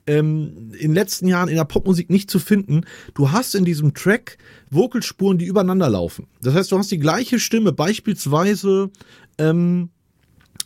ähm, 0.08 0.72
in 0.74 0.90
den 0.90 0.94
letzten 0.94 1.28
Jahren 1.28 1.50
in 1.50 1.56
der 1.56 1.66
Popmusik 1.66 2.10
nicht 2.10 2.30
zu 2.30 2.40
finden. 2.40 2.82
Du 3.16 3.32
hast 3.32 3.56
in 3.56 3.66
diesem 3.66 3.94
Track 3.94 4.38
Vocalspuren, 4.70 5.38
die 5.38 5.46
übereinander 5.46 5.90
laufen. 5.90 6.28
Das 6.42 6.54
heißt, 6.54 6.72
du 6.72 6.78
hast 6.78 6.92
die 6.92 7.00
gleiche 7.00 7.40
Stimme, 7.40 7.72
beispielsweise 7.72 8.92
ähm, 9.38 9.90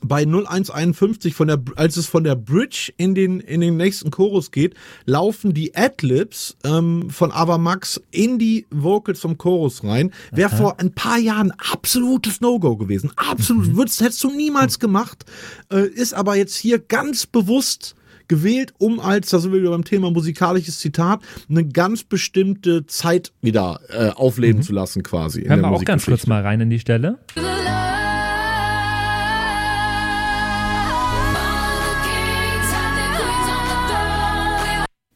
bei 0.02 0.22
0151 0.22 1.34
von 1.34 1.48
der 1.48 1.60
als 1.76 1.98
es 1.98 2.08
von 2.08 2.24
der 2.24 2.36
Bridge 2.36 2.92
in 2.98 3.16
den 3.16 3.40
in 3.40 3.62
den 3.62 3.78
nächsten 3.78 4.12
Chorus 4.12 4.52
geht, 4.52 4.76
laufen 5.06 5.54
die 5.54 5.76
Adlibs 5.76 6.58
ähm, 6.64 7.10
von 7.10 7.32
Ava 7.32 7.58
Max 7.58 8.02
in 8.12 8.40
die 8.40 8.66
Vocals 8.70 9.20
vom 9.20 9.38
Chorus 9.38 9.84
rein. 9.84 10.12
Wäre 10.32 10.56
vor 10.56 10.80
ein 10.80 10.94
paar 10.94 11.18
Jahren 11.18 11.52
absolutes 11.72 12.42
No-Go 12.42 12.78
gewesen. 12.78 13.12
Absolut, 13.16 13.76
würdest 13.76 14.02
hättest 14.02 14.24
du 14.24 14.32
niemals 14.32 14.80
gemacht. 14.80 15.26
Äh, 15.72 15.88
ist 15.88 16.14
aber 16.14 16.36
jetzt 16.36 16.56
hier 16.56 16.80
ganz 16.80 17.26
bewusst 17.26 17.96
gewählt, 18.28 18.74
um 18.78 19.00
als, 19.00 19.30
da 19.30 19.40
sind 19.40 19.52
wir 19.52 19.60
wieder 19.60 19.72
beim 19.72 19.84
Thema 19.84 20.12
musikalisches 20.12 20.80
Zitat, 20.80 21.22
eine 21.50 21.68
ganz 21.68 22.04
bestimmte 22.04 22.86
Zeit 22.86 23.34
wieder 23.42 23.80
äh, 23.90 24.10
aufleben 24.10 24.62
zu 24.62 24.72
lassen 24.72 25.04
quasi. 25.04 25.42
in 25.42 25.50
Hören 25.50 25.62
der 25.62 25.72
wir 25.72 25.76
auch 25.76 25.84
ganz 25.84 26.06
kurz 26.06 26.28
mal 26.28 26.42
rein 26.42 26.62
in 26.62 26.70
die 26.70 26.80
Stelle. 26.80 27.18
Love. 27.36 28.09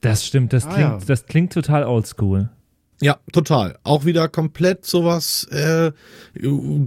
Das 0.03 0.25
stimmt, 0.25 0.53
das 0.53 0.65
Ah, 0.65 0.73
klingt, 0.73 0.89
ja. 0.91 0.99
das 1.07 1.25
klingt 1.25 1.53
total 1.53 1.85
oldschool. 1.85 2.49
Ja, 3.01 3.17
total. 3.33 3.77
Auch 3.83 4.05
wieder 4.05 4.29
komplett 4.29 4.85
sowas 4.85 5.45
äh, 5.51 5.91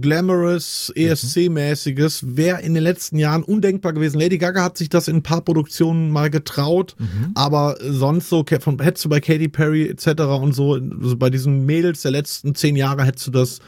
glamorous, 0.01 0.91
ESC-mäßiges. 0.95 2.37
Wäre 2.37 2.61
in 2.61 2.73
den 2.73 2.81
letzten 2.81 3.19
Jahren 3.19 3.43
undenkbar 3.43 3.93
gewesen. 3.93 4.19
Lady 4.19 4.37
Gaga 4.37 4.63
hat 4.63 4.77
sich 4.77 4.89
das 4.89 5.07
in 5.07 5.17
ein 5.17 5.23
paar 5.23 5.41
Produktionen 5.41 6.09
mal 6.09 6.29
getraut, 6.29 6.95
aber 7.35 7.77
sonst 7.81 8.29
so, 8.29 8.43
von, 8.61 8.81
hättest 8.81 9.05
du 9.05 9.09
bei 9.09 9.19
Katy 9.19 9.47
Perry 9.49 9.87
etc. 9.87 10.07
und 10.41 10.53
so, 10.53 10.73
also 10.75 11.17
bei 11.17 11.29
diesen 11.29 11.65
Mädels 11.65 12.01
der 12.01 12.11
letzten 12.11 12.55
zehn 12.55 12.75
Jahre 12.75 13.03
hättest 13.03 13.27
du 13.27 13.31
das 13.31 13.59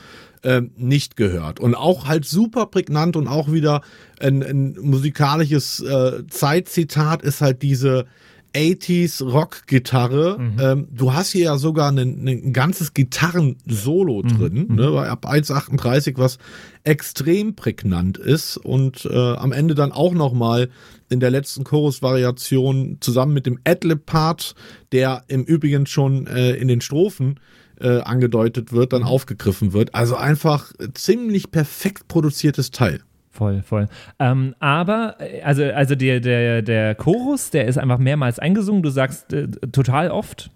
ähm, 0.44 0.72
nicht 0.78 1.18
gehört. 1.18 1.60
Und 1.60 1.76
auch 1.76 2.08
halt 2.08 2.26
super 2.26 2.66
prägnant 2.68 3.16
und 3.16 3.28
auch 3.28 3.52
wieder 3.52 3.82
ein, 4.20 4.42
ein 4.42 4.76
musikalisches 4.82 5.82
äh, 5.82 6.26
Zeitzitat 6.30 7.22
ist 7.22 7.42
halt 7.42 7.62
diese 7.62 8.06
80s 8.54 9.24
Rock-Gitarre. 9.24 10.38
Ähm, 10.60 10.88
du 10.92 11.14
hast 11.14 11.32
hier 11.32 11.46
ja 11.46 11.58
sogar 11.58 11.92
ein, 11.92 12.54
ganzes 12.54 12.94
Gitarren-Solo 12.94 14.24
drin, 14.24 14.68
ne, 14.70 14.92
bei 14.92 15.10
ab 15.10 15.26
1,38, 15.26 16.18
was 16.18 16.38
extrem 16.84 17.56
prägnant 17.56 18.18
ist 18.18 18.58
und 18.58 19.06
äh, 19.06 19.34
am 19.34 19.52
Ende 19.52 19.76
dann 19.76 19.92
auch 19.92 20.14
nochmal 20.14 20.70
in 21.10 21.20
der 21.20 21.32
letzten 21.32 21.64
Chorus-Variation 21.64 22.98
zusammen 23.00 23.34
mit 23.34 23.46
dem 23.46 23.60
Adlib-Part, 23.64 24.56
der 24.92 25.24
im 25.28 25.44
Übrigen 25.44 25.86
schon 25.86 26.28
äh, 26.28 26.54
in 26.54 26.68
den 26.68 26.82
Strophen 26.82 27.40
äh, 27.80 28.02
angedeutet 28.02 28.72
wird, 28.72 28.94
dann 28.94 29.04
aufgegriffen 29.04 29.74
wird. 29.74 29.96
Also 29.96 30.16
einfach 30.16 30.72
ziemlich 30.94 31.52
perfekt 31.52 32.08
produziertes 32.08 32.72
Teil. 32.72 33.02
Voll, 33.40 33.62
voll. 33.62 33.88
Ähm, 34.20 34.54
aber, 34.60 35.16
äh, 35.20 35.42
also, 35.44 35.64
also 35.64 35.96
der, 35.96 36.20
der, 36.20 36.62
der 36.62 36.94
Chorus, 36.94 37.52
der 37.52 37.68
ist 37.68 37.78
einfach 37.78 37.98
mehrmals 37.98 38.38
eingesungen. 38.38 38.84
Du 38.84 38.90
sagst 38.90 39.32
äh, 39.32 39.48
total 39.72 40.12
oft, 40.12 40.52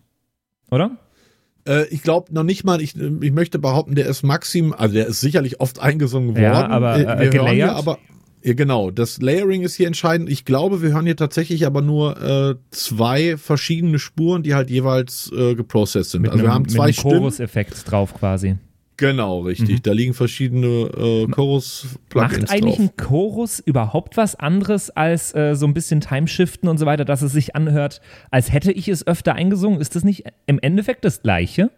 oder? 0.70 0.98
Äh, 1.66 1.88
ich 1.88 2.04
glaube 2.04 2.34
noch 2.34 2.44
nicht 2.44 2.66
mal, 2.66 2.82
ich, 2.82 2.98
ich 2.98 3.32
möchte 3.32 3.58
behaupten, 3.58 3.96
der 3.96 4.06
ist 4.08 4.22
maxim, 4.22 4.74
also 4.78 4.96
der 4.96 5.08
ist 5.08 5.22
sicherlich 5.22 5.62
oft 5.62 5.80
eingesungen 5.80 6.32
worden. 6.32 6.44
Ja, 6.44 6.68
aber, 6.68 6.96
äh, 6.96 7.00
wir 7.00 7.08
hören 7.08 7.32
gelayert? 7.32 7.56
hier 7.56 7.76
aber 7.78 8.00
ja, 8.44 8.54
genau, 8.54 8.92
das 8.92 9.22
Layering 9.22 9.62
ist 9.62 9.76
hier 9.76 9.88
entscheidend. 9.88 10.30
Ich 10.30 10.44
glaube, 10.44 10.82
wir 10.82 10.90
hören 10.90 11.06
hier 11.06 11.16
tatsächlich 11.16 11.66
aber 11.66 11.82
nur 11.82 12.22
äh, 12.22 12.56
zwei 12.72 13.38
verschiedene 13.38 13.98
Spuren, 13.98 14.44
die 14.44 14.56
halt 14.56 14.70
jeweils 14.70 15.32
äh, 15.32 15.56
geprocessed 15.56 16.12
sind. 16.12 16.24
Mit 16.24 16.32
also 16.32 16.40
einem, 16.40 16.50
wir 16.50 16.54
haben 16.54 16.62
mit 16.64 16.72
zwei 16.72 16.84
einem 16.84 16.94
Stimmen. 16.94 17.20
Chorus-Effekt 17.20 17.90
drauf 17.90 18.14
quasi. 18.14 18.58
Genau, 19.08 19.42
richtig. 19.42 19.82
Da 19.82 19.92
liegen 19.92 20.14
verschiedene 20.14 20.68
äh, 20.68 21.28
Chorus-Plugins 21.28 22.40
Macht 22.42 22.52
eigentlich 22.52 22.76
drauf. 22.78 22.86
ein 22.86 22.98
Chorus 22.98 23.60
überhaupt 23.60 24.16
was 24.18 24.36
anderes 24.36 24.90
als 24.92 25.36
äh, 25.36 25.56
so 25.56 25.66
ein 25.66 25.74
bisschen 25.74 26.00
Timeshiften 26.02 26.70
und 26.70 26.78
so 26.78 26.86
weiter, 26.86 27.04
dass 27.06 27.22
es 27.22 27.32
sich 27.34 27.56
anhört, 27.56 28.00
als 28.32 28.52
hätte 28.54 28.72
ich 28.72 28.88
es 28.88 29.06
öfter 29.06 29.36
eingesungen? 29.36 29.82
Ist 29.82 29.96
das 29.96 30.04
nicht 30.04 30.24
im 30.46 30.60
Endeffekt 30.60 31.04
das 31.06 31.22
Gleiche? 31.22 31.70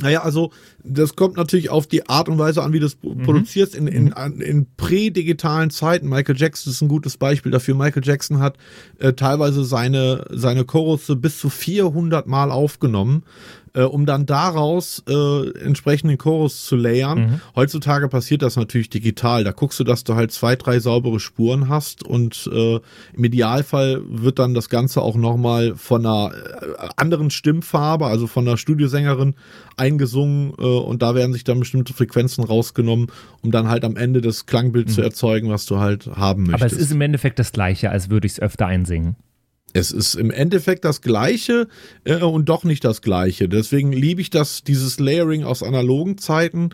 Naja, 0.00 0.22
also 0.22 0.52
das 0.84 1.16
kommt 1.16 1.36
natürlich 1.36 1.68
auf 1.68 1.88
die 1.88 2.08
Art 2.08 2.28
und 2.28 2.38
Weise 2.38 2.62
an, 2.62 2.72
wie 2.72 2.78
du 2.78 2.86
es 2.86 2.96
Mhm. 3.02 3.22
produzierst. 3.22 3.74
In, 3.74 3.88
in, 3.88 4.12
an- 4.12 4.40
in 4.40 4.66
prädigitalen 4.76 5.70
Zeiten, 5.70 6.08
Michael 6.08 6.36
Jackson 6.38 6.70
ist 6.72 6.80
ein 6.80 6.86
gutes 6.86 7.16
Beispiel 7.16 7.50
dafür. 7.50 7.74
Michael 7.74 8.04
Jackson 8.06 8.38
hat 8.38 8.56
äh, 9.00 9.14
teilweise 9.14 9.64
seine, 9.64 10.26
seine 10.30 10.64
Chorusse 10.64 11.16
bis 11.16 11.40
zu 11.40 11.50
400 11.50 12.28
Mal 12.28 12.52
aufgenommen, 12.52 13.24
äh, 13.74 13.82
um 13.82 14.06
dann 14.06 14.26
daraus 14.26 15.02
äh, 15.08 15.50
entsprechenden 15.60 16.18
Chorus 16.18 16.64
zu 16.66 16.76
layern. 16.76 17.18
Mhm. 17.18 17.40
Heutzutage 17.54 18.08
passiert 18.08 18.42
das 18.42 18.56
natürlich 18.56 18.90
digital. 18.90 19.44
Da 19.44 19.52
guckst 19.52 19.78
du, 19.80 19.84
dass 19.84 20.04
du 20.04 20.14
halt 20.14 20.32
zwei, 20.32 20.56
drei 20.56 20.80
saubere 20.80 21.20
Spuren 21.20 21.68
hast 21.68 22.02
und 22.02 22.48
äh, 22.52 22.80
im 23.12 23.24
Idealfall 23.24 24.02
wird 24.08 24.38
dann 24.38 24.54
das 24.54 24.68
Ganze 24.68 25.02
auch 25.02 25.16
nochmal 25.16 25.74
von 25.76 26.04
einer 26.04 26.32
äh, 26.32 26.88
anderen 26.96 27.30
Stimmfarbe, 27.30 28.06
also 28.06 28.26
von 28.26 28.46
einer 28.46 28.56
Studiosängerin 28.56 29.34
eingesungen 29.76 30.52
äh, 30.58 30.62
und 30.62 31.02
da 31.02 31.14
werden 31.14 31.32
sich 31.32 31.44
dann 31.44 31.60
bestimmte 31.60 31.94
Frequenzen 31.94 32.44
rausgenommen, 32.44 33.08
um 33.42 33.50
dann 33.50 33.68
halt 33.68 33.84
am 33.84 33.96
Ende 33.96 34.20
das 34.20 34.46
Klangbild 34.46 34.90
zu 34.90 35.02
erzeugen, 35.02 35.48
was 35.48 35.66
du 35.66 35.78
halt 35.78 36.06
haben 36.06 36.44
möchtest. 36.44 36.60
Mhm. 36.60 36.66
Aber 36.66 36.66
es 36.66 36.72
ist 36.72 36.92
im 36.92 37.00
Endeffekt 37.00 37.38
das 37.38 37.52
Gleiche, 37.52 37.90
als 37.90 38.10
würde 38.10 38.26
ich 38.26 38.32
es 38.32 38.40
öfter 38.40 38.66
einsingen. 38.66 39.16
Es 39.72 39.92
ist 39.92 40.14
im 40.14 40.30
Endeffekt 40.30 40.84
das 40.84 41.00
Gleiche 41.00 41.68
äh, 42.04 42.16
und 42.16 42.48
doch 42.48 42.64
nicht 42.64 42.84
das 42.84 43.02
Gleiche. 43.02 43.48
Deswegen 43.48 43.92
liebe 43.92 44.20
ich 44.20 44.30
das, 44.30 44.64
dieses 44.64 44.98
Layering 44.98 45.44
aus 45.44 45.62
analogen 45.62 46.18
Zeiten, 46.18 46.70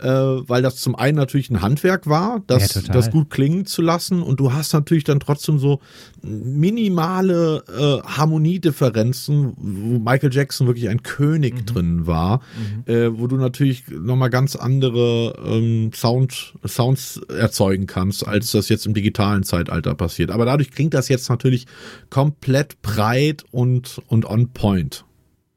äh, 0.00 0.08
weil 0.08 0.62
das 0.62 0.76
zum 0.76 0.96
einen 0.96 1.16
natürlich 1.16 1.50
ein 1.50 1.62
Handwerk 1.62 2.08
war, 2.08 2.42
das, 2.46 2.74
Ja, 2.74 2.92
das 2.92 3.10
gut 3.10 3.30
klingen 3.30 3.66
zu 3.66 3.82
lassen. 3.82 4.22
Und 4.22 4.40
du 4.40 4.52
hast 4.52 4.72
natürlich 4.72 5.04
dann 5.04 5.20
trotzdem 5.20 5.58
so 5.58 5.80
minimale 6.22 7.62
äh, 7.68 8.08
Harmoniedifferenzen, 8.08 9.52
wo 9.56 9.98
Michael 9.98 10.32
Jackson 10.32 10.66
wirklich 10.66 10.88
ein 10.88 11.02
König 11.02 11.66
drin 11.66 12.06
war, 12.06 12.40
äh, 12.86 13.10
wo 13.12 13.26
du 13.26 13.36
natürlich 13.36 13.84
nochmal 13.88 14.30
ganz 14.30 14.56
andere 14.56 15.34
ähm, 15.44 15.92
Sound, 15.94 16.54
Sounds 16.66 17.20
erzeugen 17.28 17.86
kannst, 17.86 18.26
als 18.26 18.50
das 18.50 18.68
jetzt 18.68 18.86
im 18.86 18.94
digitalen 18.94 19.44
Zeitalter 19.44 19.94
passiert. 19.94 20.30
Aber 20.30 20.44
dadurch 20.44 20.72
klingt 20.72 20.94
das 20.94 21.08
jetzt 21.08 21.28
natürlich 21.28 21.66
komplett 22.10 22.39
breit 22.82 23.44
und, 23.50 24.00
und 24.08 24.24
on 24.24 24.52
point. 24.52 25.04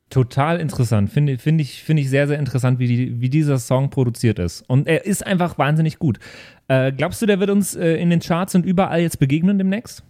Total 0.09 0.59
interessant. 0.59 1.09
Finde 1.09 1.39
find 1.39 1.59
ich, 1.59 1.81
find 1.83 1.99
ich 1.99 2.09
sehr, 2.09 2.27
sehr 2.27 2.37
interessant, 2.37 2.77
wie, 2.77 2.87
die, 2.87 3.19
wie 3.19 3.29
dieser 3.29 3.57
Song 3.57 3.89
produziert 3.89 4.37
ist. 4.37 4.61
Und 4.69 4.87
er 4.87 5.05
ist 5.05 5.25
einfach 5.25 5.57
wahnsinnig 5.57 5.97
gut. 5.97 6.19
Äh, 6.67 6.91
glaubst 6.91 7.21
du, 7.21 7.25
der 7.25 7.39
wird 7.39 7.49
uns 7.49 7.75
äh, 7.75 7.95
in 7.95 8.11
den 8.11 8.19
Charts 8.19 8.53
und 8.53 8.63
überall 8.63 9.01
jetzt 9.01 9.17
begegnen 9.17 9.57
demnächst? 9.57 10.03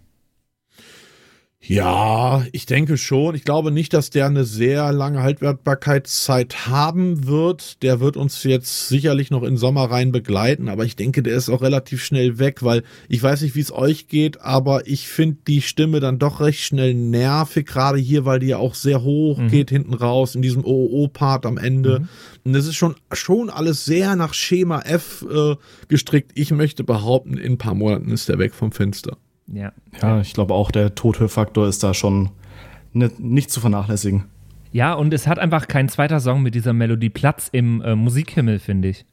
Ja, 1.66 2.44
ich 2.52 2.66
denke 2.66 2.98
schon. 2.98 3.34
Ich 3.34 3.44
glaube 3.44 3.70
nicht, 3.70 3.94
dass 3.94 4.10
der 4.10 4.26
eine 4.26 4.44
sehr 4.44 4.92
lange 4.92 5.22
Haltbarkeitszeit 5.22 6.66
haben 6.66 7.26
wird. 7.26 7.82
Der 7.82 8.00
wird 8.00 8.18
uns 8.18 8.42
jetzt 8.42 8.88
sicherlich 8.88 9.30
noch 9.30 9.42
in 9.42 9.56
Sommer 9.56 9.90
rein 9.90 10.12
begleiten, 10.12 10.68
aber 10.68 10.84
ich 10.84 10.94
denke, 10.94 11.22
der 11.22 11.36
ist 11.36 11.48
auch 11.48 11.62
relativ 11.62 12.04
schnell 12.04 12.38
weg, 12.38 12.62
weil 12.62 12.82
ich 13.08 13.22
weiß 13.22 13.40
nicht, 13.40 13.54
wie 13.54 13.60
es 13.60 13.72
euch 13.72 14.08
geht, 14.08 14.42
aber 14.42 14.86
ich 14.86 15.08
finde 15.08 15.38
die 15.48 15.62
Stimme 15.62 16.00
dann 16.00 16.18
doch 16.18 16.40
recht 16.40 16.60
schnell 16.60 16.92
nervig, 16.92 17.64
gerade 17.64 17.98
hier, 17.98 18.26
weil 18.26 18.40
die 18.40 18.48
ja 18.48 18.58
auch 18.58 18.74
sehr 18.74 19.02
hoch 19.02 19.40
geht 19.48 19.70
hinten 19.70 19.94
raus 19.94 20.34
in 20.34 20.42
diesem 20.42 20.66
OO-Part 20.66 21.46
am 21.46 21.56
Ende. 21.56 22.06
Und 22.44 22.52
das 22.52 22.66
ist 22.66 22.76
schon, 22.76 22.94
schon 23.12 23.48
alles 23.48 23.86
sehr 23.86 24.16
nach 24.16 24.34
Schema 24.34 24.80
F 24.80 25.24
äh, 25.32 25.56
gestrickt. 25.88 26.32
Ich 26.34 26.50
möchte 26.50 26.84
behaupten, 26.84 27.38
in 27.38 27.52
ein 27.52 27.58
paar 27.58 27.74
Monaten 27.74 28.10
ist 28.10 28.28
der 28.28 28.38
weg 28.38 28.54
vom 28.54 28.70
Fenster. 28.70 29.16
Ja. 29.46 29.72
Ja, 30.00 30.20
ich 30.20 30.32
glaube 30.32 30.54
auch, 30.54 30.70
der 30.70 30.94
Tothörfaktor 30.94 31.68
ist 31.68 31.82
da 31.82 31.94
schon 31.94 32.30
ne, 32.92 33.10
nicht 33.18 33.50
zu 33.50 33.60
vernachlässigen. 33.60 34.24
Ja, 34.72 34.94
und 34.94 35.14
es 35.14 35.26
hat 35.26 35.38
einfach 35.38 35.68
kein 35.68 35.88
zweiter 35.88 36.18
Song 36.20 36.42
mit 36.42 36.54
dieser 36.54 36.72
Melodie 36.72 37.10
Platz 37.10 37.48
im 37.52 37.80
äh, 37.82 37.94
Musikhimmel, 37.94 38.58
finde 38.58 38.88
ich. 38.88 39.04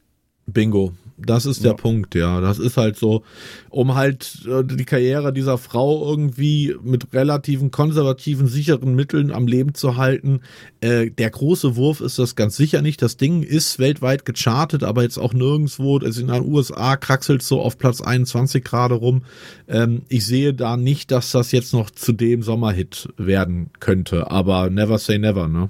Bingo. 0.47 0.93
Das 1.25 1.45
ist 1.45 1.63
der 1.63 1.73
Punkt, 1.73 2.15
ja. 2.15 2.41
Das 2.41 2.59
ist 2.59 2.77
halt 2.77 2.97
so, 2.97 3.23
um 3.69 3.95
halt 3.95 4.45
äh, 4.47 4.63
die 4.63 4.85
Karriere 4.85 5.33
dieser 5.33 5.57
Frau 5.57 6.07
irgendwie 6.09 6.75
mit 6.83 7.13
relativen 7.13 7.71
konservativen, 7.71 8.47
sicheren 8.47 8.95
Mitteln 8.95 9.31
am 9.31 9.47
Leben 9.47 9.73
zu 9.73 9.97
halten. 9.97 10.41
Äh, 10.81 11.11
der 11.11 11.29
große 11.29 11.75
Wurf 11.75 12.01
ist 12.01 12.19
das 12.19 12.35
ganz 12.35 12.57
sicher 12.57 12.81
nicht. 12.81 13.01
Das 13.01 13.17
Ding 13.17 13.43
ist 13.43 13.79
weltweit 13.79 14.25
gechartet, 14.25 14.83
aber 14.83 15.03
jetzt 15.03 15.17
auch 15.17 15.33
nirgendwo. 15.33 15.97
Also 15.97 16.21
in 16.21 16.27
den 16.27 16.45
USA 16.45 16.97
kraxelt 16.97 17.41
so 17.41 17.61
auf 17.61 17.77
Platz 17.77 18.01
21 18.01 18.63
gerade 18.63 18.95
rum. 18.95 19.23
Ähm, 19.67 20.03
ich 20.09 20.25
sehe 20.25 20.53
da 20.53 20.77
nicht, 20.77 21.11
dass 21.11 21.31
das 21.31 21.51
jetzt 21.51 21.73
noch 21.73 21.89
zu 21.91 22.11
dem 22.11 22.43
Sommerhit 22.43 23.09
werden 23.17 23.69
könnte. 23.79 24.31
Aber 24.31 24.69
never 24.69 24.97
say 24.97 25.17
never, 25.17 25.47
ne? 25.47 25.69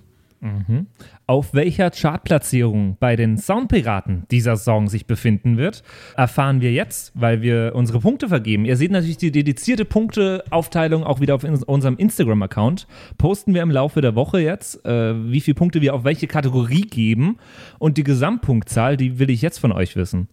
Auf 1.32 1.54
welcher 1.54 1.92
Chartplatzierung 1.92 2.98
bei 3.00 3.16
den 3.16 3.38
Soundpiraten 3.38 4.24
dieser 4.32 4.58
Song 4.58 4.90
sich 4.90 5.06
befinden 5.06 5.56
wird, 5.56 5.82
erfahren 6.18 6.60
wir 6.60 6.74
jetzt, 6.74 7.14
weil 7.16 7.42
wir 7.42 7.72
unsere 7.74 8.02
Punkte 8.02 8.28
vergeben. 8.28 8.66
Ihr 8.66 8.76
seht 8.76 8.92
natürlich 8.92 9.16
die 9.16 9.32
dedizierte 9.32 9.86
Punkteaufteilung 9.86 11.06
auch 11.06 11.22
wieder 11.22 11.36
auf 11.36 11.46
unserem 11.46 11.96
Instagram-Account. 11.96 12.86
Posten 13.18 13.54
wir 13.54 13.62
im 13.62 13.72
Laufe 13.72 14.02
der 14.02 14.14
Woche 14.14 14.42
jetzt, 14.42 14.86
äh, 14.86 15.14
wie 15.32 15.40
viele 15.40 15.56
Punkte 15.56 15.80
wir 15.80 15.96
auf 15.96 16.04
welche 16.04 16.28
Kategorie 16.28 16.82
geben. 16.82 17.38
Und 17.80 17.96
die 17.96 18.04
Gesamtpunktzahl, 18.04 18.98
die 18.98 19.18
will 19.18 19.30
ich 19.30 19.42
jetzt 19.42 19.60
von 19.60 19.72
euch 19.72 19.96
wissen. 19.96 20.28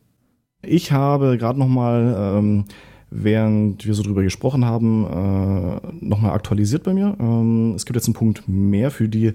Ich 0.63 0.91
habe 0.91 1.39
gerade 1.39 1.61
noch 1.61 1.69
mal, 1.69 2.39
ähm, 2.39 2.65
während 3.11 3.87
wir 3.87 3.95
so 3.95 4.03
drüber 4.03 4.25
gesprochen 4.25 4.65
haben, 4.65 5.05
äh, 5.05 6.05
noch 6.05 6.21
mal 6.21 6.33
aktualisiert 6.33 6.83
bei 6.83 6.93
mir. 6.93 7.17
Ähm, 7.21 7.75
es 7.77 7.87
gibt 7.87 7.95
jetzt 7.95 8.09
einen 8.09 8.15
Punkt 8.15 8.49
mehr 8.49 8.91
für 8.91 9.09
die 9.09 9.35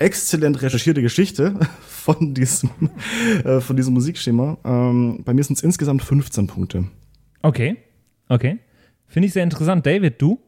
exzellent 0.00 0.60
recherchierte 0.62 1.02
Geschichte 1.02 1.54
von 1.86 2.34
diesem, 2.34 2.70
äh, 3.44 3.60
von 3.60 3.76
diesem 3.76 3.94
Musikschema. 3.94 4.58
Ähm, 4.64 5.22
bei 5.24 5.34
mir 5.34 5.44
sind 5.44 5.58
es 5.58 5.62
insgesamt 5.62 6.02
15 6.02 6.46
Punkte. 6.46 6.86
Okay, 7.42 7.76
okay. 8.28 8.58
Finde 9.06 9.26
ich 9.26 9.32
sehr 9.32 9.44
interessant. 9.44 9.86
David, 9.86 10.20
du? 10.20 10.40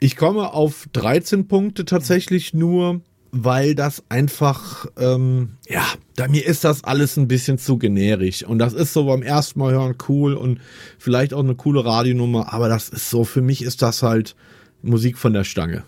Ich 0.00 0.16
komme 0.16 0.52
auf 0.52 0.88
13 0.92 1.46
Punkte 1.46 1.84
tatsächlich 1.84 2.54
nur, 2.54 3.02
weil 3.30 3.74
das 3.74 4.02
einfach, 4.08 4.86
ähm, 4.98 5.56
ja, 5.68 5.84
da 6.16 6.28
mir 6.28 6.46
ist 6.46 6.64
das 6.64 6.84
alles 6.84 7.16
ein 7.16 7.28
bisschen 7.28 7.58
zu 7.58 7.78
generisch. 7.78 8.44
Und 8.44 8.58
das 8.58 8.72
ist 8.72 8.92
so 8.92 9.06
beim 9.06 9.22
ersten 9.22 9.58
Mal 9.58 9.72
hören 9.72 9.96
cool 10.08 10.34
und 10.34 10.60
vielleicht 10.98 11.34
auch 11.34 11.40
eine 11.40 11.54
coole 11.54 11.84
Radionummer, 11.84 12.52
aber 12.52 12.68
das 12.68 12.88
ist 12.88 13.10
so, 13.10 13.24
für 13.24 13.42
mich 13.42 13.62
ist 13.62 13.82
das 13.82 14.02
halt 14.02 14.36
Musik 14.84 15.18
von 15.18 15.32
der 15.32 15.44
Stange. 15.44 15.84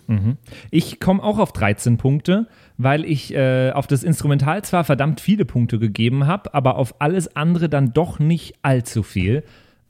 Ich 0.71 0.99
komme 0.99 1.23
auch 1.23 1.39
auf 1.39 1.53
13 1.53 1.97
Punkte, 1.97 2.47
weil 2.77 3.05
ich 3.05 3.33
äh, 3.33 3.71
auf 3.71 3.87
das 3.87 4.03
Instrumental 4.03 4.63
zwar 4.63 4.83
verdammt 4.83 5.21
viele 5.21 5.45
Punkte 5.45 5.79
gegeben 5.79 6.27
habe, 6.27 6.53
aber 6.53 6.77
auf 6.77 6.99
alles 6.99 7.35
andere 7.35 7.69
dann 7.69 7.93
doch 7.93 8.19
nicht 8.19 8.55
allzu 8.61 9.03
viel. 9.03 9.43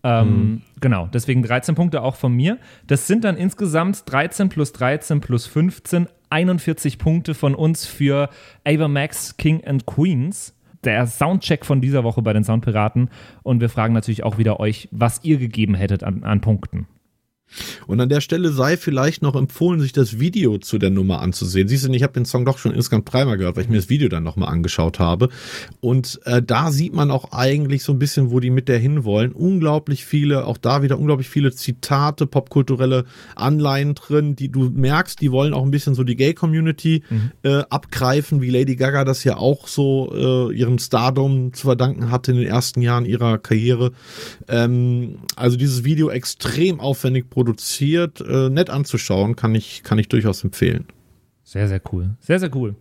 Ähm, 0.03 0.61
Genau, 0.79 1.09
deswegen 1.11 1.41
13 1.41 1.75
Punkte 1.75 2.01
auch 2.01 2.15
von 2.15 2.33
mir. 2.33 2.57
Das 2.85 3.07
sind 3.07 3.23
dann 3.23 3.35
insgesamt 3.35 4.03
13 4.05 4.49
plus 4.49 4.71
13 4.73 5.21
plus 5.21 5.47
15, 5.47 6.07
41 6.29 6.99
Punkte 6.99 7.33
von 7.33 7.55
uns 7.55 7.85
für 7.85 8.29
Ava 8.63 8.87
Max, 8.87 9.37
King 9.37 9.63
and 9.65 9.85
Queens. 9.85 10.53
Der 10.83 11.07
Soundcheck 11.07 11.65
von 11.65 11.81
dieser 11.81 12.03
Woche 12.03 12.21
bei 12.21 12.33
den 12.33 12.43
Soundpiraten. 12.43 13.09
Und 13.41 13.59
wir 13.59 13.69
fragen 13.69 13.93
natürlich 13.93 14.23
auch 14.23 14.37
wieder 14.37 14.59
euch, 14.59 14.87
was 14.91 15.23
ihr 15.23 15.37
gegeben 15.37 15.73
hättet 15.73 16.03
an, 16.03 16.23
an 16.23 16.41
Punkten. 16.41 16.87
Und 17.87 17.99
an 18.01 18.09
der 18.09 18.21
Stelle 18.21 18.51
sei 18.51 18.77
vielleicht 18.77 19.21
noch 19.21 19.35
empfohlen, 19.35 19.79
sich 19.79 19.93
das 19.93 20.19
Video 20.19 20.57
zu 20.57 20.77
der 20.77 20.89
Nummer 20.89 21.21
anzusehen. 21.21 21.67
Siehst 21.67 21.87
du, 21.87 21.91
ich 21.91 22.03
habe 22.03 22.13
den 22.13 22.25
Song 22.25 22.45
doch 22.45 22.57
schon 22.57 22.73
insgesamt 22.73 23.11
dreimal 23.11 23.37
gehört, 23.37 23.55
weil 23.55 23.63
ich 23.63 23.69
mir 23.69 23.77
das 23.77 23.89
Video 23.89 24.09
dann 24.09 24.23
nochmal 24.23 24.49
angeschaut 24.49 24.99
habe. 24.99 25.29
Und 25.79 26.19
äh, 26.25 26.41
da 26.41 26.71
sieht 26.71 26.93
man 26.93 27.11
auch 27.11 27.31
eigentlich 27.31 27.83
so 27.83 27.93
ein 27.93 27.99
bisschen, 27.99 28.31
wo 28.31 28.39
die 28.39 28.49
mit 28.49 28.67
der 28.67 28.79
hinwollen. 28.79 29.31
Unglaublich 29.31 30.05
viele, 30.05 30.45
auch 30.45 30.57
da 30.57 30.81
wieder 30.81 30.99
unglaublich 30.99 31.29
viele 31.29 31.51
Zitate, 31.51 32.27
popkulturelle 32.27 33.05
Anleihen 33.35 33.95
drin, 33.95 34.35
die 34.35 34.49
du 34.49 34.69
merkst, 34.69 35.21
die 35.21 35.31
wollen 35.31 35.53
auch 35.53 35.63
ein 35.63 35.71
bisschen 35.71 35.95
so 35.95 36.03
die 36.03 36.15
Gay-Community 36.15 37.03
äh, 37.43 37.63
abgreifen, 37.69 38.41
wie 38.41 38.49
Lady 38.49 38.75
Gaga 38.75 39.05
das 39.05 39.23
ja 39.23 39.37
auch 39.37 39.67
so 39.67 40.49
äh, 40.51 40.53
ihrem 40.53 40.79
Stardom 40.79 41.53
zu 41.53 41.67
verdanken 41.67 42.11
hatte 42.11 42.31
in 42.31 42.37
den 42.37 42.47
ersten 42.47 42.81
Jahren 42.81 43.05
ihrer 43.05 43.37
Karriere. 43.37 43.91
Ähm, 44.47 45.19
also 45.35 45.57
dieses 45.57 45.83
Video 45.83 46.09
extrem 46.09 46.79
aufwendig 46.79 47.29
produziert, 47.37 48.19
äh, 48.19 48.49
nett 48.49 48.71
anzuschauen, 48.71 49.35
kann 49.35 49.53
ich, 49.53 49.83
kann 49.83 49.99
ich 49.99 50.09
durchaus 50.09 50.43
empfehlen. 50.43 50.87
Sehr, 51.43 51.67
sehr 51.67 51.79
cool. 51.91 52.15
Sehr, 52.19 52.39
sehr 52.39 52.49
cool. 52.55 52.73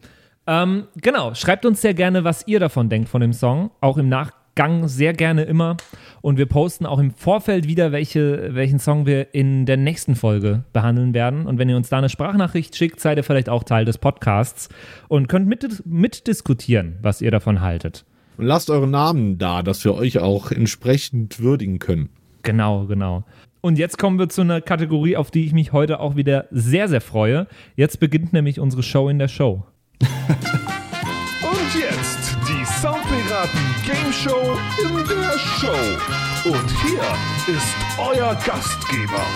Ähm, 0.46 0.84
genau, 0.96 1.34
schreibt 1.34 1.66
uns 1.66 1.82
sehr 1.82 1.92
gerne, 1.92 2.24
was 2.24 2.48
ihr 2.48 2.58
davon 2.58 2.88
denkt 2.88 3.10
von 3.10 3.20
dem 3.20 3.34
Song. 3.34 3.70
Auch 3.82 3.98
im 3.98 4.08
Nachgang 4.08 4.88
sehr 4.88 5.12
gerne 5.12 5.42
immer. 5.42 5.76
Und 6.22 6.38
wir 6.38 6.46
posten 6.46 6.86
auch 6.86 6.98
im 6.98 7.10
Vorfeld 7.10 7.68
wieder, 7.68 7.92
welche, 7.92 8.54
welchen 8.54 8.78
Song 8.78 9.04
wir 9.04 9.34
in 9.34 9.66
der 9.66 9.76
nächsten 9.76 10.14
Folge 10.14 10.64
behandeln 10.72 11.12
werden. 11.12 11.46
Und 11.46 11.58
wenn 11.58 11.68
ihr 11.68 11.76
uns 11.76 11.90
da 11.90 11.98
eine 11.98 12.08
Sprachnachricht 12.08 12.74
schickt, 12.74 12.98
seid 12.98 13.18
ihr 13.18 13.24
vielleicht 13.24 13.50
auch 13.50 13.62
Teil 13.62 13.84
des 13.84 13.98
Podcasts 13.98 14.70
und 15.08 15.28
könnt 15.28 15.48
mit, 15.48 15.84
mitdiskutieren, 15.84 16.96
was 17.02 17.20
ihr 17.20 17.30
davon 17.30 17.60
haltet. 17.60 18.06
Und 18.38 18.46
lasst 18.46 18.70
eure 18.70 18.88
Namen 18.88 19.36
da, 19.36 19.62
dass 19.62 19.84
wir 19.84 19.94
euch 19.94 20.18
auch 20.18 20.50
entsprechend 20.50 21.40
würdigen 21.40 21.78
können. 21.78 22.08
Genau, 22.46 22.86
genau. 22.86 23.24
Und 23.66 23.78
jetzt 23.80 23.98
kommen 23.98 24.16
wir 24.16 24.28
zu 24.28 24.42
einer 24.42 24.60
Kategorie, 24.60 25.16
auf 25.16 25.32
die 25.32 25.44
ich 25.44 25.52
mich 25.52 25.72
heute 25.72 25.98
auch 25.98 26.14
wieder 26.14 26.46
sehr, 26.52 26.86
sehr 26.86 27.00
freue. 27.00 27.48
Jetzt 27.74 27.98
beginnt 27.98 28.32
nämlich 28.32 28.60
unsere 28.60 28.84
Show 28.84 29.08
in 29.08 29.18
der 29.18 29.26
Show. 29.26 29.64
Und 30.00 31.74
jetzt 31.74 32.36
die 32.46 32.64
Soundpiraten 32.64 33.60
Game 33.84 34.12
Show 34.12 34.56
in 34.84 34.94
der 35.08 35.36
Show. 35.36 36.48
Und 36.48 36.70
hier 36.80 37.56
ist 37.56 37.74
euer 37.98 38.36
Gastgeber, 38.46 39.26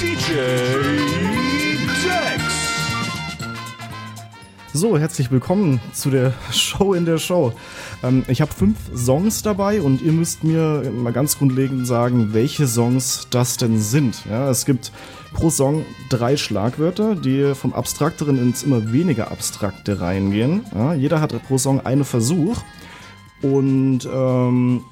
DJ 0.00 0.36
Dex. 2.02 2.45
So, 4.76 4.98
herzlich 4.98 5.30
willkommen 5.30 5.80
zu 5.94 6.10
der 6.10 6.34
Show 6.52 6.92
in 6.92 7.06
der 7.06 7.16
Show. 7.16 7.54
Ähm, 8.02 8.26
ich 8.28 8.42
habe 8.42 8.52
fünf 8.52 8.76
Songs 8.94 9.42
dabei 9.42 9.80
und 9.80 10.02
ihr 10.02 10.12
müsst 10.12 10.44
mir 10.44 10.92
mal 10.94 11.14
ganz 11.14 11.38
grundlegend 11.38 11.86
sagen, 11.86 12.34
welche 12.34 12.66
Songs 12.66 13.26
das 13.30 13.56
denn 13.56 13.80
sind. 13.80 14.26
Ja, 14.28 14.50
es 14.50 14.66
gibt 14.66 14.92
pro 15.32 15.48
Song 15.48 15.86
drei 16.10 16.36
Schlagwörter, 16.36 17.14
die 17.14 17.54
vom 17.54 17.72
Abstrakteren 17.72 18.36
ins 18.36 18.64
immer 18.64 18.92
weniger 18.92 19.30
Abstrakte 19.30 19.98
reingehen. 19.98 20.66
Ja, 20.74 20.92
jeder 20.92 21.22
hat 21.22 21.32
pro 21.46 21.56
Song 21.56 21.80
einen 21.86 22.04
Versuch. 22.04 22.58
Und 23.40 24.00
ähm, 24.12 24.82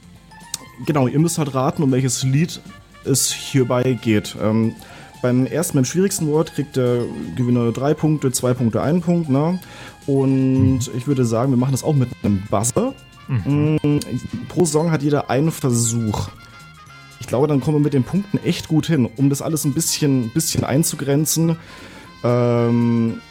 genau, 0.86 1.08
ihr 1.08 1.18
müsst 1.18 1.36
halt 1.36 1.54
raten, 1.54 1.82
um 1.82 1.92
welches 1.92 2.22
Lied 2.22 2.62
es 3.04 3.30
hierbei 3.30 3.98
geht. 4.00 4.34
Ähm, 4.42 4.76
beim 5.24 5.46
ersten, 5.46 5.78
beim 5.78 5.86
schwierigsten 5.86 6.26
Wort 6.26 6.54
kriegt 6.54 6.76
der 6.76 6.98
Gewinner 7.34 7.72
drei 7.72 7.94
Punkte, 7.94 8.30
zwei 8.30 8.52
Punkte, 8.52 8.82
einen 8.82 9.00
Punkt. 9.00 9.30
Ne? 9.30 9.58
Und 10.06 10.90
ich 10.94 11.06
würde 11.06 11.24
sagen, 11.24 11.50
wir 11.50 11.56
machen 11.56 11.72
das 11.72 11.82
auch 11.82 11.94
mit 11.94 12.10
einem 12.22 12.42
Buzzer. 12.50 12.92
Mm, 13.28 13.76
Pro 14.48 14.66
Song 14.66 14.90
hat 14.90 15.02
jeder 15.02 15.30
einen 15.30 15.50
Versuch. 15.50 16.28
Ich 17.20 17.26
glaube, 17.26 17.46
dann 17.46 17.62
kommen 17.62 17.78
wir 17.78 17.84
mit 17.84 17.94
den 17.94 18.04
Punkten 18.04 18.36
echt 18.44 18.68
gut 18.68 18.84
hin. 18.84 19.08
Um 19.16 19.30
das 19.30 19.40
alles 19.40 19.64
ein 19.64 19.72
bisschen, 19.72 20.28
bisschen 20.28 20.62
einzugrenzen, 20.62 21.56
ähm, 22.22 23.22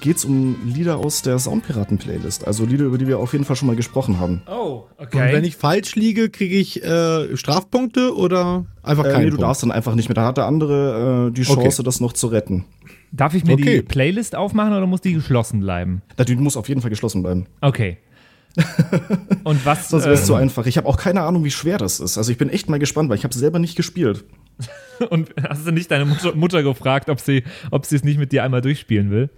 geht 0.00 0.16
es 0.16 0.24
um 0.24 0.56
Lieder 0.64 0.98
aus 0.98 1.22
der 1.22 1.38
Soundpiraten-Playlist. 1.38 2.46
Also 2.46 2.64
Lieder, 2.66 2.84
über 2.84 2.98
die 2.98 3.06
wir 3.06 3.18
auf 3.18 3.32
jeden 3.32 3.44
Fall 3.44 3.56
schon 3.56 3.66
mal 3.66 3.76
gesprochen 3.76 4.18
haben. 4.20 4.42
Oh, 4.46 4.84
Und 4.98 5.12
wenn 5.14 5.44
ich 5.44 5.56
falsch 5.56 5.94
liege, 5.96 6.28
kriege 6.30 6.56
ich 6.56 6.82
äh, 6.84 7.36
Strafpunkte 7.36 8.14
oder 8.16 8.66
einfach 8.82 9.04
Äh, 9.04 9.10
keinen 9.10 9.18
nee, 9.20 9.30
du 9.30 9.36
Punkt? 9.36 9.42
darfst 9.42 9.62
dann 9.62 9.72
einfach 9.72 9.94
nicht 9.94 10.08
mehr. 10.08 10.14
Da 10.14 10.24
hat 10.26 10.36
der 10.36 10.46
andere 10.46 11.28
äh, 11.28 11.32
die 11.32 11.42
Okay. 11.42 11.62
Chance, 11.62 11.82
das 11.82 12.00
noch 12.00 12.12
zu 12.12 12.28
retten. 12.28 12.64
Darf 13.12 13.34
ich 13.34 13.44
mir 13.44 13.56
die 13.56 13.62
Okay. 13.62 13.82
Playlist 13.82 14.34
aufmachen 14.36 14.72
oder 14.72 14.86
muss 14.86 15.00
die 15.00 15.12
geschlossen 15.14 15.60
bleiben? 15.60 16.02
Die 16.26 16.36
muss 16.36 16.56
auf 16.56 16.68
jeden 16.68 16.80
Fall 16.80 16.90
geschlossen 16.90 17.22
bleiben. 17.22 17.46
Okay. 17.60 17.98
Und 19.44 19.64
was? 19.66 19.90
Sonst 19.90 20.04
wäre 20.04 20.14
es 20.14 20.22
äh, 20.22 20.24
zu 20.24 20.34
einfach. 20.34 20.66
Ich 20.66 20.76
habe 20.78 20.88
auch 20.88 20.96
keine 20.96 21.22
Ahnung, 21.22 21.44
wie 21.44 21.50
schwer 21.50 21.78
das 21.78 22.00
ist. 22.00 22.16
Also 22.18 22.32
ich 22.32 22.38
bin 22.38 22.48
echt 22.48 22.68
mal 22.70 22.78
gespannt, 22.78 23.08
weil 23.10 23.16
ich 23.18 23.24
habe 23.24 23.34
selber 23.34 23.58
nicht 23.58 23.76
gespielt. 23.76 24.24
und 25.10 25.28
hast 25.48 25.66
du 25.66 25.72
nicht 25.72 25.90
deine 25.90 26.06
Mutter, 26.06 26.34
Mutter 26.34 26.62
gefragt, 26.62 27.10
ob 27.10 27.20
sie, 27.20 27.44
ob 27.70 27.84
sie 27.84 27.96
es 27.96 28.04
nicht 28.04 28.18
mit 28.18 28.32
dir 28.32 28.42
einmal 28.44 28.62
durchspielen 28.62 29.10
will? 29.10 29.28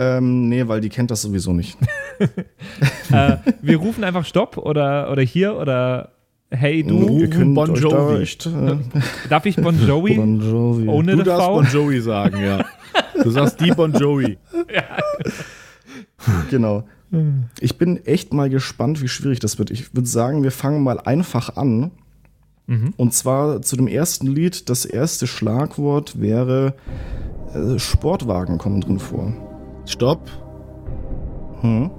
Ähm, 0.00 0.48
nee, 0.48 0.66
weil 0.66 0.80
die 0.80 0.88
kennt 0.88 1.10
das 1.10 1.20
sowieso 1.20 1.52
nicht. 1.52 1.76
äh, 3.12 3.36
wir 3.60 3.76
rufen 3.76 4.02
einfach 4.02 4.24
Stopp 4.24 4.56
oder, 4.56 5.12
oder 5.12 5.20
hier 5.20 5.56
oder 5.56 6.12
Hey 6.52 6.82
du, 6.82 7.18
Ihr 7.18 7.28
könnt 7.28 7.54
Bon 7.54 7.70
euch 7.70 7.80
da 7.80 7.88
Jovi. 7.88 8.22
echt, 8.22 8.46
äh, 8.46 8.76
darf 9.28 9.44
ich 9.46 9.56
Bon 9.56 9.78
Jovi 9.86 10.16
Bon 10.16 10.40
Jovi. 10.40 10.88
ohne 10.88 11.16
Du 11.16 11.22
darfst 11.22 11.46
V? 11.46 11.54
Bon 11.54 11.66
Jovi 11.66 12.00
sagen, 12.00 12.42
ja. 12.42 12.64
Du 13.22 13.30
sagst 13.30 13.60
die 13.60 13.70
Bon 13.70 13.92
Jovi. 13.92 14.38
Genau. 16.50 16.84
Ich 17.60 17.78
bin 17.78 18.04
echt 18.04 18.34
mal 18.34 18.50
gespannt, 18.50 19.00
wie 19.00 19.08
schwierig 19.08 19.40
das 19.40 19.58
wird. 19.58 19.70
Ich 19.70 19.94
würde 19.94 20.06
sagen, 20.06 20.42
wir 20.42 20.50
fangen 20.52 20.82
mal 20.82 21.00
einfach 21.00 21.56
an. 21.56 21.92
Und 22.96 23.14
zwar 23.14 23.62
zu 23.62 23.76
dem 23.76 23.88
ersten 23.88 24.26
Lied. 24.26 24.68
Das 24.68 24.84
erste 24.84 25.26
Schlagwort 25.26 26.20
wäre 26.20 26.74
äh, 27.54 27.78
Sportwagen 27.78 28.58
kommen 28.58 28.80
drin 28.80 28.98
vor. 28.98 29.32
Stopp. 29.90 30.20
Hm? 31.60 31.90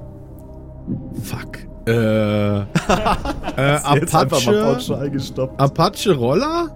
Fuck. 1.22 1.60
Äh, 1.88 1.92
äh, 2.60 2.64
Apache, 3.84 5.10
gestoppt. 5.12 5.60
Apache 5.60 6.16
Roller? 6.16 6.70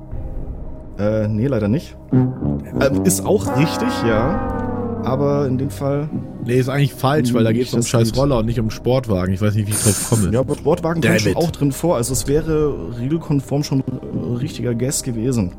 Äh, 0.97 1.27
nee, 1.27 1.47
leider 1.47 1.67
nicht. 1.67 1.95
Ähm, 2.11 3.03
ist 3.03 3.25
auch 3.25 3.57
richtig, 3.57 3.89
ja. 4.07 5.01
Aber 5.03 5.45
in 5.45 5.57
dem 5.57 5.69
Fall. 5.69 6.09
Nee, 6.43 6.55
ist 6.55 6.69
eigentlich 6.69 6.93
falsch, 6.93 7.33
weil 7.33 7.43
da 7.43 7.51
geht 7.51 7.67
es 7.67 7.73
um 7.73 7.79
Nicht 7.79 7.89
scheiß 7.89 8.07
Lied. 8.07 8.17
Roller 8.17 8.39
und 8.39 8.47
nicht 8.47 8.59
um 8.59 8.71
Sportwagen. 8.71 9.33
Ich 9.33 9.41
weiß 9.41 9.53
nicht, 9.55 9.67
wie 9.67 9.71
ich 9.71 9.81
drauf 9.81 10.09
komme. 10.09 10.31
Ja, 10.33 10.39
aber 10.39 10.55
Sportwagen 10.55 11.01
Damn 11.01 11.11
kommt 11.13 11.21
schon 11.21 11.35
auch 11.35 11.51
drin 11.51 11.71
vor. 11.71 11.95
Also 11.95 12.13
es 12.13 12.27
wäre 12.27 12.73
regelkonform 12.99 13.63
schon 13.63 13.83
ein 13.87 14.35
richtiger 14.37 14.73
Guess 14.73 15.03
gewesen. 15.03 15.51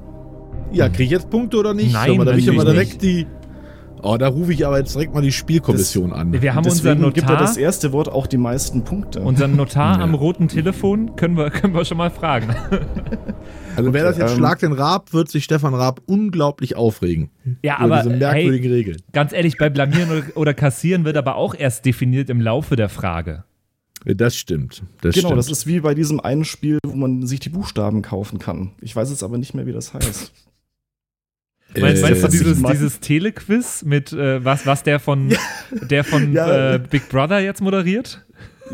Ja, 0.72 0.88
krieg 0.88 1.07
ich 1.07 1.12
jetzt 1.12 1.30
Punkte 1.30 1.59
oder 1.59 1.74
nicht? 1.74 1.92
Nein, 1.92 2.09
Schau 2.09 2.14
mal, 2.16 2.24
da 2.24 2.32
will 2.32 2.40
ich 2.40 2.46
ja 2.46 2.52
mal 2.52 2.64
natürlich 2.64 2.98
direkt 2.98 3.02
die. 3.02 3.26
Oh, 4.03 4.16
da 4.16 4.28
rufe 4.28 4.53
ich 4.53 4.66
aber 4.66 4.78
jetzt 4.78 4.94
direkt 4.94 5.14
mal 5.14 5.22
die 5.22 5.32
Spielkommission 5.32 6.12
an. 6.12 6.40
Wir 6.40 6.55
haben 6.55 6.64
Deswegen 6.64 6.97
unseren 6.97 7.12
gibt 7.14 7.26
ja 7.28 7.32
Notar, 7.34 7.47
das 7.47 7.57
erste 7.57 7.92
Wort 7.92 8.09
auch 8.09 8.26
die 8.26 8.36
meisten 8.36 8.84
Punkte. 8.84 9.20
unseren 9.20 9.57
Notar 9.57 9.97
Ja. 9.99 10.05
am 10.05 10.14
roten 10.14 10.49
Telefon, 10.49 11.16
können 11.16 11.36
wir, 11.36 11.51
können 11.51 11.74
wir 11.74 11.84
schon 11.84 11.99
mal 11.99 12.11
fragen. 12.11 12.55
Also 13.76 13.92
wer 13.92 14.05
das 14.05 14.16
jetzt 14.16 14.30
ähm, 14.32 14.38
Schlag 14.38 14.59
den 14.61 14.72
Raab, 14.72 15.12
wird 15.12 15.28
sich 15.28 15.44
Stefan 15.44 15.74
Raab 15.74 16.01
unglaublich 16.07 16.76
aufregen. 16.76 17.30
Ja, 17.62 17.76
über 17.76 17.84
aber 17.84 17.97
diese 17.99 18.11
hey, 18.12 18.18
merkwürdigen 18.18 18.72
Regeln. 18.72 19.03
ganz 19.12 19.34
ehrlich, 19.34 19.59
bei 19.59 19.68
Blamieren 19.68 20.11
oder, 20.11 20.22
oder 20.34 20.55
Kassieren 20.55 21.05
wird 21.05 21.18
aber 21.18 21.36
auch 21.36 21.55
erst 21.55 21.84
definiert 21.84 22.30
im 22.30 22.40
Laufe 22.40 22.74
der 22.76 22.88
Frage. 22.88 23.44
Das 24.07 24.34
stimmt. 24.34 24.82
Das 25.03 25.14
genau, 25.14 25.28
stimmt. 25.28 25.38
das 25.38 25.51
ist 25.51 25.66
wie 25.66 25.80
bei 25.80 25.94
diesem 25.94 26.20
einen 26.20 26.47
Spiel, 26.47 26.78
wo 26.86 26.97
man 26.97 27.26
sich 27.26 27.40
die 27.40 27.51
Buchstaben 27.51 28.01
kaufen 28.01 28.38
kann. 28.38 28.72
Ich 28.80 28.97
weiß 28.97 29.11
jetzt 29.11 29.22
aber 29.22 29.36
nicht 29.36 29.53
mehr, 29.53 29.66
wie 29.66 29.72
das 29.72 29.92
heißt. 29.92 30.32
Meinst, 31.81 32.03
meinst 32.03 32.22
du 32.22 32.27
ich 32.27 32.33
dieses, 32.33 32.62
dieses 32.62 33.01
Telequiz 33.01 33.83
mit 33.85 34.12
äh, 34.12 34.45
was, 34.45 34.66
was 34.66 34.83
der 34.83 34.99
von, 35.01 35.33
der 35.91 36.05
von 36.05 36.33
Ja. 36.33 36.74
äh, 36.74 36.79
Big 36.79 37.09
Brother 37.09 37.41
jetzt 37.41 37.61
moderiert? 37.61 38.22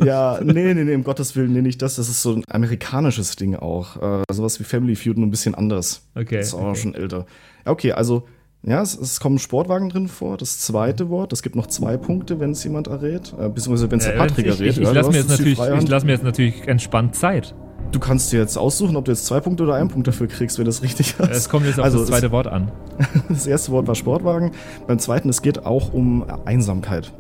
ja, 0.03 0.39
nee, 0.43 0.73
nee, 0.73 0.85
nee, 0.85 0.95
um 0.95 1.05
Gottes 1.05 1.37
Willen, 1.37 1.53
nee, 1.53 1.61
nicht 1.63 1.83
das. 1.83 1.97
Das 1.97 2.09
ist 2.09 2.23
so 2.23 2.33
ein 2.35 2.45
amerikanisches 2.49 3.37
Ding 3.37 3.57
auch. 3.57 3.97
Äh, 4.21 4.23
sowas 4.33 4.59
wie 4.59 4.65
Family 4.65 4.97
Feud, 4.97 5.19
nur 5.19 5.27
ein 5.27 5.31
bisschen 5.31 5.55
anders. 5.55 6.09
Okay. 6.15 6.37
Das 6.39 6.49
ist 6.49 6.55
auch 6.55 6.69
okay. 6.71 6.81
schon 6.81 6.95
älter. 6.95 7.27
Ja, 7.67 7.73
okay, 7.73 7.93
also, 7.93 8.27
ja, 8.65 8.81
es, 8.81 8.97
es 8.99 9.21
kommen 9.21 9.39
Sportwagen 9.39 9.91
drin 9.91 10.09
vor. 10.09 10.39
Das 10.39 10.61
zweite 10.61 11.11
Wort, 11.11 11.33
es 11.35 11.43
gibt 11.43 11.57
noch 11.57 11.67
zwei 11.67 11.97
Punkte, 11.99 12.41
wenn 12.41 12.53
es 12.53 12.65
jemand 12.65 12.87
errät. 12.87 13.35
Äh, 13.39 13.49
beziehungsweise, 13.51 13.91
wenn 13.91 13.99
es 13.99 14.05
der 14.07 14.15
Äh, 14.15 14.19
Patrick 14.19 14.47
ich, 14.47 14.53
errät. 14.53 14.71
ich, 14.71 14.79
ich, 14.79 14.85
ja, 14.85 14.93
lasse 14.93 15.11
mir, 15.11 15.17
jetzt 15.19 15.29
natürlich- 15.29 15.59
ich 15.59 15.89
lass 15.89 16.05
mir 16.05 16.13
jetzt 16.13 16.25
natürlich 16.25 16.67
entspannt 16.69 17.15
Zeit. 17.15 17.55
Du 17.93 18.01
kannst 18.01 18.33
dir 18.33 18.41
jetzt 18.41 18.57
aussuchen, 18.57 18.97
ob 18.97 19.05
du 19.05 19.13
jetzt 19.13 19.27
zwei 19.27 19.41
Punkte 19.41 19.63
oder 19.65 19.75
einen 19.75 19.89
Punkt 19.89 20.09
dafür 20.09 20.27
kriegst, 20.27 20.59
wenn 20.59 20.65
du 20.65 20.71
das 20.71 20.83
richtig 20.83 21.15
hast. 21.19 21.31
Es 21.31 21.49
kommt 21.49 21.67
jetzt 21.67 21.79
auf 21.79 21.85
Also, 21.85 21.99
das 22.01 22.09
zweite 22.09 22.33
Wort 22.33 22.47
an. 22.47 22.71
Das 23.29 23.47
erste 23.47 23.71
Wort 23.73 23.87
war 23.87 23.95
Sportwagen. 23.95 24.53
Beim 24.87 24.99
zweiten, 24.99 25.29
es 25.29 25.43
geht 25.43 25.67
auch 25.67 25.93
um 25.93 26.25
Einsamkeit. 26.47 27.13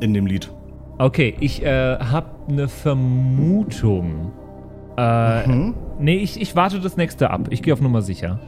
In 0.00 0.14
dem 0.14 0.26
Lied. 0.26 0.50
Okay, 0.98 1.34
ich 1.40 1.62
äh, 1.64 1.98
habe 1.98 2.26
eine 2.48 2.68
Vermutung. 2.68 4.32
Äh, 4.96 5.44
Hm? 5.46 5.74
Nee, 5.98 6.16
ich, 6.18 6.40
ich 6.40 6.54
warte 6.56 6.80
das 6.80 6.96
nächste 6.96 7.30
ab. 7.30 7.48
Ich 7.50 7.62
gehe 7.62 7.72
auf 7.72 7.80
Nummer 7.80 8.02
sicher. 8.02 8.38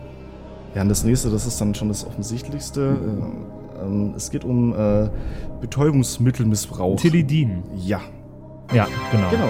Ja, 0.75 0.83
und 0.83 0.89
das 0.89 1.05
nächste, 1.05 1.31
das 1.31 1.47
ist 1.47 1.61
dann 1.61 1.75
schon 1.75 1.89
das 1.89 2.07
Offensichtlichste. 2.07 2.97
Äh, 3.81 3.85
ähm, 3.85 4.15
es 4.17 4.31
geht 4.31 4.45
um 4.45 4.73
äh, 4.75 5.09
Betäubungsmittelmissbrauch. 5.61 6.97
Tilidin. 7.01 7.63
Ja, 7.77 8.01
Ja, 8.73 8.87
genau. 9.11 9.31
genau. 9.31 9.49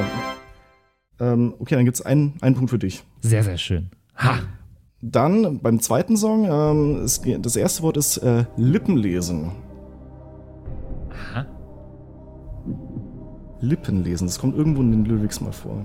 Ähm, 1.22 1.54
okay, 1.60 1.76
dann 1.76 1.84
gibt 1.84 1.96
es 1.96 2.04
einen, 2.04 2.34
einen 2.40 2.56
Punkt 2.56 2.70
für 2.70 2.78
dich. 2.80 3.04
Sehr, 3.20 3.44
sehr 3.44 3.56
schön. 3.56 3.90
Ha! 4.16 4.40
Dann 5.00 5.60
beim 5.60 5.80
zweiten 5.80 6.16
Song, 6.16 6.44
ähm, 6.44 7.02
es, 7.04 7.22
das 7.40 7.54
erste 7.56 7.82
Wort 7.84 7.96
ist 7.96 8.18
äh, 8.18 8.44
Lippenlesen. 8.56 9.52
Aha. 11.10 11.46
Lippenlesen, 13.60 14.26
das 14.26 14.38
kommt 14.40 14.56
irgendwo 14.56 14.80
in 14.82 14.90
den 14.90 15.04
Lyrics 15.04 15.40
mal 15.40 15.52
vor. 15.52 15.84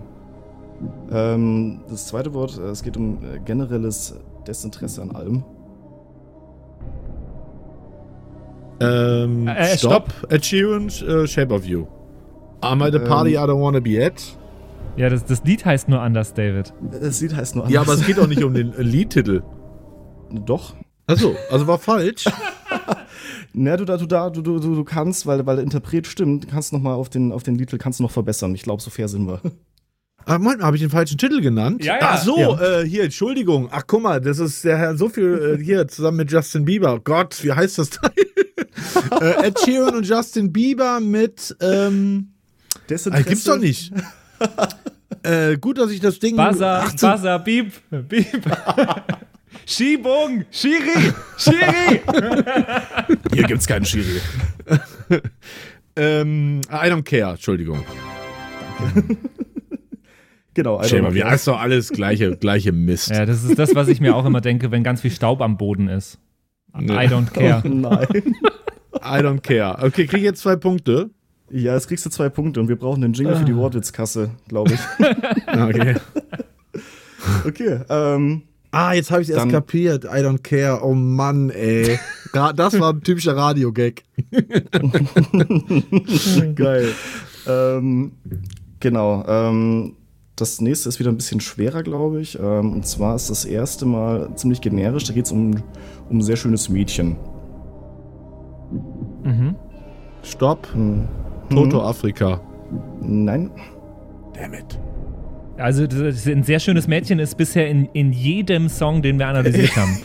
Ähm, 1.11 1.81
das 1.87 2.07
zweite 2.07 2.33
Wort, 2.33 2.57
äh, 2.57 2.69
es 2.69 2.81
geht 2.81 2.97
um 2.97 3.23
äh, 3.23 3.39
generelles 3.45 4.15
Desinteresse 4.47 5.01
an 5.03 5.11
allem. 5.11 5.43
Ähm, 8.79 9.47
Äh, 9.47 9.77
stopp. 9.77 10.13
Ed 10.29 10.45
Sheeran, 10.45 10.87
äh, 10.87 11.27
Shape 11.27 11.53
of 11.53 11.65
You. 11.65 11.85
I'm 12.61 12.83
at 12.85 12.95
a 12.95 12.99
party 12.99 13.35
Ähm. 13.35 13.43
I 13.43 13.47
don't 13.47 13.61
wanna 13.61 13.79
be 13.79 14.03
at. 14.03 14.21
Ja, 14.97 15.09
das, 15.09 15.25
das 15.25 15.43
Lied 15.43 15.63
heißt 15.63 15.89
nur 15.89 16.01
anders, 16.01 16.33
David. 16.33 16.73
Das 16.91 17.21
Lied 17.21 17.35
heißt 17.35 17.55
nur 17.55 17.69
Ja, 17.69 17.81
aber 17.81 17.91
anders. 17.91 18.01
es 18.01 18.07
geht 18.07 18.19
auch 18.19 18.27
nicht 18.27 18.43
um 18.43 18.53
den 18.53 18.73
äh, 18.73 18.81
Liedtitel. 18.81 19.43
Doch. 20.31 20.75
Achso, 21.05 21.35
also 21.51 21.67
war 21.67 21.77
falsch. 21.77 22.25
Na, 23.53 23.77
du, 23.77 23.85
da, 23.85 23.97
du, 23.97 24.05
da, 24.05 24.29
du, 24.29 24.41
du, 24.41 24.59
du 24.59 24.83
kannst, 24.83 25.25
weil, 25.25 25.45
weil 25.45 25.55
der 25.57 25.63
Interpret 25.63 26.05
stimmt, 26.07 26.47
kannst 26.49 26.73
noch 26.73 26.81
mal 26.81 26.95
auf 26.95 27.09
den, 27.09 27.31
auf 27.31 27.43
den 27.43 27.55
Liedtitel 27.55 27.77
kannst 27.77 27.99
du 27.99 28.03
noch 28.03 28.11
verbessern. 28.11 28.53
Ich 28.55 28.63
glaube, 28.63 28.81
so 28.81 28.89
fair 28.89 29.07
sind 29.07 29.27
wir. 29.27 29.39
Ah, 30.25 30.37
Moment, 30.39 30.61
habe 30.61 30.75
ich 30.75 30.81
den 30.81 30.89
falschen 30.89 31.17
Titel 31.17 31.39
genannt? 31.41 31.85
Ja, 31.85 31.99
ja. 31.99 32.09
Ach 32.11 32.21
so, 32.21 32.37
Ja. 32.37 32.81
Äh, 32.81 32.85
hier, 32.85 33.03
Entschuldigung. 33.05 33.69
Ach, 33.71 33.83
guck 33.87 34.01
mal, 34.01 34.19
das 34.19 34.39
ist 34.39 34.65
der 34.65 34.77
Herr 34.77 34.97
so 34.97 35.07
viel 35.09 35.57
äh, 35.59 35.63
hier 35.63 35.87
zusammen 35.87 36.17
mit 36.17 36.31
Justin 36.31 36.65
Bieber. 36.65 36.99
Gott, 36.99 37.41
wie 37.43 37.53
heißt 37.53 37.77
das 37.77 37.91
Teil? 37.91 38.11
äh, 39.21 39.47
Ed 39.47 39.59
Sheeran 39.59 39.95
und 39.95 40.05
Justin 40.07 40.51
Bieber 40.51 40.99
mit, 40.99 41.55
ähm, 41.61 42.33
Desinteresse. 42.89 43.25
Ah, 43.25 43.29
gibt's 43.29 43.43
doch 43.45 43.57
nicht. 43.57 43.93
Äh, 45.23 45.57
gut, 45.57 45.77
dass 45.77 45.91
ich 45.91 45.99
das 45.99 46.19
Ding. 46.19 46.35
Buzzer, 46.35 46.83
Ach, 46.85 46.95
zu- 46.95 47.07
Buzzer, 47.09 47.39
Beep, 47.39 47.71
Beep. 47.89 48.27
Schiebung, 49.65 50.45
Schiri, 50.51 51.13
Schiri. 51.37 52.01
Hier 53.33 53.43
gibt's 53.43 53.67
keinen 53.67 53.85
Schiri. 53.85 54.21
ähm, 55.95 56.61
I 56.69 56.89
don't 56.89 57.03
care, 57.03 57.31
Entschuldigung. 57.31 57.83
Genau, 60.57 60.81
wie 60.81 61.19
care. 61.19 61.35
ist 61.35 61.47
doch 61.47 61.59
alles 61.59 61.89
gleiche, 61.89 62.35
gleiche 62.35 62.71
Mist. 62.71 63.09
Ja, 63.11 63.27
das 63.27 63.43
ist 63.43 63.59
das, 63.59 63.75
was 63.75 63.89
ich 63.89 64.01
mir 64.01 64.15
auch 64.15 64.25
immer 64.25 64.41
denke, 64.41 64.71
wenn 64.71 64.83
ganz 64.83 65.01
viel 65.01 65.11
Staub 65.11 65.39
am 65.41 65.55
Boden 65.55 65.87
ist. 65.87 66.17
I 66.75 66.79
don't 66.81 67.31
care. 67.31 67.61
Oh 67.63 67.67
nein. 67.67 68.07
I 68.95 69.21
don't 69.21 69.41
care. 69.41 69.77
Okay, 69.85 70.07
krieg 70.07 70.17
ich 70.17 70.23
jetzt 70.23 70.41
zwei 70.41 70.55
Punkte. 70.55 71.11
Ja, 71.49 71.73
jetzt 71.75 71.87
kriegst 71.87 72.05
du 72.05 72.09
zwei 72.09 72.27
Punkte 72.29 72.59
und 72.59 72.67
wir 72.67 72.75
brauchen 72.75 73.01
den 73.01 73.13
Jingle 73.13 73.35
für 73.37 73.45
die 73.45 73.55
Wortwitzkasse, 73.55 74.31
glaube 74.47 74.73
ich. 74.73 74.79
Okay. 75.47 75.95
Okay, 77.45 77.79
ähm, 77.89 78.43
Ah, 78.71 78.93
jetzt 78.93 79.11
habe 79.11 79.21
ich 79.21 79.29
erst 79.29 79.41
Dann- 79.41 79.51
kapiert. 79.51 80.05
I 80.05 80.19
don't 80.19 80.43
care. 80.43 80.81
Oh 80.83 80.93
Mann, 80.93 81.49
ey. 81.49 81.97
Das 82.33 82.79
war 82.79 82.93
ein 82.93 83.01
typischer 83.01 83.35
Radio-Gag. 83.35 84.03
geil. 86.55 86.89
ähm, 87.47 88.11
genau, 88.79 89.23
ähm, 89.27 89.93
das 90.35 90.61
nächste 90.61 90.89
ist 90.89 90.99
wieder 90.99 91.09
ein 91.11 91.17
bisschen 91.17 91.39
schwerer, 91.39 91.81
glaube 91.81 92.21
ich. 92.21 92.37
Ähm, 92.37 92.73
und 92.73 92.85
zwar 92.85 93.15
ist 93.15 93.29
das 93.29 93.45
erste 93.45 93.85
Mal 93.85 94.29
ziemlich 94.35 94.61
generisch. 94.61 95.05
Da 95.05 95.13
geht 95.13 95.25
es 95.25 95.31
um, 95.31 95.55
um 96.09 96.17
ein 96.17 96.21
sehr 96.21 96.35
schönes 96.35 96.69
Mädchen. 96.69 97.15
Mhm. 99.23 99.55
Stopp. 100.23 100.67
Hm. 100.73 101.07
Toto 101.49 101.81
Afrika. 101.81 102.39
Nein. 103.01 103.51
Damn 104.33 104.53
it. 104.53 104.79
Also 105.57 105.87
das 105.87 106.27
ein 106.27 106.43
sehr 106.43 106.59
schönes 106.59 106.87
Mädchen 106.87 107.17
ist 107.17 107.35
bisher 107.35 107.67
in, 107.67 107.85
in 107.93 108.13
jedem 108.13 108.69
Song, 108.69 109.01
den 109.01 109.17
wir 109.17 109.27
analysiert 109.27 109.75
haben. 109.75 109.97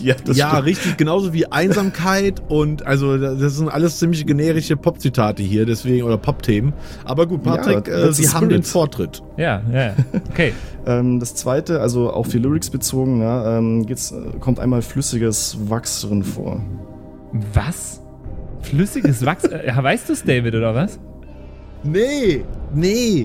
ja, 0.00 0.14
das 0.24 0.36
ja, 0.36 0.56
richtig. 0.58 0.96
Genauso 0.98 1.32
wie 1.32 1.46
Einsamkeit 1.50 2.40
und 2.48 2.86
also 2.86 3.18
das 3.18 3.56
sind 3.56 3.68
alles 3.68 3.98
ziemlich 3.98 4.24
generische 4.24 4.76
Pop-Zitate 4.76 5.42
hier, 5.42 5.66
deswegen 5.66 6.04
oder 6.04 6.16
Pop-Themen. 6.16 6.74
Aber 7.04 7.26
gut, 7.26 7.42
Patrick, 7.42 7.88
Ja, 7.88 8.06
äh, 8.06 8.12
Sie 8.12 8.28
haben 8.28 8.48
den. 8.50 8.62
Vortritt. 8.62 9.20
Ja, 9.36 9.62
ja. 9.72 9.94
Okay. 10.30 10.52
Ähm, 10.86 11.20
das 11.20 11.34
zweite, 11.34 11.82
also 11.82 12.08
auf 12.10 12.28
die 12.28 12.38
Lyrics 12.38 12.70
bezogen, 12.70 13.20
ja, 13.20 13.58
ähm, 13.58 13.84
geht's, 13.84 14.12
äh, 14.12 14.38
kommt 14.40 14.58
einmal 14.58 14.80
flüssiges 14.80 15.58
Wachs 15.68 16.00
drin 16.00 16.22
vor. 16.24 16.58
Was? 17.52 18.00
Flüssiges 18.62 19.24
Wachs? 19.24 19.44
Äh, 19.44 19.72
weißt 19.76 20.08
du 20.08 20.12
es, 20.12 20.22
David, 20.24 20.54
oder 20.54 20.74
was? 20.74 20.98
Nee, 21.82 22.44
nee. 22.74 23.24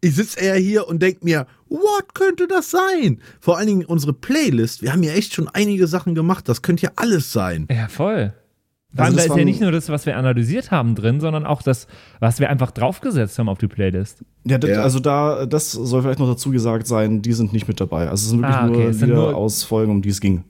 Ich 0.00 0.14
sitze 0.14 0.40
eher 0.40 0.54
hier 0.54 0.88
und 0.88 1.02
denke 1.02 1.20
mir, 1.24 1.46
what 1.68 2.14
könnte 2.14 2.46
das 2.46 2.70
sein? 2.70 3.20
Vor 3.40 3.58
allen 3.58 3.66
Dingen 3.66 3.84
unsere 3.84 4.12
Playlist. 4.12 4.82
Wir 4.82 4.92
haben 4.92 5.02
ja 5.02 5.12
echt 5.12 5.34
schon 5.34 5.48
einige 5.48 5.86
Sachen 5.86 6.14
gemacht. 6.14 6.48
Das 6.48 6.62
könnte 6.62 6.84
ja 6.84 6.90
alles 6.96 7.32
sein. 7.32 7.66
Ja, 7.70 7.88
voll. 7.88 8.32
Vor 8.94 9.04
Also 9.04 9.18
allem, 9.18 9.28
da 9.28 9.34
ist 9.34 9.38
ja 9.38 9.44
nicht 9.44 9.60
nur 9.60 9.70
das, 9.72 9.88
was 9.88 10.06
wir 10.06 10.16
analysiert 10.16 10.70
haben 10.70 10.94
drin, 10.94 11.20
sondern 11.20 11.44
auch 11.44 11.62
das, 11.62 11.86
was 12.18 12.40
wir 12.40 12.48
einfach 12.50 12.70
draufgesetzt 12.70 13.38
haben 13.38 13.48
auf 13.48 13.58
die 13.58 13.68
Playlist. 13.68 14.24
Ja, 14.44 14.58
das, 14.58 14.70
Ja. 14.70 14.82
also 14.82 14.98
da, 15.00 15.44
das 15.46 15.70
soll 15.70 16.02
vielleicht 16.02 16.18
noch 16.18 16.28
dazu 16.28 16.50
gesagt 16.50 16.86
sein, 16.86 17.20
die 17.22 17.32
sind 17.32 17.52
nicht 17.52 17.68
mit 17.68 17.80
dabei. 17.80 18.08
Also 18.08 18.24
es 18.24 18.30
sind 18.30 18.40
wirklich 18.40 18.56
Ah, 18.56 18.68
okay, 18.68 18.78
nur 18.78 18.88
es 18.90 18.98
sind 18.98 19.10
nur- 19.10 19.36
aus 19.36 19.62
Folgen, 19.64 19.92
um 19.92 20.02
die 20.02 20.08
es 20.08 20.20
ging. 20.20 20.44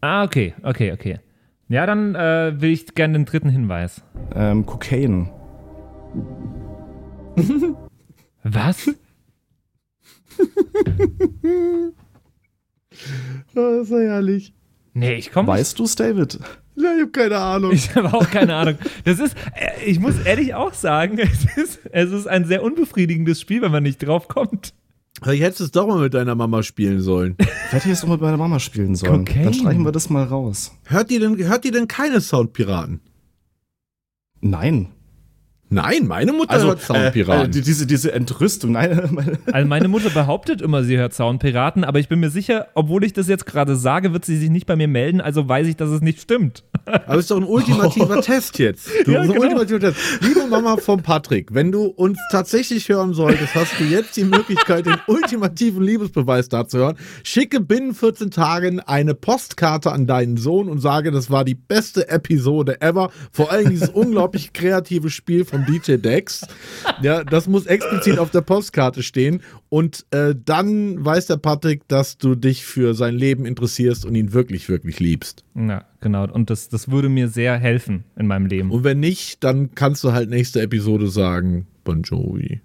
Ah, 0.00 0.24
okay, 0.24 0.54
okay, 0.62 0.92
okay. 0.92 1.18
Ja, 1.68 1.84
dann 1.86 2.14
äh, 2.14 2.60
will 2.60 2.70
ich 2.70 2.94
gerne 2.94 3.14
den 3.14 3.24
dritten 3.24 3.48
Hinweis. 3.48 4.02
Ähm, 4.34 4.66
Cocaine. 4.66 5.30
Was? 8.42 8.90
Das 13.54 13.82
ist 13.82 13.90
ja 13.90 13.98
herrlich. 13.98 14.54
Nee, 14.94 15.14
ich 15.14 15.30
komme 15.30 15.50
nicht. 15.50 15.60
Weißt 15.60 15.78
du's, 15.78 15.94
David? 15.96 16.38
Ja, 16.76 16.94
ich 16.94 17.02
habe 17.02 17.10
keine 17.10 17.38
Ahnung. 17.38 17.72
Ich 17.72 17.94
habe 17.94 18.12
auch 18.14 18.30
keine 18.30 18.54
Ahnung. 18.54 18.78
Das 19.04 19.18
ist, 19.18 19.36
äh, 19.54 19.84
ich 19.84 20.00
muss 20.00 20.18
ehrlich 20.20 20.54
auch 20.54 20.72
sagen, 20.72 21.18
es 21.22 21.44
ist, 21.56 21.80
es 21.92 22.12
ist 22.12 22.26
ein 22.26 22.44
sehr 22.44 22.62
unbefriedigendes 22.62 23.40
Spiel, 23.40 23.62
wenn 23.62 23.72
man 23.72 23.82
nicht 23.82 23.98
drauf 23.98 24.28
kommt. 24.28 24.72
Hättest 25.22 25.60
du 25.60 25.64
es 25.64 25.70
doch 25.70 25.86
mal 25.86 25.98
mit 26.00 26.14
deiner 26.14 26.34
Mama 26.34 26.62
spielen 26.62 27.00
sollen. 27.00 27.36
Hätte 27.70 27.88
ich 27.88 27.94
es 27.94 28.00
doch 28.02 28.08
mit 28.08 28.20
meiner 28.20 28.36
Mama 28.36 28.58
spielen 28.60 28.94
sollen. 28.94 29.24
Cocaine. 29.24 29.44
Dann 29.44 29.54
streichen 29.54 29.84
wir 29.84 29.92
das 29.92 30.10
mal 30.10 30.24
raus. 30.24 30.72
Hört 30.84 31.10
ihr 31.10 31.20
denn, 31.20 31.36
hört 31.38 31.64
ihr 31.64 31.72
denn 31.72 31.88
keine 31.88 32.20
Soundpiraten? 32.20 33.00
Nein. 34.40 34.88
Nein, 35.68 36.06
meine 36.06 36.32
Mutter 36.32 36.52
Also, 36.52 36.68
hört 36.68 36.78
äh, 36.80 36.84
Soundpiraten. 36.84 37.46
äh, 37.46 37.48
die- 37.50 37.60
diese, 37.62 37.86
diese 37.86 38.12
Entrüstung, 38.12 38.72
nein, 38.72 39.08
meine, 39.10 39.38
Also 39.50 39.68
meine 39.68 39.88
Mutter 39.88 40.10
behauptet 40.10 40.62
immer, 40.62 40.84
sie 40.84 40.96
hört 40.96 41.12
Soundpiraten, 41.12 41.82
aber 41.82 41.98
ich 41.98 42.08
bin 42.08 42.20
mir 42.20 42.30
sicher, 42.30 42.68
obwohl 42.74 43.02
ich 43.02 43.12
das 43.12 43.26
jetzt 43.26 43.46
gerade 43.46 43.74
sage, 43.74 44.12
wird 44.12 44.24
sie 44.24 44.36
sich 44.36 44.48
nicht 44.50 44.66
bei 44.66 44.76
mir 44.76 44.86
melden, 44.86 45.20
also 45.20 45.48
weiß 45.48 45.66
ich, 45.66 45.74
dass 45.76 45.90
es 45.90 46.02
nicht 46.02 46.20
stimmt. 46.20 46.62
Aber 46.84 47.14
es 47.14 47.20
ist 47.22 47.30
doch 47.32 47.38
ein 47.38 47.42
ultimativer 47.44 48.20
Test 48.22 48.58
jetzt. 48.60 48.88
Du, 49.04 49.10
Ja, 49.10 49.24
so 49.24 49.32
genau. 49.32 49.42
ultimativer 49.44 49.80
Test. 49.80 49.98
Liebe 50.20 50.46
Mama 50.48 50.76
von 50.76 51.02
Patrick, 51.02 51.52
wenn 51.52 51.72
du 51.72 51.86
uns 51.86 52.18
tatsächlich 52.30 52.88
hören 52.88 53.12
solltest, 53.12 53.54
hast 53.56 53.72
du 53.80 53.84
jetzt 53.84 54.16
die 54.16 54.24
Möglichkeit, 54.24 54.86
den 54.86 54.96
ultimativen 55.08 55.82
Liebesbeweis 55.82 56.48
dazu 56.48 56.78
hören. 56.78 56.96
Schicke 57.24 57.58
binnen 57.60 57.92
14 57.92 58.30
Tagen 58.30 58.78
eine 58.78 59.14
Postkarte 59.16 59.90
an 59.90 60.06
deinen 60.06 60.36
Sohn 60.36 60.68
und 60.68 60.78
sage, 60.78 61.10
das 61.10 61.28
war 61.30 61.44
die 61.44 61.56
beste 61.56 62.08
Episode 62.08 62.80
ever. 62.80 63.10
Vor 63.32 63.50
allem 63.50 63.70
dieses 63.70 63.88
unglaublich 63.92 64.52
kreative 64.52 65.10
Spiel 65.10 65.44
von 65.44 65.55
DJ 65.64 65.96
Dex. 65.96 66.46
Ja, 67.00 67.24
das 67.24 67.48
muss 67.48 67.66
explizit 67.66 68.18
auf 68.18 68.30
der 68.30 68.42
Postkarte 68.42 69.02
stehen. 69.02 69.40
Und 69.68 70.04
äh, 70.10 70.34
dann 70.44 71.04
weiß 71.04 71.26
der 71.26 71.36
Patrick, 71.36 71.88
dass 71.88 72.18
du 72.18 72.34
dich 72.34 72.64
für 72.64 72.94
sein 72.94 73.14
Leben 73.14 73.46
interessierst 73.46 74.04
und 74.04 74.14
ihn 74.14 74.32
wirklich, 74.32 74.68
wirklich 74.68 75.00
liebst. 75.00 75.44
Ja, 75.54 75.84
genau. 76.00 76.30
Und 76.30 76.50
das, 76.50 76.68
das 76.68 76.90
würde 76.90 77.08
mir 77.08 77.28
sehr 77.28 77.56
helfen 77.56 78.04
in 78.16 78.26
meinem 78.26 78.46
Leben. 78.46 78.70
Und 78.70 78.84
wenn 78.84 79.00
nicht, 79.00 79.42
dann 79.44 79.74
kannst 79.74 80.04
du 80.04 80.12
halt 80.12 80.28
nächste 80.28 80.60
Episode 80.60 81.08
sagen, 81.08 81.66
Bon 81.84 82.02
Jovi. 82.02 82.60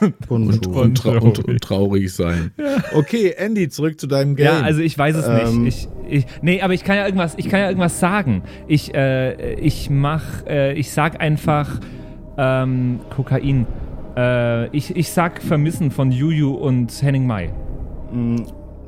Und, 0.28 0.66
und, 0.66 0.96
trau 0.98 1.10
und, 1.20 1.38
und 1.48 1.60
traurig 1.60 2.12
sein. 2.14 2.52
Okay, 2.94 3.34
Andy, 3.36 3.68
zurück 3.68 3.98
zu 4.00 4.06
deinem 4.06 4.36
Game. 4.36 4.46
Ja, 4.46 4.60
also 4.60 4.80
ich 4.80 4.96
weiß 4.98 5.16
es 5.16 5.26
Ähm. 5.26 5.62
nicht. 5.64 5.88
Ich, 6.08 6.18
ich, 6.18 6.26
nee, 6.42 6.60
aber 6.62 6.74
ich 6.74 6.84
kann 6.84 6.96
ja 6.96 7.04
irgendwas, 7.06 7.34
ich 7.36 7.48
kann 7.48 7.60
ja 7.60 7.66
irgendwas 7.68 7.98
sagen. 8.00 8.42
Ich, 8.66 8.94
äh, 8.94 9.54
ich 9.54 9.90
mach, 9.90 10.46
äh, 10.46 10.72
ich 10.74 10.90
sag 10.92 11.20
einfach 11.20 11.80
ähm, 12.36 13.00
Kokain. 13.10 13.66
Äh, 14.16 14.68
ich, 14.76 14.94
ich 14.96 15.10
sag 15.10 15.42
Vermissen 15.42 15.90
von 15.90 16.12
Juju 16.12 16.52
und 16.54 16.90
Henning 17.02 17.26
Mai. 17.26 17.52
Mm, 18.12 18.36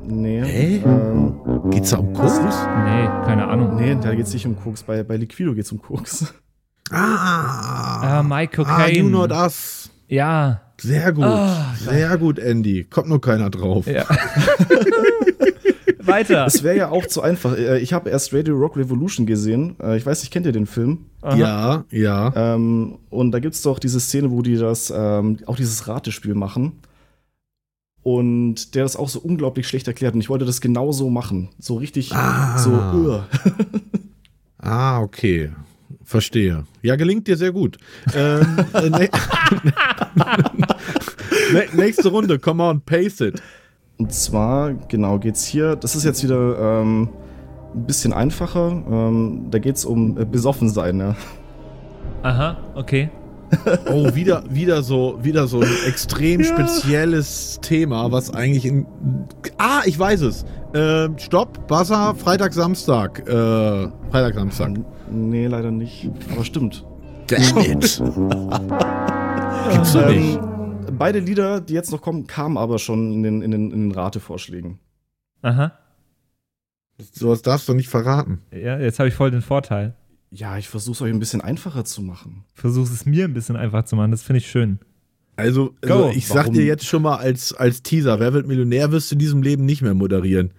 nee. 0.07 0.41
Hä? 0.43 0.81
Ähm, 0.85 1.35
Geht's 1.69 1.89
da 1.91 1.97
um 1.97 2.13
Koks? 2.13 2.39
Nee, 2.39 3.07
keine 3.25 3.47
Ahnung. 3.47 3.75
nee, 3.75 3.95
da 4.01 4.13
geht's 4.15 4.33
nicht 4.33 4.45
um 4.45 4.55
Koks. 4.57 4.83
Bei, 4.83 5.03
bei 5.03 5.17
Liquido 5.17 5.53
geht's 5.53 5.71
um 5.71 5.81
Koks. 5.81 6.33
Ah, 6.91 8.19
Ah, 8.19 8.23
My 8.23 8.43
ah, 8.43 8.47
Cocaine. 8.47 8.97
you 8.97 9.09
not 9.09 9.31
us. 9.31 9.89
Ja. 10.07 10.61
Sehr 10.81 11.11
gut, 11.13 11.23
Ah, 11.25 11.73
sehr 11.77 12.17
gut, 12.17 12.39
Andy. 12.39 12.83
Kommt 12.85 13.07
nur 13.09 13.21
keiner 13.21 13.49
drauf. 13.49 13.85
ja. 13.87 14.05
Weiter. 16.03 16.45
Es 16.47 16.63
wäre 16.63 16.75
ja 16.75 16.89
auch 16.89 17.05
zu 17.05 17.21
einfach. 17.21 17.55
Äh, 17.57 17.79
Ich 17.79 17.93
habe 17.93 18.09
erst 18.09 18.33
Radio 18.33 18.55
Rock 18.57 18.75
Revolution 18.77 19.25
gesehen. 19.25 19.75
Äh, 19.81 19.97
Ich 19.97 20.05
weiß 20.05 20.21
nicht, 20.21 20.31
kennt 20.31 20.45
ihr 20.47 20.51
den 20.51 20.65
Film? 20.65 21.05
Ja, 21.35 21.85
ja. 21.91 22.33
Ähm, 22.35 22.97
und 23.11 23.31
da 23.31 23.39
gibt's 23.39 23.61
doch 23.61 23.77
diese 23.77 23.99
Szene, 23.99 24.31
wo 24.31 24.41
die 24.41 24.55
das, 24.57 24.91
ähm, 24.95 25.37
auch 25.45 25.55
dieses 25.55 25.87
Ratespiel 25.87 26.33
machen. 26.33 26.79
Und 28.03 28.73
der 28.73 28.81
das 28.83 28.95
auch 28.95 29.09
so 29.09 29.19
unglaublich 29.19 29.67
schlecht 29.67 29.87
erklärt. 29.87 30.15
Und 30.15 30.21
ich 30.21 30.29
wollte 30.29 30.45
das 30.45 30.59
genau 30.59 30.91
so 30.91 31.11
machen. 31.11 31.49
So 31.59 31.75
richtig, 31.75 32.11
Ah. 32.15 32.57
so, 32.57 32.71
uh. 32.71 33.19
Ah, 34.57 35.01
okay. 35.01 35.51
Verstehe. 36.11 36.65
Ja, 36.81 36.97
gelingt 36.97 37.25
dir 37.29 37.37
sehr 37.37 37.53
gut. 37.53 37.77
ähm, 38.13 38.57
äh, 38.73 38.89
ne 38.89 39.09
ne 41.53 41.65
nächste 41.71 42.09
Runde, 42.09 42.37
come 42.37 42.61
on, 42.61 42.81
pace 42.81 43.21
it. 43.21 43.41
Und 43.97 44.11
zwar, 44.11 44.73
genau, 44.73 45.19
geht's 45.19 45.45
hier, 45.45 45.77
das 45.77 45.95
ist 45.95 46.03
jetzt 46.03 46.21
wieder 46.21 46.81
ähm, 46.81 47.07
ein 47.73 47.85
bisschen 47.85 48.11
einfacher. 48.11 48.83
Ähm, 48.91 49.47
da 49.51 49.59
geht's 49.59 49.85
um 49.85 50.17
äh, 50.17 50.25
besoffen 50.25 50.67
sein, 50.69 50.99
ja. 50.99 51.15
Aha, 52.23 52.57
okay. 52.75 53.09
Oh, 53.87 54.15
wieder, 54.15 54.43
wieder 54.49 54.81
so, 54.81 55.19
wieder 55.21 55.47
so 55.47 55.59
ein 55.59 55.69
extrem 55.87 56.43
spezielles 56.43 57.59
Thema, 57.61 58.11
was 58.11 58.33
eigentlich 58.33 58.65
in. 58.65 58.85
Ah, 59.57 59.81
ich 59.85 59.97
weiß 59.99 60.21
es. 60.21 60.45
Ähm, 60.73 61.17
stopp, 61.17 61.67
Buzzer, 61.67 62.15
Freitag, 62.15 62.53
Samstag. 62.53 63.19
Äh, 63.27 63.89
Freitag, 64.09 64.35
Samstag. 64.35 64.71
Nee, 65.11 65.47
leider 65.47 65.71
nicht. 65.71 66.09
Aber 66.31 66.45
stimmt. 66.45 66.85
Damn 67.27 67.57
it. 67.57 67.67
Gibt's 67.69 67.97
doch 69.93 70.09
nicht. 70.09 70.39
Ähm, 70.39 70.97
beide 70.97 71.19
Lieder, 71.19 71.59
die 71.61 71.73
jetzt 71.73 71.91
noch 71.91 72.01
kommen, 72.01 72.27
kamen 72.27 72.57
aber 72.57 72.79
schon 72.79 73.11
in 73.11 73.23
den, 73.23 73.41
in 73.41 73.51
den, 73.51 73.71
in 73.71 73.89
den 73.89 73.91
Ratevorschlägen. 73.91 74.79
Aha. 75.41 75.73
Sowas 77.13 77.41
darfst 77.41 77.67
du 77.67 77.73
nicht 77.73 77.89
verraten. 77.89 78.41
Ja, 78.51 78.79
jetzt 78.79 78.99
habe 78.99 79.09
ich 79.09 79.15
voll 79.15 79.31
den 79.31 79.41
Vorteil. 79.41 79.95
Ja, 80.33 80.57
ich 80.57 80.69
versuche 80.69 80.93
es 80.93 81.01
euch 81.01 81.11
ein 81.11 81.19
bisschen 81.19 81.41
einfacher 81.41 81.83
zu 81.83 82.01
machen. 82.01 82.45
Versuch 82.53 82.83
es 82.83 83.05
mir 83.05 83.25
ein 83.25 83.33
bisschen 83.33 83.57
einfach 83.57 83.83
zu 83.83 83.97
machen, 83.97 84.11
das 84.11 84.23
finde 84.23 84.37
ich 84.37 84.49
schön. 84.49 84.79
Also, 85.35 85.75
also 85.81 86.05
Go. 86.05 86.11
ich 86.15 86.27
sag 86.27 86.45
Warum? 86.45 86.53
dir 86.53 86.63
jetzt 86.65 86.85
schon 86.85 87.01
mal 87.01 87.17
als, 87.17 87.53
als 87.53 87.83
Teaser, 87.83 88.19
wer 88.19 88.31
wird 88.33 88.47
Millionär, 88.47 88.91
wirst 88.91 89.11
du 89.11 89.15
in 89.15 89.19
diesem 89.19 89.43
Leben 89.43 89.65
nicht 89.65 89.81
mehr 89.81 89.93
moderieren. 89.93 90.51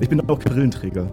Ich 0.00 0.08
bin 0.08 0.20
auch 0.20 0.38
kein 0.38 0.52
Brillenträger. 0.52 1.12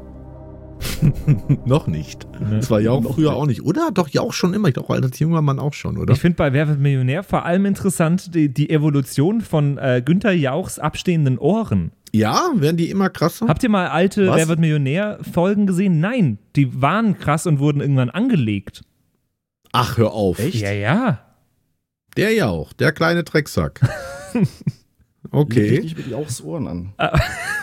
Noch 1.66 1.88
nicht. 1.88 2.28
Ne? 2.40 2.58
Das 2.58 2.70
war 2.70 2.80
ja 2.80 2.92
auch 2.92 3.02
Noch 3.02 3.16
früher 3.16 3.32
nicht. 3.32 3.40
auch 3.40 3.46
nicht. 3.48 3.64
Oder? 3.64 3.90
Doch, 3.92 4.08
ja 4.10 4.22
auch 4.22 4.34
schon 4.34 4.54
immer. 4.54 4.68
Ich 4.68 4.76
glaube, 4.76 4.94
als 4.94 5.18
junger 5.18 5.42
Mann 5.42 5.58
auch 5.58 5.74
schon, 5.74 5.98
oder? 5.98 6.14
Ich 6.14 6.20
finde 6.20 6.36
bei 6.36 6.54
Wer 6.54 6.68
wird 6.68 6.80
Millionär 6.80 7.24
vor 7.24 7.46
allem 7.46 7.66
interessant 7.66 8.36
die, 8.36 8.54
die 8.54 8.70
Evolution 8.70 9.42
von 9.42 9.80
äh, 9.80 10.04
Günther 10.06 10.34
Jauchs 10.34 10.78
abstehenden 10.78 11.40
Ohren. 11.40 11.92
Ja, 12.14 12.51
werden 12.55 12.78
die 12.78 12.89
immer 12.89 13.10
krasser? 13.10 13.47
Habt 13.47 13.64
ihr 13.64 13.70
mal 13.70 13.88
alte 13.88 14.28
Was? 14.28 14.38
Wer 14.38 14.47
wird 14.47 14.60
Millionär 14.60 15.20
Folgen 15.34 15.68
gesehen? 15.68 15.99
Nein, 15.99 16.39
die 16.55 16.82
waren 16.82 17.18
krass 17.18 17.45
und 17.47 17.60
wurden 17.60 17.82
irgendwann 17.82 18.10
angelegt. 18.10 18.84
Ach, 19.72 19.97
hör 19.97 20.14
auf. 20.14 20.39
Echt? 20.39 20.55
Ja, 20.62 20.72
ja. 20.72 21.20
Der 22.16 22.32
ja 22.32 22.47
auch. 22.47 22.74
Der 22.74 22.91
kleine 22.91 23.24
Drecksack. 23.24 23.82
Okay. 25.32 25.70
richtig 25.70 25.97
wirklich 25.97 26.16
aufs 26.16 26.41
Ohren 26.41 26.68
an. 26.68 26.93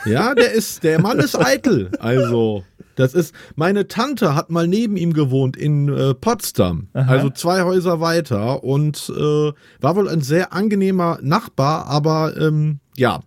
Ja, 0.04 0.34
der 0.34 0.52
ist, 0.52 0.84
der 0.84 1.00
Mann 1.00 1.18
ist 1.18 1.34
eitel. 1.34 1.90
Also, 1.98 2.62
das 2.94 3.14
ist, 3.14 3.34
meine 3.56 3.88
Tante 3.88 4.34
hat 4.34 4.50
mal 4.50 4.68
neben 4.68 4.96
ihm 4.96 5.12
gewohnt 5.14 5.56
in 5.56 5.88
äh, 5.88 6.14
Potsdam. 6.14 6.88
Aha. 6.92 7.10
Also 7.10 7.30
zwei 7.30 7.62
Häuser 7.62 8.00
weiter 8.00 8.62
und 8.62 9.10
äh, 9.16 9.52
war 9.80 9.96
wohl 9.96 10.08
ein 10.08 10.20
sehr 10.20 10.52
angenehmer 10.52 11.18
Nachbar, 11.22 11.86
aber 11.86 12.36
ähm, 12.36 12.80
ja, 12.96 13.20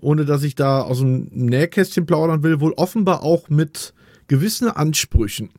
ohne 0.00 0.24
dass 0.24 0.42
ich 0.42 0.54
da 0.54 0.80
aus 0.82 0.98
dem 1.00 1.28
Nähkästchen 1.32 2.06
plaudern 2.06 2.42
will, 2.42 2.60
wohl 2.60 2.72
offenbar 2.72 3.22
auch 3.22 3.48
mit 3.48 3.94
gewissen 4.28 4.68
Ansprüchen 4.68 5.50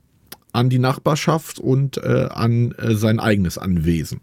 an 0.53 0.69
die 0.69 0.79
Nachbarschaft 0.79 1.59
und 1.59 1.97
äh, 1.97 2.27
an 2.31 2.73
äh, 2.73 2.95
sein 2.95 3.19
eigenes 3.19 3.57
Anwesen, 3.57 4.19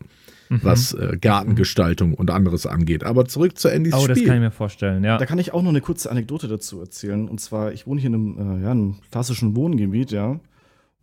Mhm. 0.51 0.61
was 0.63 0.95
äh, 0.95 1.19
Gartengestaltung 1.21 2.15
und 2.15 2.31
anderes 2.31 2.65
angeht. 2.67 3.05
Aber 3.05 3.27
zurück 3.27 3.59
zu 3.59 3.69
Andys 3.71 3.93
Oh, 3.93 4.07
das 4.07 4.17
Spiel. 4.17 4.27
kann 4.29 4.37
ich 4.39 4.43
mir 4.43 4.51
vorstellen, 4.51 5.05
ja. 5.05 5.19
Da 5.19 5.27
kann 5.27 5.39
ich 5.39 5.53
auch 5.53 5.61
noch 5.63 5.69
eine 5.69 5.83
kurze 5.83 6.11
Anekdote 6.11 6.49
dazu 6.49 6.81
erzählen. 6.81 7.29
Und 7.29 7.39
zwar, 7.39 7.73
ich 7.73 7.87
wohne 7.87 8.01
hier 8.01 8.09
in 8.09 8.15
einem, 8.15 8.59
äh, 8.61 8.63
ja, 8.65 8.71
einem 8.71 8.97
klassischen 9.11 9.55
Wohngebiet, 9.57 10.11
ja. 10.11 10.41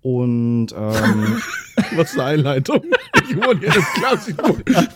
Und 0.05 0.67
ähm, 0.77 1.41
Was 1.95 2.13
eine 2.13 2.23
Einleitung. 2.25 2.81
Ich 3.27 3.35
wohne 3.35 3.59
hier 3.59 3.71
einem 3.73 3.83
klassischen 3.95 4.37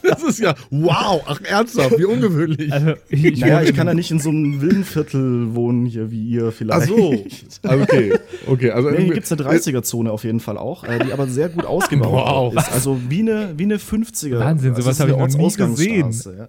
Das 0.04 0.22
ist 0.22 0.38
ja, 0.40 0.54
wow, 0.70 1.24
ach 1.26 1.42
ernsthaft, 1.44 1.98
wie 1.98 2.06
ungewöhnlich. 2.06 2.72
Also, 2.72 2.94
ich, 3.10 3.40
naja, 3.40 3.64
ich 3.64 3.74
kann 3.76 3.88
ja 3.88 3.96
nicht 3.96 4.12
in 4.12 4.20
so 4.20 4.30
einem 4.30 4.62
Villenviertel 4.62 5.56
wohnen 5.56 5.88
hier 5.88 6.12
wie 6.12 6.28
ihr 6.30 6.52
vielleicht. 6.52 6.84
Ach 6.84 6.88
so, 6.88 7.16
okay, 7.64 8.14
okay, 8.46 8.70
also 8.70 8.90
Nee, 8.90 8.98
hier 8.98 9.00
irgendwie- 9.06 9.14
gibt 9.16 9.26
es 9.26 9.32
eine 9.32 9.42
30er-Zone 9.42 10.12
auf 10.12 10.24
jeden 10.26 10.40
Fall 10.40 10.60
auch, 10.60 10.84
äh, 10.84 11.00
die 11.04 11.12
aber 11.12 11.26
sehr 11.26 11.50
gut 11.50 11.66
ausgebaut 11.66 12.12
Wow. 12.12 12.54
ist. 12.56 12.72
Also 12.72 13.00
wie 13.10 13.22
eine, 13.22 13.54
wie 13.58 13.64
eine 13.64 13.78
50er. 13.78 14.38
Wahnsinn, 14.40 14.76
also 14.76 14.84
sowas 14.84 15.00
es 15.00 15.00
ist 15.00 15.00
hab 15.00 15.08
ich 15.10 15.18
noch 15.18 15.28
nie 15.28 15.44
Ortsausgangsstraße, 15.44 16.38
Ja. 16.38 16.48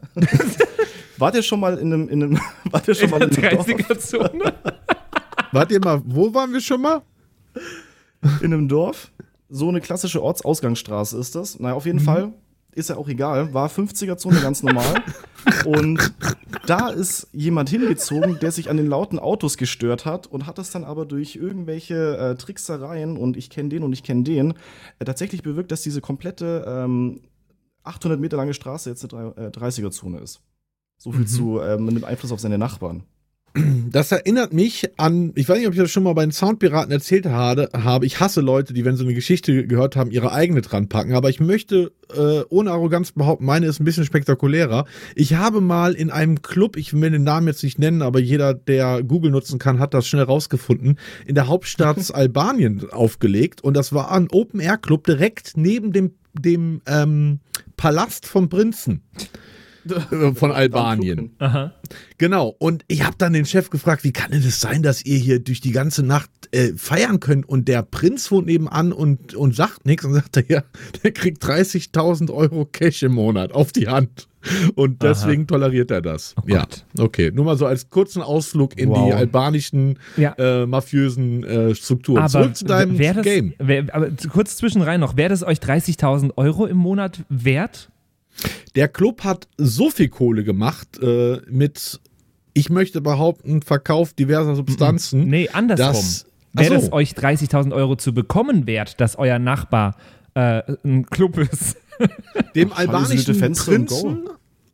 Wart 1.17 1.35
ihr 1.35 1.43
schon 1.43 1.61
mal 1.61 1.79
in 1.79 1.93
einem, 1.95 2.09
in 2.11 2.23
einem 2.23 2.41
wart 2.71 2.87
ihr 2.89 2.95
schon 2.95 3.05
in 3.05 3.11
mal 3.11 3.23
in 3.23 3.43
einem, 3.43 3.57
Dorf, 3.57 3.67
30er-Zone. 3.67 4.53
wart 5.51 5.73
ihr 5.73 5.81
mal, 5.81 6.03
wo 6.05 6.33
waren 6.35 6.53
wir 6.53 6.61
schon 6.61 6.83
mal? 6.83 7.01
in 8.41 8.53
einem 8.53 8.69
Dorf? 8.69 9.13
So 9.49 9.69
eine 9.69 9.81
klassische 9.81 10.23
Ortsausgangsstraße 10.23 11.19
ist 11.19 11.35
das. 11.35 11.59
Naja, 11.59 11.75
auf 11.75 11.87
jeden 11.87 11.99
Mhm. 12.01 12.05
Fall. 12.05 12.33
Ist 12.73 12.89
ja 12.89 12.97
auch 12.97 13.09
egal. 13.09 13.53
War 13.53 13.69
50er-Zone 13.69 14.41
ganz 14.41 14.63
normal. 14.63 15.03
Und 15.67 16.13
da 16.67 16.89
ist 16.91 17.27
jemand 17.33 17.69
hingezogen, 17.69 18.39
der 18.41 18.53
sich 18.53 18.71
an 18.71 18.77
den 18.77 18.87
lauten 18.87 19.19
Autos 19.19 19.57
gestört 19.57 20.05
hat 20.07 20.29
und 20.29 20.47
hat 20.47 20.57
das 20.59 20.71
dann 20.71 20.85
aber 20.85 21.05
durch 21.05 21.35
irgendwelche 21.35 22.17
äh, 22.17 22.35
Tricksereien 22.37 23.17
und 23.17 23.37
ich 23.37 23.51
kenne 23.51 23.71
den 23.71 23.83
und 23.83 23.93
ich 23.93 24.05
kenne 24.05 24.23
den 24.23 24.55
äh, 25.01 25.05
tatsächlich 25.05 25.43
bewirkt, 25.43 25.73
dass 25.73 25.83
diese 25.83 26.01
komplette 26.01 26.65
ähm, 26.69 27.23
800 27.83 28.21
Meter 28.21 28.37
lange 28.37 28.55
Straße 28.55 28.89
jetzt 28.89 29.13
eine 29.13 29.33
drei- 29.33 29.47
äh, 29.47 29.51
30er-Zone 29.51 30.21
ist. 30.21 30.41
So 30.97 31.11
Mhm. 31.11 31.15
viel 31.17 31.27
zu 31.27 31.61
ähm, 31.61 31.87
mit 31.87 31.97
dem 31.97 32.05
Einfluss 32.05 32.31
auf 32.31 32.39
seine 32.39 32.59
Nachbarn. 32.59 33.03
Das 33.53 34.13
erinnert 34.13 34.53
mich 34.53 34.89
an, 34.97 35.33
ich 35.35 35.49
weiß 35.49 35.59
nicht, 35.59 35.67
ob 35.67 35.75
ich 35.75 35.81
das 35.81 35.91
schon 35.91 36.05
mal 36.05 36.13
bei 36.13 36.23
den 36.23 36.31
Soundpiraten 36.31 36.93
erzählt 36.93 37.27
habe. 37.27 38.07
Ich 38.07 38.21
hasse 38.21 38.41
Leute, 38.41 38.73
die, 38.73 38.85
wenn 38.85 38.97
sie 38.97 39.03
eine 39.03 39.15
Geschichte 39.15 39.67
gehört 39.67 39.97
haben, 39.97 40.13
ihre 40.13 40.33
eigene 40.33 40.61
dran 40.61 40.89
packen. 40.89 41.15
Aber 41.15 41.31
ich 41.31 41.41
möchte 41.41 41.91
äh, 42.15 42.43
ohne 42.49 42.71
Arroganz 42.71 43.11
behaupten, 43.11 43.45
meine 43.45 43.67
ist 43.67 43.81
ein 43.81 43.85
bisschen 43.85 44.05
spektakulärer. 44.05 44.85
Ich 45.17 45.35
habe 45.35 45.61
mal 45.61 45.95
in 45.95 46.11
einem 46.11 46.43
Club, 46.43 46.77
ich 46.77 46.93
will 46.93 47.11
den 47.11 47.25
Namen 47.25 47.49
jetzt 47.49 47.65
nicht 47.65 47.81
nennen, 47.81 48.03
aber 48.03 48.21
jeder, 48.21 48.55
der 48.55 49.03
Google 49.03 49.33
nutzen 49.33 49.59
kann, 49.59 49.81
hat 49.81 49.95
das 49.95 50.07
schnell 50.07 50.25
rausgefunden, 50.25 50.97
in 51.27 51.35
der 51.35 51.49
Hauptstadt 51.49 51.99
Albanien 52.15 52.89
aufgelegt. 52.91 53.65
Und 53.65 53.75
das 53.75 53.93
war 53.93 54.13
ein 54.13 54.29
Open-Air-Club 54.31 55.05
direkt 55.05 55.57
neben 55.57 55.93
dem, 55.93 56.13
dem 56.35 56.83
ähm, 56.87 57.41
Palast 57.77 58.27
vom 58.27 58.49
Prinzen 58.49 59.03
von 60.35 60.53
Albanien. 60.53 61.31
Aha. 61.39 61.73
Genau. 62.19 62.55
Und 62.59 62.85
ich 62.89 63.05
habe 63.05 63.17
dann 63.19 63.33
den 63.33 63.47
Chef 63.47 63.71
gefragt, 63.71 64.05
wie 64.05 64.13
kann 64.13 64.31
denn 64.31 64.43
es 64.43 64.61
sein, 64.61 64.83
dass 64.83 65.05
ihr 65.05 65.17
hier 65.19 65.41
durch 65.41 65.61
die 65.61 65.73
ganze 65.73 66.03
Nacht 66.03 66.31
äh, 66.53 66.73
feiern 66.77 67.21
könnt 67.21 67.49
und 67.49 67.69
der 67.69 67.83
Prinz 67.83 68.31
wohnt 68.31 68.47
nebenan 68.47 68.93
und, 68.93 69.35
und 69.35 69.55
sagt 69.55 69.87
nichts 69.87 70.05
und 70.05 70.15
sagt 70.15 70.37
er, 70.37 70.45
ja, 70.49 70.63
der 71.03 71.13
kriegt 71.13 71.43
30.000 71.45 72.33
Euro 72.33 72.67
Cash 72.67 73.03
im 73.03 73.13
Monat 73.13 73.53
auf 73.53 73.73
die 73.73 73.89
Hand. 73.89 74.29
Und 74.75 75.03
deswegen 75.03 75.47
toleriert 75.47 75.91
er 75.91 76.01
das. 76.01 76.35
Oh 76.39 76.45
ja, 76.47 76.67
okay. 76.99 77.31
Nur 77.31 77.45
mal 77.45 77.59
so 77.59 77.67
als 77.67 77.91
kurzen 77.91 78.23
Ausflug 78.23 78.79
in 78.79 78.89
Wow. 78.89 79.07
die 79.09 79.13
albanischen 79.13 79.99
Ja. 80.17 80.33
äh, 80.39 80.65
mafiösen 80.65 81.45
äh, 81.45 81.75
Strukturen. 81.75 82.23
Aber 82.23 82.29
Zurück 82.31 82.57
zu 82.57 82.65
deinem 82.65 82.99
wär 82.99 83.13
das, 83.13 83.25
Game. 83.25 83.53
Wär, 83.59 83.95
aber 83.95 84.09
kurz 84.33 84.57
zwischenrein 84.57 84.99
noch, 85.01 85.19
wäre 85.19 85.29
das 85.29 85.43
euch 85.43 85.59
30.000 85.59 86.39
Euro 86.39 86.65
im 86.65 86.79
Monat 86.79 87.21
wert? 87.29 87.90
Der 88.77 88.89
Club 88.89 89.25
hat 89.25 89.49
so 89.57 89.91
viel 89.91 90.09
Kohle 90.09 90.45
gemacht 90.45 90.99
äh, 91.03 91.39
mit, 91.49 92.01
ich 92.55 92.71
möchte 92.71 93.01
behaupten, 93.01 93.63
Verkauf 93.63 94.13
diverser 94.13 94.55
Substanzen. 94.57 95.25
Nee, 95.29 95.49
andersrum. 95.53 95.87
Das- 95.93 96.27
Wäre 96.53 96.75
Ach 96.75 96.81
so. 96.81 96.87
es 96.87 96.93
euch 96.93 97.13
30.000 97.13 97.73
Euro 97.73 97.95
zu 97.95 98.13
bekommen 98.13 98.67
wert, 98.67 99.01
dass 99.01 99.15
euer 99.17 99.39
Nachbar 99.39 99.95
äh, 100.35 100.63
ein 100.85 101.07
Club 101.07 101.39
ist? 101.39 101.77
Dem 102.57 102.73
albanischen 102.73 103.39
Prinzen? 103.39 104.29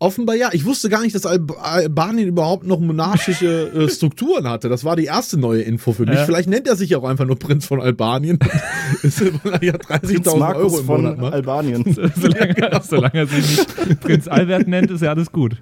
Offenbar 0.06 0.36
ja. 0.36 0.50
Ich 0.52 0.64
wusste 0.64 0.88
gar 0.88 1.02
nicht, 1.02 1.16
dass 1.16 1.26
Alb 1.26 1.52
Albanien 1.60 2.28
überhaupt 2.28 2.64
noch 2.64 2.78
monarchische 2.78 3.72
äh, 3.74 3.88
Strukturen 3.90 4.48
hatte. 4.48 4.68
Das 4.68 4.84
war 4.84 4.94
die 4.94 5.06
erste 5.06 5.36
neue 5.36 5.62
Info 5.62 5.92
für 5.92 6.06
mich. 6.06 6.14
Ja. 6.14 6.24
Vielleicht 6.24 6.48
nennt 6.48 6.68
er 6.68 6.76
sich 6.76 6.94
auch 6.94 7.02
einfach 7.02 7.24
nur 7.24 7.36
Prinz 7.36 7.66
von 7.66 7.80
Albanien. 7.80 8.38
Ist 9.02 9.20
ja 9.20 9.30
Prinz 9.32 10.28
30.000 10.28 10.36
Markus 10.38 10.62
Euro 10.74 10.78
im 10.78 10.86
von 10.86 11.02
Monat 11.02 11.18
macht. 11.18 11.32
Albanien. 11.32 11.84
solange, 12.14 12.80
solange 12.88 13.14
er 13.14 13.26
sich 13.26 13.66
nicht 13.88 14.00
Prinz 14.00 14.28
Albert 14.28 14.68
nennt, 14.68 14.92
ist 14.92 15.02
ja 15.02 15.10
alles 15.10 15.32
gut. 15.32 15.56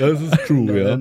Das 0.00 0.20
ist 0.20 0.46
true, 0.48 0.80
ja. 0.80 0.98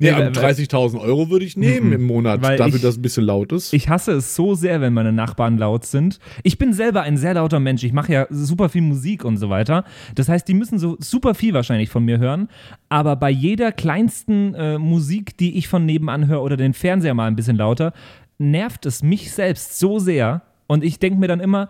Nee, 0.00 0.08
Ja, 0.08 0.18
weil- 0.18 0.30
30.000 0.32 1.00
Euro 1.00 1.30
würde 1.30 1.44
ich 1.44 1.56
nehmen 1.56 1.92
im 1.92 2.02
Monat, 2.04 2.42
dafür, 2.42 2.66
ich- 2.66 2.72
dass 2.82 2.92
es 2.92 2.98
ein 2.98 3.02
bisschen 3.02 3.24
laut 3.24 3.52
ist. 3.52 3.72
Ich 3.72 3.88
hasse 3.88 4.12
es 4.12 4.34
so 4.34 4.54
sehr, 4.54 4.80
wenn 4.80 4.92
meine 4.92 5.12
Nachbarn 5.12 5.58
laut 5.58 5.84
sind. 5.84 6.18
Ich 6.42 6.58
bin 6.58 6.72
selber 6.72 7.02
ein 7.02 7.16
sehr 7.16 7.34
lauter 7.34 7.60
Mensch. 7.60 7.84
Ich 7.84 7.92
mache 7.92 8.12
ja 8.12 8.26
super 8.30 8.68
viel 8.68 8.82
Musik 8.82 9.24
und 9.24 9.36
so 9.36 9.50
weiter. 9.50 9.84
Das 10.14 10.28
heißt, 10.28 10.46
die 10.48 10.54
müssen 10.54 10.78
so 10.78 10.96
super 11.00 11.34
viel 11.34 11.54
wahrscheinlich 11.54 11.90
von 11.90 12.04
mir 12.04 12.18
hören. 12.18 12.48
Aber 12.88 13.16
bei 13.16 13.30
jeder 13.30 13.72
kleinsten 13.72 14.54
äh, 14.54 14.78
Musik, 14.78 15.36
die 15.36 15.56
ich 15.56 15.68
von 15.68 15.84
nebenan 15.86 16.26
höre 16.26 16.42
oder 16.42 16.56
den 16.56 16.72
Fernseher 16.74 17.14
mal 17.14 17.26
ein 17.26 17.36
bisschen 17.36 17.56
lauter, 17.56 17.92
nervt 18.38 18.86
es 18.86 19.02
mich 19.02 19.30
selbst 19.32 19.78
so 19.78 19.98
sehr. 19.98 20.42
Und 20.66 20.82
ich 20.82 20.98
denke 20.98 21.20
mir 21.20 21.28
dann 21.28 21.40
immer, 21.40 21.68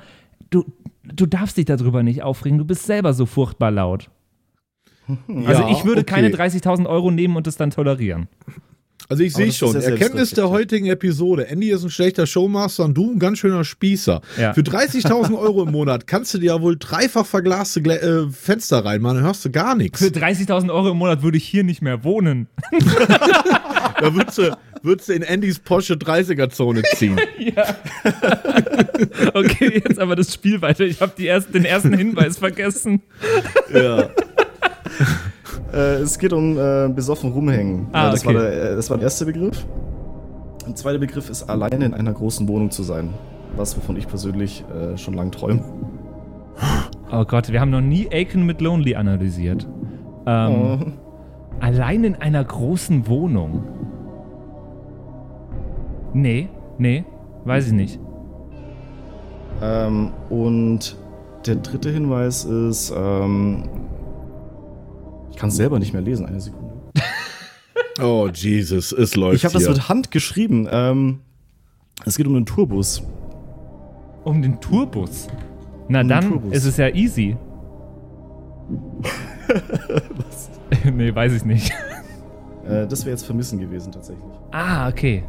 du, 0.50 0.64
du 1.04 1.26
darfst 1.26 1.56
dich 1.56 1.64
darüber 1.66 2.02
nicht 2.02 2.22
aufregen. 2.22 2.58
Du 2.58 2.64
bist 2.64 2.84
selber 2.86 3.12
so 3.12 3.26
furchtbar 3.26 3.70
laut. 3.70 4.08
Also 5.46 5.62
Ja, 5.62 5.70
ich 5.70 5.84
würde 5.84 6.02
okay. 6.02 6.14
keine 6.14 6.28
30.000 6.30 6.86
Euro 6.86 7.10
nehmen 7.10 7.36
und 7.36 7.46
es 7.46 7.56
dann 7.56 7.70
tolerieren. 7.70 8.28
Also 9.08 9.22
ich 9.22 9.34
sehe 9.34 9.48
das 9.48 9.56
schon, 9.56 9.74
ja 9.74 9.80
Erkenntnis 9.80 10.30
der 10.30 10.48
heutigen 10.48 10.86
Episode. 10.86 11.48
Andy 11.48 11.70
ist 11.70 11.84
ein 11.84 11.90
schlechter 11.90 12.26
Showmaster 12.26 12.84
und 12.84 12.94
du 12.94 13.12
ein 13.12 13.18
ganz 13.18 13.38
schöner 13.38 13.62
Spießer. 13.62 14.22
Ja. 14.38 14.54
Für 14.54 14.62
30.000 14.62 15.38
Euro 15.38 15.64
im 15.64 15.72
Monat 15.72 16.06
kannst 16.06 16.32
du 16.32 16.38
dir 16.38 16.46
ja 16.54 16.62
wohl 16.62 16.76
dreifach 16.78 17.26
verglaste 17.26 17.82
Glä 17.82 17.96
äh, 17.96 18.30
Fenster 18.30 18.82
reinmachen, 18.82 19.18
dann 19.18 19.26
hörst 19.26 19.44
du 19.44 19.50
gar 19.50 19.74
nichts. 19.74 19.98
Für 19.98 20.08
30.000 20.08 20.72
Euro 20.72 20.90
im 20.92 20.96
Monat 20.96 21.22
würde 21.22 21.36
ich 21.36 21.44
hier 21.44 21.64
nicht 21.64 21.82
mehr 21.82 22.02
wohnen. 22.04 22.48
Da 24.00 24.12
würdest 24.12 24.38
du, 24.38 24.56
würdest 24.82 25.08
du 25.08 25.12
in 25.12 25.24
Andys 25.24 25.60
Porsche 25.60 25.94
30er-Zone 25.94 26.82
ziehen. 26.96 27.18
Okay, 29.34 29.82
jetzt 29.84 29.98
aber 29.98 30.16
das 30.16 30.32
Spiel 30.34 30.60
weiter. 30.62 30.84
Ich 30.84 31.00
habe 31.00 31.22
erst, 31.22 31.54
den 31.54 31.64
ersten 31.64 31.92
Hinweis 31.94 32.38
vergessen. 32.38 33.02
ja. 33.72 34.10
Äh, 35.72 35.96
es 36.02 36.18
geht 36.18 36.32
um 36.32 36.56
äh, 36.56 36.88
besoffen 36.88 37.32
rumhängen. 37.32 37.86
Ah, 37.92 38.04
Ja, 38.04 38.10
das, 38.12 38.24
okay. 38.24 38.34
war 38.34 38.42
der, 38.42 38.70
äh, 38.72 38.76
das 38.76 38.90
war 38.90 38.96
der 38.96 39.04
erste 39.04 39.24
Begriff. 39.26 39.66
Ein 40.66 40.76
zweiter 40.76 40.98
Begriff 40.98 41.28
ist 41.30 41.44
alleine 41.44 41.84
in 41.84 41.94
einer 41.94 42.12
großen 42.12 42.46
Wohnung 42.48 42.70
zu 42.70 42.82
sein. 42.82 43.10
Was, 43.56 43.76
wovon 43.76 43.96
ich 43.96 44.06
persönlich 44.08 44.64
äh, 44.72 44.96
schon 44.96 45.14
lange 45.14 45.30
träume. 45.32 45.62
Oh 47.10 47.24
Gott, 47.24 47.50
wir 47.52 47.60
haben 47.60 47.70
noch 47.70 47.80
nie 47.80 48.08
Aiken 48.12 48.46
mit 48.46 48.60
Lonely 48.60 48.94
analysiert. 48.96 49.66
Ähm, 50.26 50.52
Oh. 50.54 50.78
Allein 51.60 52.04
in 52.04 52.14
einer 52.16 52.44
großen 52.44 53.06
Wohnung. 53.08 53.62
Nee, 56.12 56.48
nee, 56.78 57.04
weiß 57.44 57.68
ich 57.68 57.72
nicht. 57.72 58.00
Ähm, 59.62 60.10
und 60.30 60.96
der 61.46 61.56
dritte 61.56 61.90
Hinweis 61.90 62.44
ist, 62.44 62.92
ähm, 62.96 63.64
ich 65.34 65.40
kann 65.40 65.48
es 65.48 65.56
selber 65.56 65.80
nicht 65.80 65.92
mehr 65.92 66.00
lesen, 66.02 66.26
eine 66.26 66.40
Sekunde. 66.40 66.74
Oh, 68.00 68.28
Jesus, 68.32 68.90
es 68.90 69.14
läuft. 69.14 69.36
Ich 69.36 69.44
habe 69.44 69.54
das 69.54 69.68
mit 69.68 69.88
Hand 69.88 70.10
geschrieben. 70.10 70.66
Ähm, 70.68 71.20
es 72.04 72.16
geht 72.16 72.26
um 72.26 72.34
einen 72.34 72.44
Tourbus. 72.44 73.02
Um 74.24 74.42
den 74.42 74.60
Tourbus. 74.60 75.28
Na 75.88 76.00
Um 76.00 76.04
den 76.04 76.08
dann 76.08 76.28
Tourbus. 76.28 76.52
ist 76.54 76.64
es 76.64 76.76
ja 76.76 76.88
easy. 76.88 77.36
Was? 80.26 80.50
nee, 80.92 81.14
weiß 81.14 81.34
ich 81.34 81.44
nicht. 81.44 81.72
Äh, 82.66 82.88
das 82.88 83.04
wäre 83.04 83.10
jetzt 83.10 83.26
Vermissen 83.26 83.60
gewesen, 83.60 83.92
tatsächlich. 83.92 84.32
Ah, 84.50 84.88
okay. 84.88 85.22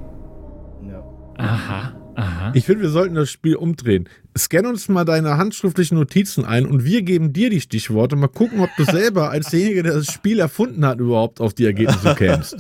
Ja. 0.90 1.04
Aha, 1.38 1.94
aha. 2.16 2.52
Ich 2.54 2.66
finde, 2.66 2.84
wir 2.84 2.90
sollten 2.90 3.16
das 3.16 3.30
Spiel 3.30 3.56
umdrehen. 3.56 4.10
Scan 4.38 4.66
uns 4.66 4.90
mal 4.90 5.06
deine 5.06 5.38
handschriftlichen 5.38 5.98
Notizen 5.98 6.46
ein 6.46 6.66
und 6.66 6.84
wir 6.86 7.02
geben 7.02 7.34
dir 7.34 7.50
die 7.50 7.62
Stichworte. 7.62 8.16
Mal 8.16 8.28
gucken, 8.28 8.60
ob 8.62 8.70
du 8.78 8.84
selber 8.92 9.30
als 9.30 9.50
derjenige, 9.50 9.84
der 9.84 9.94
das 9.96 10.08
Spiel 10.08 10.40
erfunden 10.40 10.86
hat, 10.86 11.00
überhaupt 11.00 11.42
auf 11.42 11.54
die 11.54 11.66
Ergebnisse 11.66 12.16
kämst. 12.16 12.56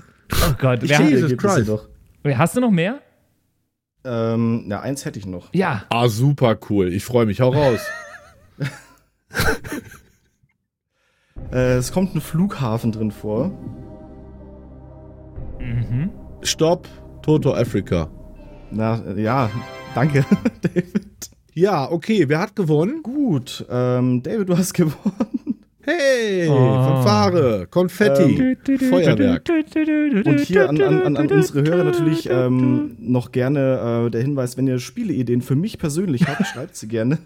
oh 0.32 0.54
Gott, 0.58 0.82
Ich 0.82 0.90
wer, 0.90 1.00
Jesus 1.02 1.36
Christ. 1.36 1.68
doch. 1.68 1.88
hast 2.24 2.56
du 2.56 2.60
noch 2.60 2.70
mehr? 2.70 3.00
Ähm, 4.04 4.64
na, 4.66 4.80
eins 4.80 5.04
hätte 5.04 5.18
ich 5.18 5.26
noch. 5.26 5.52
Ja. 5.52 5.84
Ah, 5.90 6.08
super 6.08 6.58
cool. 6.70 6.92
Ich 6.92 7.04
freue 7.04 7.26
mich. 7.26 7.40
Hau 7.40 7.50
raus. 7.50 7.80
Äh, 11.52 11.76
es 11.76 11.92
kommt 11.92 12.14
ein 12.14 12.20
Flughafen 12.20 12.92
drin 12.92 13.10
vor. 13.10 13.50
Mhm. 15.60 16.10
Stopp. 16.42 16.88
Toto 17.22 17.54
Africa. 17.54 18.10
Na, 18.70 19.02
ja, 19.16 19.50
danke, 19.94 20.24
David. 20.62 21.30
Ja, 21.54 21.90
okay. 21.90 22.28
Wer 22.28 22.38
hat 22.40 22.54
gewonnen? 22.54 23.02
Gut, 23.02 23.64
ähm, 23.68 24.22
David, 24.22 24.48
du 24.48 24.56
hast 24.56 24.74
gewonnen. 24.74 24.94
Hey, 25.80 26.46
Oh. 26.48 26.54
Fanfare, 26.54 27.66
Konfetti, 27.70 28.56
Feuerwerk. 28.90 29.48
Und 30.26 30.40
hier 30.40 30.68
an, 30.68 30.80
an, 30.82 31.02
an, 31.02 31.16
an 31.16 31.26
unsere 31.28 31.62
Hörer 31.62 31.84
natürlich 31.84 32.28
ähm, 32.30 32.94
noch 32.98 33.32
gerne 33.32 34.04
äh, 34.06 34.10
der 34.10 34.20
Hinweis, 34.20 34.58
wenn 34.58 34.66
ihr 34.66 34.78
Spieleideen 34.80 35.40
für 35.40 35.56
mich 35.56 35.78
persönlich 35.78 36.28
habt, 36.28 36.46
schreibt 36.52 36.76
sie 36.76 36.88
gerne. 36.88 37.18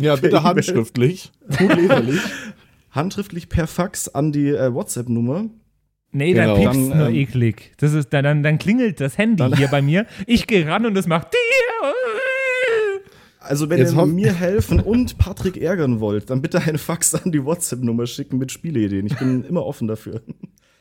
Ja, 0.00 0.16
bitte 0.16 0.42
handschriftlich. 0.42 1.30
Gut 1.58 1.76
leserlich. 1.76 2.20
Handschriftlich 2.90 3.50
per 3.50 3.66
Fax 3.66 4.08
an 4.08 4.32
die 4.32 4.48
äh, 4.48 4.72
WhatsApp-Nummer. 4.72 5.44
Nee, 6.16 6.32
da 6.32 6.44
Genau. 6.44 6.54
piepst 6.72 6.90
Dann, 6.90 6.98
nur 6.98 7.08
ähm, 7.08 7.14
eklig. 7.16 7.72
Das 7.78 7.92
ist, 7.92 8.10
dann, 8.12 8.22
dann, 8.24 8.42
dann 8.42 8.58
klingelt 8.58 9.00
das 9.00 9.18
Handy 9.18 9.36
Dann- 9.36 9.56
hier 9.56 9.68
bei 9.68 9.82
mir. 9.82 10.06
Ich 10.26 10.46
gehe 10.46 10.66
ran 10.66 10.86
und 10.86 10.96
es 10.96 11.06
macht. 11.08 11.28
Also 13.40 13.68
wenn 13.68 13.78
Jetzt 13.78 13.94
ihr 13.94 14.06
mir 14.06 14.32
helfen 14.32 14.80
und 14.80 15.18
Patrick 15.18 15.58
ärgern 15.58 16.00
wollt, 16.00 16.30
dann 16.30 16.40
bitte 16.40 16.60
eine 16.62 16.78
Fax 16.78 17.14
an 17.14 17.30
die 17.30 17.44
WhatsApp-Nummer 17.44 18.06
schicken 18.06 18.38
mit 18.38 18.50
Spieleideen. 18.52 19.06
Ich 19.06 19.18
bin 19.18 19.44
immer 19.44 19.66
offen 19.66 19.86
dafür. 19.86 20.22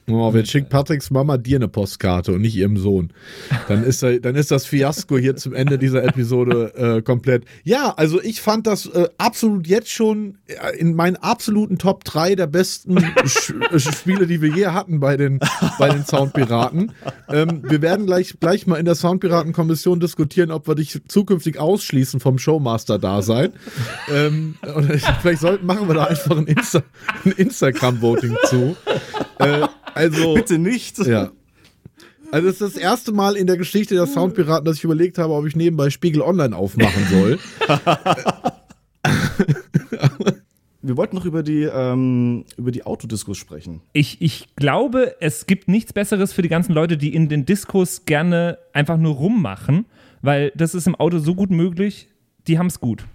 Oh, 0.10 0.32
jetzt 0.36 0.52
schickt 0.52 0.70
Patricks 0.70 1.12
Mama 1.12 1.38
dir 1.38 1.58
eine 1.58 1.70
Postkarte 1.70 2.34
und 2.34 2.42
nicht 2.42 2.56
ihrem 2.56 2.78
Sohn. 2.78 3.14
Dann 3.70 3.84
ist, 3.84 4.04
er, 4.04 4.20
dann 4.20 4.36
ist 4.36 4.52
das 4.52 4.66
Fiasko 4.66 5.18
hier 5.18 5.38
zum 5.38 5.54
Ende 5.54 5.78
dieser 5.78 6.04
Episode 6.04 6.74
äh, 6.76 7.02
komplett. 7.02 7.46
Ja, 7.64 7.94
also 7.96 8.22
ich 8.22 8.42
fand 8.42 8.68
das 8.68 8.86
äh, 8.88 9.08
absolut 9.18 9.66
jetzt 9.66 9.90
schon 9.90 10.40
äh, 10.48 10.78
in 10.78 10.96
meinen 10.96 11.16
absoluten 11.16 11.78
Top 11.78 12.04
3 12.04 12.36
der 12.36 12.48
besten 12.48 13.00
Sch 13.26 13.54
äh, 13.72 13.80
Spiele, 13.80 14.28
die 14.28 14.42
wir 14.42 14.50
je 14.50 14.68
hatten 14.68 15.00
bei 15.00 15.16
den, 15.16 15.40
bei 15.80 15.88
den 15.88 16.06
Soundpiraten. 16.06 16.92
Ähm, 17.30 17.62
wir 17.64 17.82
werden 17.82 18.06
gleich, 18.06 18.36
gleich 18.42 18.68
mal 18.68 18.76
in 18.76 18.86
der 18.86 18.96
Soundpiraten-Kommission 18.96 20.02
diskutieren, 20.02 20.52
ob 20.52 20.68
wir 20.68 20.76
dich 20.76 21.00
zukünftig 21.08 21.60
ausschließen 21.60 22.20
vom 22.20 22.38
Showmaster-Dasein. 22.40 23.54
ähm, 24.14 24.56
vielleicht 25.22 25.42
sollten, 25.42 25.66
machen 25.66 25.88
wir 25.88 25.96
da 25.96 26.06
einfach 26.06 26.38
ein, 26.38 26.48
Insta 26.48 26.84
ein 27.24 27.32
Instagram-Voting 27.32 28.36
zu. 28.50 28.76
Äh, 29.40 29.68
also, 29.94 30.34
Bitte 30.34 30.58
nicht. 30.58 30.98
ja. 31.00 31.32
Also 32.32 32.48
es 32.48 32.56
ist 32.56 32.62
das 32.62 32.78
erste 32.82 33.12
Mal 33.12 33.36
in 33.36 33.46
der 33.46 33.58
Geschichte 33.58 33.94
der 33.94 34.08
Soundpiraten, 34.08 34.66
dass 34.66 34.78
ich 34.78 34.84
überlegt 34.84 35.20
habe, 35.20 35.34
ob 35.34 35.46
ich 35.46 35.56
nebenbei 35.56 35.92
Spiegel 35.92 36.24
Online 36.24 36.56
aufmachen 36.56 37.06
soll. 37.12 37.38
Wir 40.82 40.98
wollten 40.98 41.16
noch 41.16 41.26
über 41.26 41.44
die, 41.44 41.64
ähm, 41.64 42.44
über 42.58 42.72
die 42.72 42.86
Autodiskus 42.86 43.38
sprechen. 43.38 43.82
Ich, 43.94 44.22
ich 44.22 44.54
glaube, 44.56 45.16
es 45.22 45.46
gibt 45.46 45.70
nichts 45.70 45.94
Besseres 45.94 46.34
für 46.34 46.42
die 46.42 46.50
ganzen 46.50 46.74
Leute, 46.74 46.98
die 46.98 47.14
in 47.14 47.30
den 47.30 47.46
Diskos 47.46 48.04
gerne 48.06 48.58
einfach 48.74 48.98
nur 48.98 49.16
rummachen, 49.16 49.86
weil 50.22 50.52
das 50.56 50.76
ist 50.76 50.88
im 50.88 50.96
Auto 50.96 51.20
so 51.20 51.36
gut 51.36 51.52
möglich. 51.52 52.10
Die 52.48 52.58
haben 52.58 52.68
es 52.68 52.82
gut. 52.82 53.06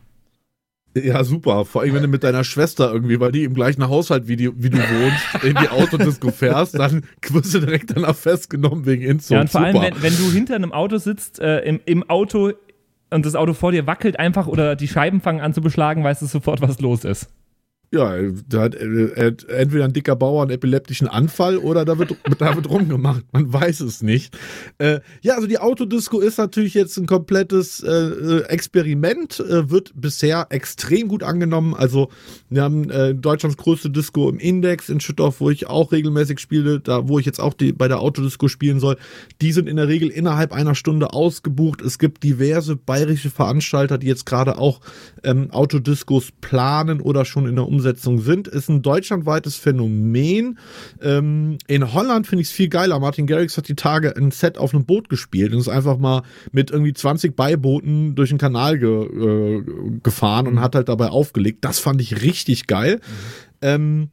Ja, 0.96 1.22
super. 1.22 1.64
Vor 1.64 1.82
allem, 1.82 1.94
wenn 1.94 2.02
du 2.02 2.08
mit 2.08 2.24
deiner 2.24 2.44
Schwester 2.44 2.92
irgendwie, 2.92 3.20
weil 3.20 3.32
die 3.32 3.44
im 3.44 3.54
gleichen 3.54 3.88
Haushalt 3.88 4.26
wie, 4.26 4.36
die, 4.36 4.50
wie 4.62 4.70
du 4.70 4.78
wohnst, 4.78 5.44
in 5.44 5.54
die 5.54 5.68
Autodisco 5.68 6.30
fährst, 6.32 6.78
dann 6.78 7.04
wirst 7.28 7.54
du 7.54 7.60
direkt 7.60 7.94
danach 7.94 8.16
festgenommen 8.16 8.86
wegen 8.86 9.02
Inzug. 9.02 9.34
ja, 9.34 9.40
und 9.42 9.50
vor 9.50 9.60
allem, 9.60 9.76
super. 9.76 9.90
wenn, 9.94 10.02
wenn 10.02 10.16
du 10.16 10.32
hinter 10.32 10.56
einem 10.56 10.72
Auto 10.72 10.98
sitzt, 10.98 11.40
äh, 11.40 11.60
im, 11.60 11.80
im 11.84 12.08
Auto 12.08 12.52
und 13.10 13.24
das 13.24 13.34
Auto 13.34 13.54
vor 13.54 13.72
dir 13.72 13.86
wackelt 13.86 14.18
einfach 14.18 14.46
oder 14.46 14.76
die 14.76 14.88
Scheiben 14.88 15.20
fangen 15.20 15.40
an 15.40 15.54
zu 15.54 15.60
beschlagen, 15.60 16.04
weißt 16.04 16.22
du 16.22 16.26
sofort, 16.26 16.60
was 16.60 16.80
los 16.80 17.04
ist. 17.04 17.28
Ja, 17.90 18.16
da 18.46 18.60
hat, 18.60 18.74
äh, 18.74 19.08
hat 19.16 19.44
entweder 19.44 19.86
ein 19.86 19.94
dicker 19.94 20.14
Bauer 20.14 20.42
einen 20.42 20.50
epileptischen 20.50 21.08
Anfall 21.08 21.56
oder 21.56 21.86
da 21.86 21.98
wird, 21.98 22.14
da 22.38 22.54
wird 22.54 22.68
rumgemacht. 22.68 23.24
Man 23.32 23.50
weiß 23.50 23.80
es 23.80 24.02
nicht. 24.02 24.36
Äh, 24.76 25.00
ja, 25.22 25.36
also 25.36 25.46
die 25.46 25.58
Autodisco 25.58 26.20
ist 26.20 26.36
natürlich 26.36 26.74
jetzt 26.74 26.98
ein 26.98 27.06
komplettes 27.06 27.82
äh, 27.82 27.90
äh, 27.90 28.42
Experiment, 28.42 29.40
äh, 29.40 29.70
wird 29.70 29.92
bisher 29.94 30.48
extrem 30.50 31.08
gut 31.08 31.22
angenommen. 31.22 31.74
Also 31.74 32.10
wir 32.50 32.62
haben 32.62 32.90
äh, 32.90 33.14
Deutschlands 33.14 33.56
größte 33.56 33.88
Disco 33.88 34.28
im 34.28 34.38
Index 34.38 34.90
in 34.90 35.00
Schüttorf, 35.00 35.40
wo 35.40 35.48
ich 35.48 35.66
auch 35.66 35.90
regelmäßig 35.90 36.40
spiele, 36.40 36.80
da 36.80 37.08
wo 37.08 37.18
ich 37.18 37.24
jetzt 37.24 37.40
auch 37.40 37.54
die, 37.54 37.72
bei 37.72 37.88
der 37.88 38.00
Autodisco 38.00 38.48
spielen 38.48 38.80
soll. 38.80 38.98
Die 39.40 39.52
sind 39.52 39.66
in 39.66 39.76
der 39.76 39.88
Regel 39.88 40.10
innerhalb 40.10 40.52
einer 40.52 40.74
Stunde 40.74 41.14
ausgebucht. 41.14 41.80
Es 41.80 41.98
gibt 41.98 42.22
diverse 42.22 42.76
bayerische 42.76 43.30
Veranstalter, 43.30 43.96
die 43.96 44.08
jetzt 44.08 44.26
gerade 44.26 44.58
auch 44.58 44.82
ähm, 45.24 45.50
Autodiscos 45.52 46.32
planen 46.42 47.00
oder 47.00 47.24
schon 47.24 47.46
in 47.46 47.56
der 47.56 47.66
Umsetzung 47.66 47.77
sind. 47.80 48.48
Ist 48.48 48.68
ein 48.68 48.82
deutschlandweites 48.82 49.56
Phänomen. 49.56 50.58
Ähm, 51.02 51.58
in 51.66 51.92
Holland 51.92 52.26
finde 52.26 52.42
ich 52.42 52.48
es 52.48 52.52
viel 52.54 52.68
geiler. 52.68 52.98
Martin 52.98 53.26
Garrix 53.26 53.56
hat 53.56 53.68
die 53.68 53.76
Tage 53.76 54.16
ein 54.16 54.30
Set 54.30 54.58
auf 54.58 54.74
einem 54.74 54.84
Boot 54.84 55.08
gespielt 55.08 55.52
und 55.52 55.58
ist 55.60 55.68
einfach 55.68 55.98
mal 55.98 56.22
mit 56.52 56.70
irgendwie 56.70 56.92
20 56.92 57.36
Beibooten 57.36 58.14
durch 58.14 58.30
den 58.30 58.38
Kanal 58.38 58.78
ge, 58.78 59.04
äh, 59.04 59.62
gefahren 60.02 60.46
und 60.46 60.60
hat 60.60 60.74
halt 60.74 60.88
dabei 60.88 61.08
aufgelegt. 61.08 61.64
Das 61.64 61.78
fand 61.78 62.00
ich 62.00 62.22
richtig 62.22 62.66
geil. 62.66 63.00
Ähm, 63.60 64.10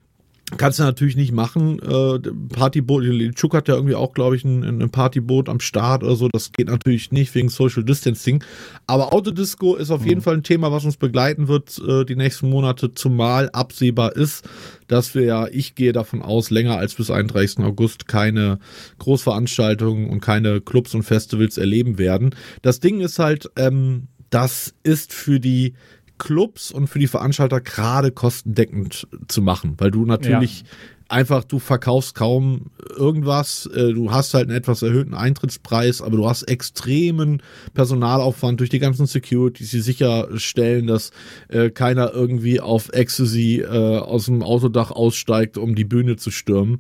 Kannst 0.57 0.77
du 0.77 0.83
natürlich 0.83 1.15
nicht 1.15 1.31
machen. 1.31 1.79
Äh, 1.79 2.19
Partyboot, 2.53 3.03
Chuk 3.33 3.55
hat 3.55 3.67
ja 3.67 3.73
irgendwie 3.73 3.95
auch, 3.95 4.13
glaube 4.13 4.35
ich, 4.35 4.43
ein, 4.43 4.63
ein 4.63 4.89
Partyboot 4.91 5.49
am 5.49 5.59
Start 5.59 6.03
oder 6.03 6.15
so. 6.15 6.29
Das 6.31 6.51
geht 6.51 6.67
natürlich 6.67 7.11
nicht 7.11 7.33
wegen 7.33 7.49
Social 7.49 7.83
Distancing. 7.83 8.43
Aber 8.85 9.11
Autodisco 9.11 9.75
ist 9.75 9.89
auf 9.89 10.05
jeden 10.05 10.21
Fall 10.21 10.35
ein 10.35 10.43
Thema, 10.43 10.71
was 10.71 10.85
uns 10.85 10.97
begleiten 10.97 11.47
wird 11.47 11.81
äh, 11.87 12.05
die 12.05 12.15
nächsten 12.15 12.47
Monate, 12.49 12.93
zumal 12.93 13.49
absehbar 13.53 14.15
ist, 14.15 14.47
dass 14.87 15.15
wir 15.15 15.23
ja, 15.23 15.47
ich 15.47 15.73
gehe 15.73 15.93
davon 15.93 16.21
aus, 16.21 16.51
länger 16.51 16.77
als 16.77 16.93
bis 16.93 17.09
31. 17.09 17.65
August 17.65 18.07
keine 18.07 18.59
Großveranstaltungen 18.99 20.09
und 20.09 20.21
keine 20.21 20.61
Clubs 20.61 20.93
und 20.93 21.03
Festivals 21.03 21.57
erleben 21.57 21.97
werden. 21.97 22.35
Das 22.61 22.79
Ding 22.79 23.01
ist 23.01 23.17
halt, 23.17 23.49
ähm, 23.55 24.09
das 24.29 24.75
ist 24.83 25.13
für 25.13 25.39
die 25.39 25.73
Clubs 26.17 26.71
und 26.71 26.87
für 26.87 26.99
die 26.99 27.07
Veranstalter 27.07 27.61
gerade 27.61 28.11
kostendeckend 28.11 29.07
zu 29.27 29.41
machen, 29.41 29.75
weil 29.77 29.91
du 29.91 30.05
natürlich 30.05 30.63
einfach, 31.09 31.43
du 31.43 31.59
verkaufst 31.59 32.15
kaum 32.15 32.71
irgendwas, 32.95 33.67
äh, 33.67 33.93
du 33.93 34.11
hast 34.11 34.33
halt 34.33 34.49
einen 34.49 34.57
etwas 34.57 34.81
erhöhten 34.81 35.13
Eintrittspreis, 35.13 36.01
aber 36.01 36.17
du 36.17 36.27
hast 36.27 36.43
extremen 36.43 37.41
Personalaufwand 37.73 38.59
durch 38.59 38.69
die 38.69 38.79
ganzen 38.79 39.05
Securities, 39.05 39.71
die 39.71 39.81
sicherstellen, 39.81 40.87
dass 40.87 41.11
äh, 41.49 41.69
keiner 41.69 42.13
irgendwie 42.13 42.59
auf 42.59 42.89
Ecstasy 42.93 43.61
äh, 43.61 43.97
aus 43.97 44.25
dem 44.25 44.41
Autodach 44.41 44.91
aussteigt, 44.91 45.57
um 45.57 45.75
die 45.75 45.85
Bühne 45.85 46.15
zu 46.15 46.31
stürmen. 46.31 46.77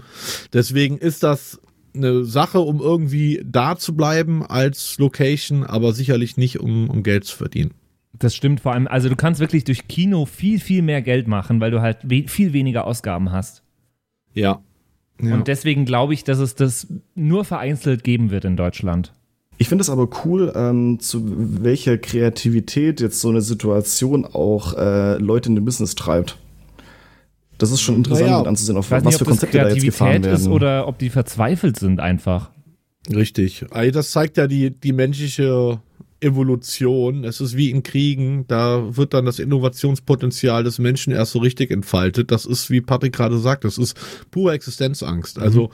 Deswegen 0.53 0.97
ist 0.97 1.23
das 1.23 1.59
eine 1.93 2.25
Sache, 2.25 2.59
um 2.59 2.81
irgendwie 2.81 3.41
da 3.45 3.77
zu 3.77 3.95
bleiben 3.95 4.45
als 4.45 4.97
Location, 4.97 5.63
aber 5.63 5.93
sicherlich 5.93 6.35
nicht, 6.35 6.59
um, 6.59 6.89
um 6.89 7.03
Geld 7.03 7.23
zu 7.23 7.37
verdienen. 7.37 7.71
Das 8.19 8.35
stimmt 8.35 8.61
vor 8.61 8.73
allem. 8.73 8.87
Also 8.87 9.09
du 9.09 9.15
kannst 9.15 9.39
wirklich 9.39 9.63
durch 9.63 9.87
Kino 9.87 10.25
viel, 10.25 10.59
viel 10.59 10.81
mehr 10.81 11.01
Geld 11.01 11.27
machen, 11.27 11.59
weil 11.59 11.71
du 11.71 11.81
halt 11.81 11.97
we 12.03 12.25
viel 12.27 12.53
weniger 12.53 12.87
Ausgaben 12.87 13.31
hast. 13.31 13.63
Ja. 14.33 14.61
ja. 15.21 15.33
Und 15.33 15.47
deswegen 15.47 15.85
glaube 15.85 16.13
ich, 16.13 16.23
dass 16.23 16.39
es 16.39 16.55
das 16.55 16.87
nur 17.15 17.45
vereinzelt 17.45 18.03
geben 18.03 18.31
wird 18.31 18.45
in 18.45 18.57
Deutschland. 18.57 19.13
Ich 19.57 19.69
finde 19.69 19.83
es 19.83 19.89
aber 19.89 20.09
cool, 20.25 20.51
ähm, 20.55 20.99
zu 20.99 21.23
welcher 21.63 21.97
Kreativität 21.97 22.99
jetzt 22.99 23.21
so 23.21 23.29
eine 23.29 23.41
Situation 23.41 24.25
auch 24.25 24.73
äh, 24.73 25.17
Leute 25.17 25.49
in 25.49 25.55
den 25.55 25.63
Business 25.63 25.95
treibt. 25.95 26.37
Das 27.57 27.71
ist 27.71 27.79
schon 27.79 27.95
interessant 27.95 28.29
Naja, 28.29 28.39
mit 28.39 28.47
anzusehen, 28.47 28.77
auf 28.77 28.85
Ich 28.85 28.91
weiß 28.91 29.05
was 29.05 29.13
nicht, 29.13 29.19
für 29.19 29.25
Konzepte 29.25 29.57
da 29.57 29.69
jetzt 29.69 29.83
gefahren 29.83 30.21
Kreativität 30.21 30.31
werden. 30.31 30.41
ist 30.41 30.47
oder 30.53 30.87
ob 30.89 30.97
die 30.97 31.09
verzweifelt 31.09 31.79
sind 31.79 32.01
einfach. 32.01 32.51
Richtig. 33.09 33.65
Also 33.71 33.91
das 33.91 34.11
zeigt 34.11 34.35
ja 34.35 34.47
die, 34.47 34.71
die 34.71 34.91
menschliche 34.91 35.79
Evolution. 36.21 37.23
Es 37.23 37.41
ist 37.41 37.55
wie 37.57 37.69
in 37.71 37.83
Kriegen, 37.83 38.45
da 38.47 38.95
wird 38.97 39.13
dann 39.13 39.25
das 39.25 39.39
Innovationspotenzial 39.39 40.63
des 40.63 40.79
Menschen 40.79 41.13
erst 41.13 41.33
so 41.33 41.39
richtig 41.39 41.71
entfaltet. 41.71 42.31
Das 42.31 42.45
ist, 42.45 42.69
wie 42.69 42.81
Patrick 42.81 43.13
gerade 43.13 43.37
sagt, 43.37 43.63
das 43.63 43.77
ist 43.77 43.97
pure 44.31 44.53
Existenzangst. 44.53 45.39
Also 45.39 45.69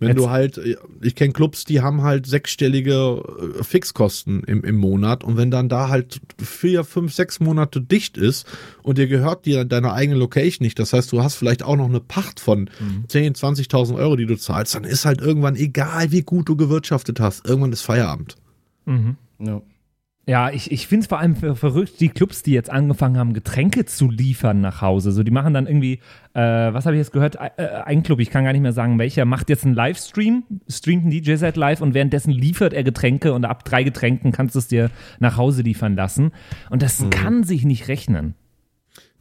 wenn 0.00 0.08
Jetzt- 0.08 0.18
du 0.18 0.30
halt, 0.30 0.60
ich 1.00 1.14
kenne 1.14 1.32
Clubs, 1.32 1.64
die 1.64 1.80
haben 1.80 2.02
halt 2.02 2.26
sechsstellige 2.26 3.22
äh, 3.60 3.62
Fixkosten 3.62 4.42
im, 4.44 4.64
im 4.64 4.76
Monat 4.76 5.22
und 5.22 5.36
wenn 5.36 5.52
dann 5.52 5.68
da 5.68 5.88
halt 5.90 6.20
vier, 6.42 6.82
fünf, 6.82 7.14
sechs 7.14 7.38
Monate 7.38 7.80
dicht 7.80 8.16
ist 8.16 8.44
und 8.82 8.98
dir 8.98 9.06
gehört 9.06 9.46
dir 9.46 9.64
deine 9.64 9.92
eigene 9.92 10.18
Location 10.18 10.64
nicht, 10.64 10.78
das 10.80 10.92
heißt, 10.92 11.12
du 11.12 11.22
hast 11.22 11.36
vielleicht 11.36 11.62
auch 11.62 11.76
noch 11.76 11.88
eine 11.88 12.00
Pacht 12.00 12.40
von 12.40 12.68
10, 13.06 13.34
20.000 13.34 13.94
Euro, 13.94 14.16
die 14.16 14.26
du 14.26 14.36
zahlst, 14.36 14.74
dann 14.74 14.82
ist 14.82 15.04
halt 15.04 15.20
irgendwann 15.20 15.54
egal, 15.54 16.10
wie 16.10 16.22
gut 16.22 16.48
du 16.48 16.56
gewirtschaftet 16.56 17.20
hast, 17.20 17.46
irgendwann 17.46 17.72
ist 17.72 17.82
Feierabend. 17.82 18.34
Ja. 19.38 19.62
Ja, 20.24 20.50
ich, 20.50 20.70
ich 20.70 20.86
finde 20.86 21.02
es 21.02 21.08
vor 21.08 21.18
allem 21.18 21.34
ver- 21.34 21.56
verrückt, 21.56 21.98
die 21.98 22.08
Clubs, 22.08 22.44
die 22.44 22.52
jetzt 22.52 22.70
angefangen 22.70 23.18
haben, 23.18 23.32
Getränke 23.32 23.86
zu 23.86 24.08
liefern 24.08 24.60
nach 24.60 24.80
Hause. 24.80 25.10
So, 25.10 25.24
die 25.24 25.32
machen 25.32 25.52
dann 25.52 25.66
irgendwie, 25.66 25.94
äh, 26.34 26.40
was 26.72 26.86
habe 26.86 26.94
ich 26.94 27.00
jetzt 27.00 27.12
gehört? 27.12 27.34
Äh, 27.56 27.66
ein 27.84 28.04
Club, 28.04 28.20
ich 28.20 28.30
kann 28.30 28.44
gar 28.44 28.52
nicht 28.52 28.62
mehr 28.62 28.72
sagen, 28.72 29.00
welcher, 29.00 29.24
macht 29.24 29.50
jetzt 29.50 29.64
einen 29.64 29.74
Livestream, 29.74 30.44
streamt 30.68 31.06
ein 31.06 31.10
DJ-Set 31.10 31.56
live 31.56 31.80
und 31.80 31.94
währenddessen 31.94 32.30
liefert 32.30 32.72
er 32.72 32.84
Getränke 32.84 33.32
und 33.32 33.44
ab 33.44 33.64
drei 33.64 33.82
Getränken 33.82 34.30
kannst 34.30 34.54
du 34.54 34.60
es 34.60 34.68
dir 34.68 34.90
nach 35.18 35.36
Hause 35.36 35.62
liefern 35.62 35.96
lassen. 35.96 36.30
Und 36.70 36.82
das 36.82 37.04
kann 37.10 37.42
sich 37.42 37.64
nicht 37.64 37.88
rechnen. 37.88 38.34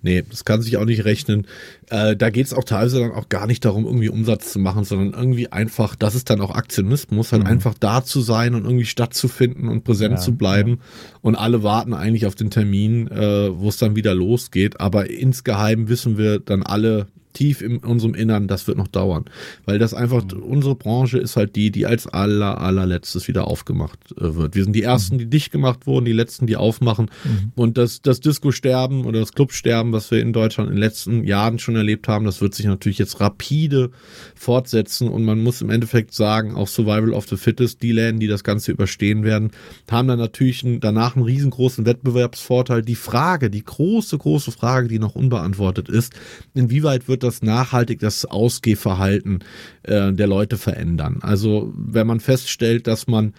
Nee, 0.03 0.23
das 0.27 0.45
kann 0.45 0.61
sich 0.61 0.77
auch 0.77 0.85
nicht 0.85 1.05
rechnen. 1.05 1.45
Äh, 1.89 2.15
da 2.15 2.29
geht's 2.31 2.53
auch 2.53 2.63
teilweise 2.63 2.99
dann 3.01 3.11
auch 3.11 3.29
gar 3.29 3.45
nicht 3.45 3.63
darum, 3.63 3.85
irgendwie 3.85 4.09
Umsatz 4.09 4.51
zu 4.51 4.59
machen, 4.59 4.83
sondern 4.83 5.13
irgendwie 5.13 5.51
einfach, 5.51 5.95
das 5.95 6.15
ist 6.15 6.29
dann 6.29 6.41
auch 6.41 6.55
Aktionismus, 6.55 7.31
halt 7.31 7.45
einfach 7.45 7.75
da 7.79 8.03
zu 8.03 8.21
sein 8.21 8.55
und 8.55 8.65
irgendwie 8.65 8.85
stattzufinden 8.85 9.69
und 9.69 9.83
präsent 9.83 10.15
Ja, 10.15 10.19
zu 10.19 10.35
bleiben. 10.35 10.79
Und 11.21 11.35
alle 11.35 11.61
warten 11.61 11.93
eigentlich 11.93 12.25
auf 12.25 12.35
den 12.35 12.49
Termin, 12.49 13.07
äh, 13.09 13.55
wo 13.55 13.69
es 13.69 13.77
dann 13.77 13.95
wieder 13.95 14.15
losgeht. 14.15 14.79
Aber 14.79 15.09
insgeheim 15.09 15.87
wissen 15.87 16.17
wir 16.17 16.39
dann 16.39 16.63
alle 16.63 17.07
tief 17.33 17.61
in 17.61 17.77
unserem 17.77 18.13
Innern, 18.13 18.47
das 18.47 18.67
wird 18.67 18.77
noch 18.77 18.87
dauern. 18.87 19.25
Weil 19.65 19.79
das 19.79 19.93
einfach, 19.93 20.23
unsere 20.33 20.75
Branche 20.75 21.17
ist 21.17 21.35
halt 21.35 21.55
die, 21.55 21.71
die 21.71 21.85
als 21.85 22.07
aller, 22.07 22.59
allerletztes 22.59 23.27
wieder 23.27 23.47
aufgemacht 23.47 23.99
äh, 24.17 24.35
wird. 24.35 24.55
Wir 24.55 24.63
sind 24.63 24.73
die 24.73 24.83
Ersten, 24.83 25.17
die 25.17 25.29
dicht 25.29 25.51
gemacht 25.51 25.87
wurden, 25.87 26.05
die 26.05 26.13
Letzten, 26.13 26.47
die 26.47 26.55
aufmachen. 26.55 27.09
Und 27.55 27.77
das, 27.77 28.01
das 28.01 28.19
Disco-Sterben 28.19 29.05
oder 29.05 29.19
das 29.19 29.33
Club-Sterben, 29.33 29.91
was 29.91 30.11
wir 30.11 30.21
in 30.21 30.33
Deutschland 30.33 30.69
in 30.69 30.75
den 30.75 30.81
letzten 30.81 31.23
Jahren 31.23 31.59
schon 31.59 31.75
erlebt 31.75 32.07
haben, 32.07 32.25
das 32.25 32.41
wird 32.41 32.55
sich 32.55 32.65
natürlich 32.65 32.97
jetzt 32.97 33.19
rapide 33.19 33.91
fortsetzen. 34.35 35.07
Und 35.07 35.23
man 35.23 35.41
muss 35.41 35.61
im 35.61 35.69
Endeffekt 35.69 36.13
sagen, 36.13 36.55
auch 36.55 36.67
Survival 36.67 37.13
of 37.13 37.27
the 37.27 37.37
Fittest, 37.37 37.81
die 37.81 37.91
Läden, 37.91 38.19
die 38.19 38.27
das 38.27 38.43
Ganze 38.43 38.71
überstehen 38.71 39.23
werden, 39.23 39.51
haben 39.89 40.07
dann 40.07 40.19
natürlich 40.19 40.63
einen, 40.63 40.79
danach 40.79 41.15
einen 41.15 41.25
riesengroßen 41.25 41.85
Wettbewerbsvorteil. 41.85 42.81
Die 42.81 42.95
Frage, 42.95 43.49
die 43.49 43.63
große, 43.63 44.17
große 44.17 44.51
Frage, 44.51 44.87
die 44.87 44.99
noch 44.99 45.15
unbeantwortet 45.15 45.89
ist, 45.89 46.13
inwieweit 46.53 47.07
wird 47.07 47.20
das 47.23 47.41
nachhaltig 47.41 47.99
das 47.99 48.25
Ausgehverhalten 48.25 49.43
äh, 49.83 50.11
der 50.13 50.27
Leute 50.27 50.57
verändern? 50.57 51.19
Also 51.21 51.73
wenn 51.75 52.07
man 52.07 52.19
feststellt, 52.19 52.87
dass 52.87 53.07
man 53.07 53.33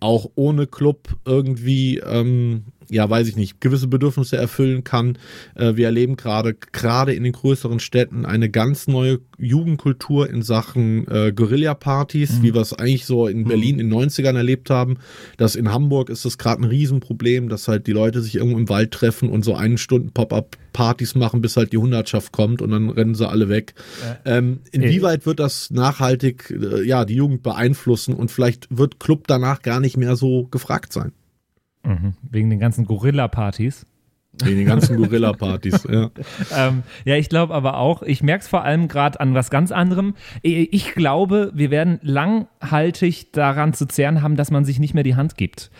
auch 0.00 0.30
ohne 0.34 0.66
Club 0.66 1.16
irgendwie, 1.24 1.98
ähm, 1.98 2.64
ja, 2.90 3.08
weiß 3.08 3.28
ich 3.28 3.36
nicht, 3.36 3.60
gewisse 3.60 3.88
Bedürfnisse 3.88 4.36
erfüllen 4.36 4.84
kann. 4.84 5.18
Äh, 5.54 5.76
wir 5.76 5.86
erleben 5.86 6.16
gerade, 6.16 6.54
gerade 6.54 7.14
in 7.14 7.24
den 7.24 7.32
größeren 7.32 7.80
Städten 7.80 8.24
eine 8.26 8.50
ganz 8.50 8.86
neue 8.86 9.20
Jugendkultur 9.38 10.28
in 10.28 10.42
Sachen 10.42 11.06
äh, 11.08 11.32
Guerilla-Partys, 11.32 12.42
wie 12.42 12.54
wir 12.54 12.60
es 12.60 12.72
eigentlich 12.72 13.06
so 13.06 13.26
in 13.26 13.44
Berlin 13.44 13.78
in 13.78 13.90
den 13.90 13.98
90ern 13.98 14.36
erlebt 14.36 14.70
haben. 14.70 14.98
Das 15.36 15.56
in 15.56 15.72
Hamburg 15.72 16.10
ist 16.10 16.24
das 16.24 16.38
gerade 16.38 16.62
ein 16.62 16.64
Riesenproblem, 16.64 17.48
dass 17.48 17.68
halt 17.68 17.86
die 17.86 17.92
Leute 17.92 18.20
sich 18.20 18.36
irgendwo 18.36 18.58
im 18.58 18.68
Wald 18.68 18.92
treffen 18.92 19.28
und 19.28 19.44
so 19.44 19.54
einen 19.54 19.78
Stunden 19.78 20.12
Pop-up-Partys 20.12 21.14
machen, 21.14 21.40
bis 21.40 21.56
halt 21.56 21.72
die 21.72 21.78
Hundertschaft 21.78 22.32
kommt 22.32 22.62
und 22.62 22.70
dann 22.70 22.90
rennen 22.90 23.14
sie 23.14 23.28
alle 23.28 23.48
weg. 23.48 23.74
Ähm, 24.24 24.60
inwieweit 24.72 25.26
wird 25.26 25.40
das 25.40 25.70
nachhaltig, 25.70 26.50
äh, 26.50 26.82
ja, 26.82 27.04
die 27.04 27.14
Jugend 27.14 27.42
beeinflussen 27.42 28.14
und 28.14 28.30
vielleicht 28.30 28.66
wird 28.70 29.00
Club 29.00 29.26
danach 29.26 29.62
gar 29.62 29.80
nicht 29.80 29.96
mehr 29.96 30.16
so 30.16 30.46
gefragt 30.46 30.92
sein? 30.92 31.12
Mhm. 31.84 32.14
Wegen 32.30 32.50
den 32.50 32.58
ganzen 32.58 32.86
Gorilla-Partys. 32.86 33.86
Wegen 34.42 34.56
den 34.56 34.66
ganzen 34.66 34.96
Gorilla-Partys, 34.96 35.84
ja. 35.90 36.10
ähm, 36.56 36.82
ja, 37.04 37.14
ich 37.16 37.28
glaube 37.28 37.54
aber 37.54 37.78
auch, 37.78 38.02
ich 38.02 38.22
merke 38.22 38.42
es 38.42 38.48
vor 38.48 38.64
allem 38.64 38.88
gerade 38.88 39.20
an 39.20 39.34
was 39.34 39.48
ganz 39.48 39.70
anderem. 39.70 40.14
Ich 40.42 40.94
glaube, 40.94 41.52
wir 41.54 41.70
werden 41.70 42.00
langhaltig 42.02 43.32
daran 43.32 43.74
zu 43.74 43.86
zehren 43.86 44.22
haben, 44.22 44.34
dass 44.34 44.50
man 44.50 44.64
sich 44.64 44.80
nicht 44.80 44.92
mehr 44.92 45.04
die 45.04 45.14
Hand 45.14 45.36
gibt. 45.36 45.70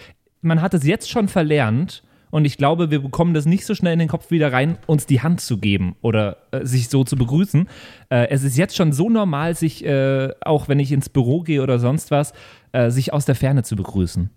Man 0.40 0.62
hat 0.62 0.72
es 0.72 0.86
jetzt 0.86 1.10
schon 1.10 1.26
verlernt 1.26 2.04
und 2.30 2.44
ich 2.44 2.56
glaube, 2.56 2.90
wir 2.90 3.00
bekommen 3.00 3.32
das 3.34 3.46
nicht 3.46 3.64
so 3.64 3.74
schnell 3.74 3.92
in 3.92 3.98
den 4.00 4.08
Kopf 4.08 4.30
wieder 4.30 4.52
rein, 4.52 4.76
uns 4.86 5.06
die 5.06 5.22
Hand 5.22 5.40
zu 5.40 5.58
geben 5.58 5.96
oder 6.00 6.36
äh, 6.50 6.64
sich 6.64 6.88
so 6.88 7.02
zu 7.02 7.16
begrüßen. 7.16 7.68
Äh, 8.10 8.28
es 8.28 8.42
ist 8.42 8.56
jetzt 8.56 8.76
schon 8.76 8.92
so 8.92 9.08
normal, 9.08 9.54
sich, 9.54 9.84
äh, 9.84 10.30
auch 10.40 10.68
wenn 10.68 10.78
ich 10.78 10.92
ins 10.92 11.08
Büro 11.08 11.42
gehe 11.42 11.62
oder 11.62 11.78
sonst 11.78 12.10
was, 12.10 12.32
äh, 12.72 12.90
sich 12.90 13.12
aus 13.12 13.24
der 13.24 13.34
Ferne 13.36 13.62
zu 13.62 13.74
begrüßen. 13.74 14.30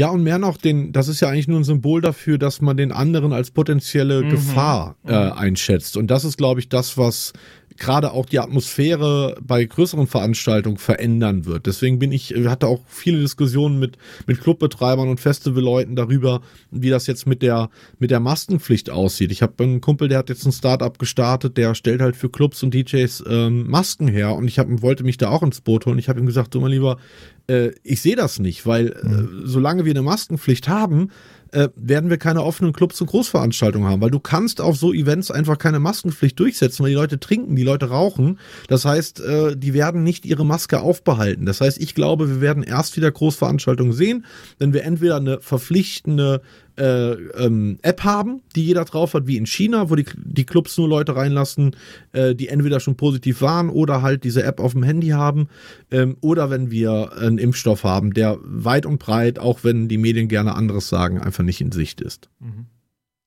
Ja, 0.00 0.08
und 0.08 0.22
mehr 0.22 0.38
noch, 0.38 0.56
den, 0.56 0.92
das 0.92 1.08
ist 1.08 1.20
ja 1.20 1.28
eigentlich 1.28 1.46
nur 1.46 1.60
ein 1.60 1.64
Symbol 1.64 2.00
dafür, 2.00 2.38
dass 2.38 2.62
man 2.62 2.74
den 2.78 2.90
anderen 2.90 3.34
als 3.34 3.50
potenzielle 3.50 4.26
Gefahr 4.26 4.96
äh, 5.06 5.12
einschätzt. 5.12 5.98
Und 5.98 6.06
das 6.06 6.24
ist, 6.24 6.38
glaube 6.38 6.58
ich, 6.58 6.70
das, 6.70 6.96
was 6.96 7.34
gerade 7.80 8.12
auch 8.12 8.26
die 8.26 8.38
Atmosphäre 8.38 9.36
bei 9.42 9.64
größeren 9.64 10.06
Veranstaltungen 10.06 10.76
verändern 10.76 11.46
wird. 11.46 11.66
Deswegen 11.66 11.98
bin 11.98 12.12
ich, 12.12 12.36
äh, 12.36 12.46
hatte 12.46 12.68
auch 12.68 12.82
viele 12.86 13.18
Diskussionen 13.18 13.80
mit, 13.80 13.96
mit 14.26 14.40
Clubbetreibern 14.40 15.08
und 15.08 15.18
Festivalleuten 15.18 15.96
darüber, 15.96 16.42
wie 16.70 16.90
das 16.90 17.06
jetzt 17.08 17.26
mit 17.26 17.42
der, 17.42 17.70
mit 17.98 18.10
der 18.10 18.20
Maskenpflicht 18.20 18.90
aussieht. 18.90 19.32
Ich 19.32 19.42
habe 19.42 19.64
einen 19.64 19.80
Kumpel, 19.80 20.08
der 20.08 20.18
hat 20.18 20.28
jetzt 20.28 20.46
ein 20.46 20.52
Startup 20.52 20.96
gestartet, 20.98 21.56
der 21.56 21.74
stellt 21.74 22.02
halt 22.02 22.16
für 22.16 22.28
Clubs 22.28 22.62
und 22.62 22.74
DJs 22.74 23.24
ähm, 23.26 23.68
Masken 23.68 24.08
her 24.08 24.34
und 24.34 24.46
ich 24.46 24.58
hab, 24.58 24.68
wollte 24.82 25.02
mich 25.02 25.16
da 25.16 25.30
auch 25.30 25.42
ins 25.42 25.62
Boot 25.62 25.86
holen. 25.86 25.98
Ich 25.98 26.10
habe 26.10 26.20
ihm 26.20 26.26
gesagt, 26.26 26.54
du 26.54 26.60
mein 26.60 26.72
Lieber, 26.72 26.98
äh, 27.46 27.70
ich 27.82 28.02
sehe 28.02 28.14
das 28.14 28.38
nicht, 28.38 28.66
weil 28.66 28.88
äh, 28.88 29.46
solange 29.46 29.86
wir 29.86 29.92
eine 29.92 30.02
Maskenpflicht 30.02 30.68
haben, 30.68 31.10
äh, 31.52 31.68
werden 31.76 32.10
wir 32.10 32.18
keine 32.18 32.42
offenen 32.42 32.72
Clubs 32.72 33.00
und 33.00 33.08
Großveranstaltungen 33.08 33.88
haben, 33.88 34.00
weil 34.00 34.10
du 34.10 34.20
kannst 34.20 34.60
auf 34.60 34.76
so 34.76 34.92
Events 34.92 35.30
einfach 35.30 35.58
keine 35.58 35.80
Maskenpflicht 35.80 36.38
durchsetzen, 36.38 36.82
weil 36.82 36.90
die 36.90 36.96
Leute 36.96 37.20
trinken, 37.20 37.56
die 37.56 37.62
Leute 37.62 37.90
rauchen. 37.90 38.38
Das 38.68 38.84
heißt, 38.84 39.20
äh, 39.20 39.56
die 39.56 39.74
werden 39.74 40.02
nicht 40.02 40.24
ihre 40.24 40.44
Maske 40.44 40.80
aufbehalten. 40.80 41.46
Das 41.46 41.60
heißt, 41.60 41.78
ich 41.78 41.94
glaube, 41.94 42.28
wir 42.28 42.40
werden 42.40 42.62
erst 42.62 42.96
wieder 42.96 43.10
Großveranstaltungen 43.10 43.92
sehen, 43.92 44.24
wenn 44.58 44.72
wir 44.72 44.84
entweder 44.84 45.16
eine 45.16 45.40
verpflichtende 45.40 46.42
äh, 46.76 47.12
ähm, 47.12 47.78
App 47.82 48.04
haben, 48.04 48.42
die 48.54 48.64
jeder 48.64 48.84
drauf 48.84 49.14
hat, 49.14 49.26
wie 49.26 49.36
in 49.36 49.46
China, 49.46 49.90
wo 49.90 49.96
die, 49.96 50.06
die 50.16 50.44
Clubs 50.44 50.76
nur 50.78 50.88
Leute 50.88 51.16
reinlassen, 51.16 51.76
äh, 52.12 52.34
die 52.34 52.48
entweder 52.48 52.80
schon 52.80 52.96
positiv 52.96 53.42
waren 53.42 53.70
oder 53.70 54.02
halt 54.02 54.24
diese 54.24 54.42
App 54.42 54.60
auf 54.60 54.72
dem 54.72 54.82
Handy 54.82 55.08
haben, 55.08 55.48
ähm, 55.90 56.16
oder 56.20 56.50
wenn 56.50 56.70
wir 56.70 57.12
einen 57.16 57.38
Impfstoff 57.38 57.84
haben, 57.84 58.14
der 58.14 58.38
weit 58.42 58.86
und 58.86 58.98
breit, 58.98 59.38
auch 59.38 59.64
wenn 59.64 59.88
die 59.88 59.98
Medien 59.98 60.28
gerne 60.28 60.54
anderes 60.54 60.88
sagen, 60.88 61.20
einfach 61.20 61.44
nicht 61.44 61.60
in 61.60 61.72
Sicht 61.72 62.00
ist. 62.00 62.28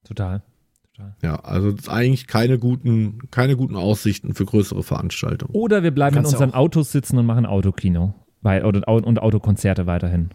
Total. 0.04 0.44
Ja, 1.22 1.36
also 1.38 1.72
das 1.72 1.82
ist 1.82 1.90
eigentlich 1.90 2.28
keine 2.28 2.60
guten, 2.60 3.30
keine 3.32 3.56
guten 3.56 3.76
Aussichten 3.76 4.34
für 4.36 4.46
größere 4.46 4.84
Veranstaltungen. 4.84 5.54
Oder 5.54 5.84
wir 5.84 5.92
bleiben 5.92 6.16
Kannst 6.16 6.32
in 6.32 6.36
unseren 6.36 6.54
Autos 6.54 6.92
sitzen 6.92 7.18
und 7.18 7.26
machen 7.26 7.46
Autokino. 7.46 8.14
Weil, 8.42 8.66
oder, 8.66 8.88
und 8.88 9.20
Autokonzerte 9.20 9.88
weiterhin. 9.88 10.30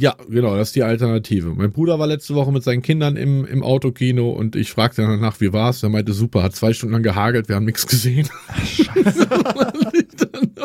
Ja, 0.00 0.14
genau, 0.30 0.56
das 0.56 0.68
ist 0.68 0.76
die 0.76 0.84
Alternative. 0.84 1.52
Mein 1.56 1.72
Bruder 1.72 1.98
war 1.98 2.06
letzte 2.06 2.36
Woche 2.36 2.52
mit 2.52 2.62
seinen 2.62 2.82
Kindern 2.82 3.16
im, 3.16 3.44
im 3.44 3.64
Autokino 3.64 4.30
und 4.30 4.54
ich 4.54 4.70
fragte 4.70 5.02
dann 5.02 5.10
danach, 5.10 5.40
wie 5.40 5.52
war's? 5.52 5.82
Er 5.82 5.88
meinte, 5.88 6.12
super, 6.12 6.44
hat 6.44 6.54
zwei 6.54 6.72
Stunden 6.72 6.92
lang 6.92 7.02
gehagelt, 7.02 7.48
wir 7.48 7.56
haben 7.56 7.64
nichts 7.64 7.84
gesehen. 7.84 8.28
Scheiße. 8.64 9.26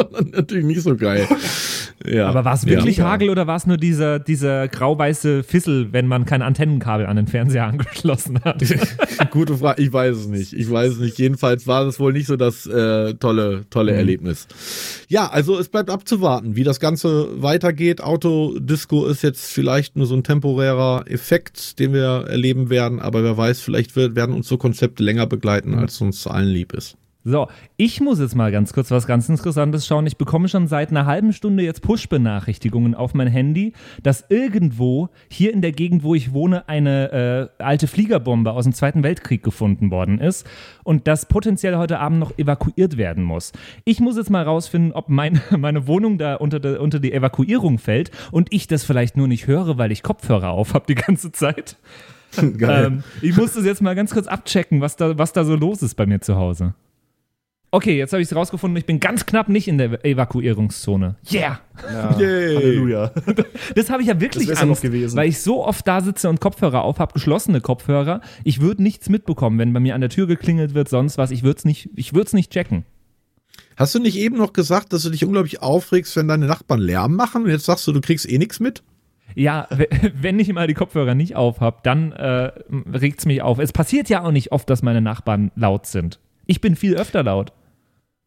Natürlich 0.32 0.66
nicht 0.66 0.82
so 0.82 0.96
geil. 0.96 1.28
Ja, 2.06 2.28
Aber 2.28 2.44
war 2.44 2.54
es 2.54 2.66
wirklich 2.66 2.98
ja. 2.98 3.06
Hagel 3.06 3.30
oder 3.30 3.48
war 3.48 3.56
es 3.56 3.66
nur 3.66 3.78
dieser, 3.78 4.20
dieser 4.20 4.68
grau-weiße 4.68 5.44
Fissel, 5.44 5.94
wenn 5.94 6.08
man 6.08 6.26
kein 6.26 6.42
Antennenkabel 6.42 7.06
an 7.06 7.16
den 7.16 7.28
Fernseher 7.28 7.66
angeschlossen 7.68 8.40
hat? 8.44 8.62
Gute 9.32 9.58
Frage, 9.58 9.82
ich 9.82 9.94
weiß 9.94 10.18
es 10.18 10.28
nicht. 10.28 10.54
Ich 10.54 10.70
weiß 10.70 10.94
es 10.94 11.00
nicht. 11.00 11.18
Jedenfalls 11.18 11.66
war 11.68 11.86
es 11.88 12.00
wohl 12.00 12.14
nicht 12.14 12.28
so 12.28 12.36
das 12.36 12.66
äh, 12.66 13.14
tolle, 13.16 13.66
tolle 13.70 13.94
Erlebnis. 13.94 14.48
Ja, 15.08 15.28
also 15.28 15.58
es 15.58 15.70
bleibt 15.70 15.90
abzuwarten, 15.90 16.56
wie 16.56 16.64
das 16.64 16.80
Ganze 16.80 17.42
weitergeht. 17.42 18.02
Autodisco 18.02 19.06
ist 19.06 19.23
jetzt 19.24 19.52
vielleicht 19.52 19.96
nur 19.96 20.06
so 20.06 20.16
ein 20.16 20.24
temporärer 20.24 21.06
Effekt, 21.08 21.80
den 21.80 21.94
wir 21.94 22.26
erleben 22.28 22.70
werden, 22.70 23.00
aber 23.00 23.24
wer 23.24 23.38
weiß, 23.38 23.60
vielleicht 23.62 23.96
wird, 23.96 24.16
werden 24.16 24.36
uns 24.36 24.48
so 24.48 24.58
Konzepte 24.58 25.04
länger 25.04 25.26
begleiten, 25.26 25.76
als 25.76 26.00
uns 26.02 26.28
allen 26.28 26.50
lieb 26.50 26.74
ist. 26.74 26.98
So, 27.26 27.48
ich 27.78 28.02
muss 28.02 28.20
jetzt 28.20 28.36
mal 28.36 28.52
ganz 28.52 28.74
kurz 28.74 28.92
was 28.92 29.08
ganz 29.08 29.30
Interessantes 29.30 29.88
schauen. 29.88 30.06
Ich 30.06 30.18
bekomme 30.18 30.50
schon 30.50 30.68
seit 30.68 30.90
einer 30.90 31.06
halben 31.06 31.32
Stunde 31.32 31.64
jetzt 31.64 31.82
Push-Benachrichtigungen 31.82 32.96
auf 32.96 33.14
mein 33.14 33.28
Handy, 33.28 33.72
dass 34.02 34.26
irgendwo 34.28 35.08
hier 35.30 35.54
in 35.54 35.62
der 35.62 35.72
Gegend, 35.72 36.04
wo 36.04 36.16
ich 36.16 36.34
wohne, 36.34 36.68
eine 36.68 37.50
äh, 37.60 37.64
alte 37.64 37.88
Fliegerbombe 37.88 38.52
aus 38.52 38.66
dem 38.66 38.74
Zweiten 38.74 39.04
Weltkrieg 39.04 39.42
gefunden 39.42 39.90
worden 39.90 40.20
ist 40.20 40.46
und 40.84 41.08
das 41.08 41.26
potenziell 41.26 41.78
heute 41.78 42.00
Abend 42.00 42.20
noch 42.20 42.38
evakuiert 42.38 42.98
werden 42.98 43.24
muss. 43.24 43.54
Ich 43.86 44.02
muss 44.02 44.18
jetzt 44.18 44.30
mal 44.30 44.44
rausfinden, 44.44 44.92
ob 44.92 45.08
mein, 45.08 45.42
meine 45.58 45.88
Wohnung 45.88 46.18
da 46.18 46.36
unter, 46.36 46.60
de, 46.60 46.78
unter 46.78 47.00
die 47.00 47.14
Evakuierung 47.14 47.80
fällt 47.80 48.12
und 48.32 48.52
ich 48.52 48.68
das 48.68 48.84
vielleicht 48.84 49.16
nur 49.16 49.30
nicht 49.30 49.48
höre, 49.48 49.78
weil 49.78 49.94
ich 49.94 50.04
Kopfhörer 50.04 50.50
auf 50.50 50.74
habe 50.74 50.88
die 50.90 50.96
ganze 50.96 51.32
Zeit. 51.32 51.78
Geil. 52.58 52.86
Ähm, 52.86 53.04
ich 53.22 53.38
muss 53.38 53.54
das 53.54 53.64
jetzt 53.64 53.82
mal 53.82 53.96
ganz 53.96 54.12
kurz 54.12 54.28
abchecken, 54.28 54.82
was 54.82 54.98
da, 54.98 55.18
was 55.18 55.32
da 55.32 55.46
so 55.46 55.56
los 55.56 55.82
ist 55.84 55.96
bei 55.96 56.06
mir 56.06 56.20
zu 56.20 56.36
Hause. 56.36 56.74
Okay, 57.74 57.98
jetzt 57.98 58.14
habe 58.14 58.22
ich 58.22 58.30
es 58.30 58.36
rausgefunden. 58.36 58.78
Ich 58.78 58.86
bin 58.86 59.00
ganz 59.00 59.26
knapp 59.26 59.50
nicht 59.50 59.68
in 59.68 59.80
der 59.80 60.06
Evakuierungszone. 60.06 61.16
Yeah! 61.32 61.60
Ja, 61.92 62.20
Yay. 62.20 62.56
Halleluja. 62.56 63.12
Das 63.76 63.90
habe 63.90 64.04
ich 64.04 64.10
ja 64.10 64.22
wirklich 64.22 64.48
Das 64.48 64.62
Angst, 64.62 64.84
gewesen. 64.84 65.18
weil 65.18 65.30
ich 65.30 65.42
so 65.42 65.66
oft 65.66 65.88
da 65.88 66.02
sitze 66.02 66.30
und 66.30 66.40
Kopfhörer 66.40 66.84
auf 66.84 67.00
habe, 67.00 67.14
geschlossene 67.14 67.62
Kopfhörer. 67.62 68.22
Ich 68.44 68.62
würde 68.62 68.84
nichts 68.84 69.10
mitbekommen, 69.10 69.58
wenn 69.58 69.74
bei 69.74 69.80
mir 69.80 69.96
an 69.96 70.02
der 70.02 70.12
Tür 70.12 70.28
geklingelt 70.28 70.76
wird, 70.76 70.88
sonst 70.88 71.18
was. 71.18 71.32
Ich 71.32 71.42
würde 71.42 71.58
es 71.58 71.66
nicht, 71.66 71.90
ich 71.96 72.14
würde 72.14 72.28
es 72.28 72.34
nicht 72.34 72.52
checken. 72.52 72.86
Hast 73.76 73.96
du 73.96 74.00
nicht 74.00 74.18
eben 74.18 74.38
noch 74.38 74.54
gesagt, 74.54 74.94
dass 74.94 75.02
du 75.02 75.10
dich 75.10 75.26
unglaublich 75.26 75.64
aufregst, 75.64 76.16
wenn 76.16 76.28
deine 76.28 76.46
Nachbarn 76.46 76.80
Lärm 76.80 77.16
machen 77.16 77.46
und 77.46 77.50
jetzt 77.50 77.66
sagst 77.66 77.88
du, 77.88 77.92
du 77.92 78.02
kriegst 78.02 78.30
eh 78.30 78.38
nichts 78.38 78.60
mit? 78.60 78.84
Ja, 79.34 79.68
wenn 80.14 80.38
ich 80.38 80.54
mal 80.54 80.68
die 80.68 80.76
Kopfhörer 80.76 81.16
nicht 81.16 81.36
auf 81.36 81.60
habe, 81.60 81.78
dann 81.82 82.12
äh, 82.12 82.52
regt 82.94 83.18
es 83.22 83.26
mich 83.26 83.42
auf. 83.42 83.58
Es 83.58 83.72
passiert 83.72 84.10
ja 84.10 84.24
auch 84.24 84.32
nicht 84.32 84.52
oft, 84.52 84.70
dass 84.70 84.84
meine 84.84 85.02
Nachbarn 85.02 85.50
laut 85.56 85.88
sind. 85.88 86.20
Ich 86.46 86.62
bin 86.62 86.76
viel 86.76 86.94
öfter 86.98 87.24
laut. 87.24 87.52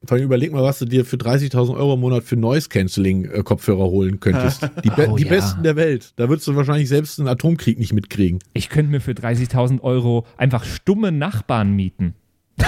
Vor 0.06 0.16
allem 0.16 0.24
überleg 0.24 0.52
mal, 0.52 0.62
was 0.62 0.78
du 0.78 0.84
dir 0.84 1.04
für 1.04 1.16
30.000 1.16 1.76
Euro 1.76 1.94
im 1.94 2.00
Monat 2.00 2.24
für 2.24 2.36
Noise 2.36 2.68
Cancelling 2.68 3.24
äh, 3.24 3.42
Kopfhörer 3.42 3.84
holen 3.84 4.20
könntest. 4.20 4.62
Die, 4.84 4.90
be 4.90 5.08
Oh 5.10 5.16
die 5.16 5.24
ja. 5.24 5.28
besten 5.30 5.62
der 5.62 5.76
Welt. 5.76 6.12
Da 6.16 6.28
würdest 6.28 6.46
du 6.48 6.56
wahrscheinlich 6.56 6.88
selbst 6.88 7.18
einen 7.18 7.28
Atomkrieg 7.28 7.78
nicht 7.78 7.92
mitkriegen. 7.92 8.38
Ich 8.52 8.68
könnte 8.68 8.90
mir 8.90 9.00
für 9.00 9.12
30.000 9.12 9.80
Euro 9.82 10.26
einfach 10.36 10.64
stumme 10.64 11.12
Nachbarn 11.12 11.72
mieten. 11.72 12.14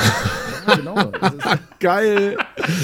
genau. 0.76 0.94
Das 1.20 1.34
ist, 1.34 1.58
Geil. 1.80 2.36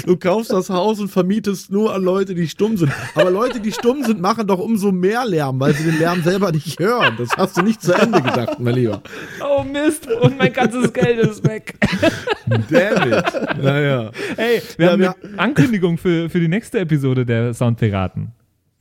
Du 0.05 0.15
kaufst 0.17 0.51
das 0.51 0.69
Haus 0.69 0.99
und 0.99 1.09
vermietest 1.09 1.71
nur 1.71 1.93
an 1.93 2.03
Leute, 2.03 2.33
die 2.35 2.47
stumm 2.47 2.77
sind. 2.77 2.91
Aber 3.15 3.29
Leute, 3.29 3.59
die 3.59 3.71
stumm 3.71 4.03
sind, 4.03 4.21
machen 4.21 4.47
doch 4.47 4.59
umso 4.59 4.91
mehr 4.91 5.25
Lärm, 5.25 5.59
weil 5.59 5.73
sie 5.73 5.83
den 5.83 5.99
Lärm 5.99 6.23
selber 6.23 6.51
nicht 6.51 6.79
hören. 6.79 7.15
Das 7.17 7.29
hast 7.37 7.57
du 7.57 7.61
nicht 7.61 7.81
zu 7.81 7.93
Ende 7.93 8.21
gedacht, 8.21 8.59
mein 8.59 8.75
Lieber. 8.75 9.01
Oh 9.43 9.63
Mist, 9.63 10.07
und 10.09 10.37
mein 10.37 10.53
ganzes 10.53 10.91
Geld 10.93 11.19
ist 11.19 11.43
weg. 11.47 11.75
Damn 12.47 13.11
it. 13.13 13.25
Naja. 13.61 14.11
Hey, 14.37 14.61
wir 14.77 14.85
Ja, 14.85 14.91
haben 14.93 14.99
wir- 15.01 15.15
eine 15.23 15.39
Ankündigung 15.39 15.97
für, 15.97 16.29
für 16.29 16.39
die 16.39 16.47
nächste 16.47 16.79
Episode 16.79 17.25
der 17.25 17.53
Soundpiraten. 17.53 18.31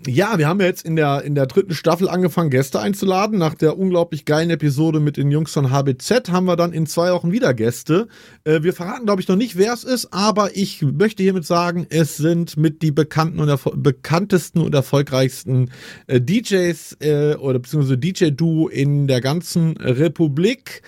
Ja, 0.07 0.37
wir 0.37 0.49
haben 0.49 0.61
jetzt 0.61 0.85
in 0.85 0.97
der, 0.97 1.23
in 1.23 1.35
der 1.35 1.47
dritten 1.47 1.73
Staffel 1.73 2.11
angefangen, 2.11 2.51
Gäste 2.51 2.79
einzuladen. 2.79 3.39
Nach 3.39 3.55
der 3.55 3.79
unglaublich 3.79 4.27
geilen 4.27 4.51
Episode 4.51 5.01
mit 5.01 5.17
den 5.17 5.31
Jungs 5.31 5.53
von 5.53 5.71
HBZ 5.71 6.31
haben 6.31 6.45
wir 6.45 6.57
dann 6.57 6.75
in 6.75 6.87
zwei 6.87 7.11
Wochen 7.13 7.33
wieder 7.33 7.55
Gäste. 7.55 8.09
Äh, 8.45 8.63
wir 8.63 8.75
verraten, 8.75 9.07
glaube 9.07 9.23
ich, 9.23 9.29
noch 9.29 9.37
nicht, 9.37 9.57
wer 9.57 9.73
es 9.73 9.83
ist, 9.83 10.13
aber 10.13 10.57
ich 10.57 10.83
möchte 10.83 11.23
hiermit 11.23 11.47
sagen, 11.47 11.87
es 11.89 12.19
sind 12.19 12.59
mit 12.59 12.83
die 12.83 12.91
bekannten 12.91 13.41
und 13.41 13.83
bekanntesten 13.83 14.61
und 14.61 14.75
erfolgreichsten 14.75 15.71
äh, 16.07 16.21
DJs 16.21 16.99
äh, 17.01 17.37
oder 17.37 17.59
beziehungsweise 17.59 17.97
DJ-Duo 17.97 18.69
in 18.69 19.07
der 19.07 19.23
ganzen 19.23 19.77
Republik. 19.79 20.83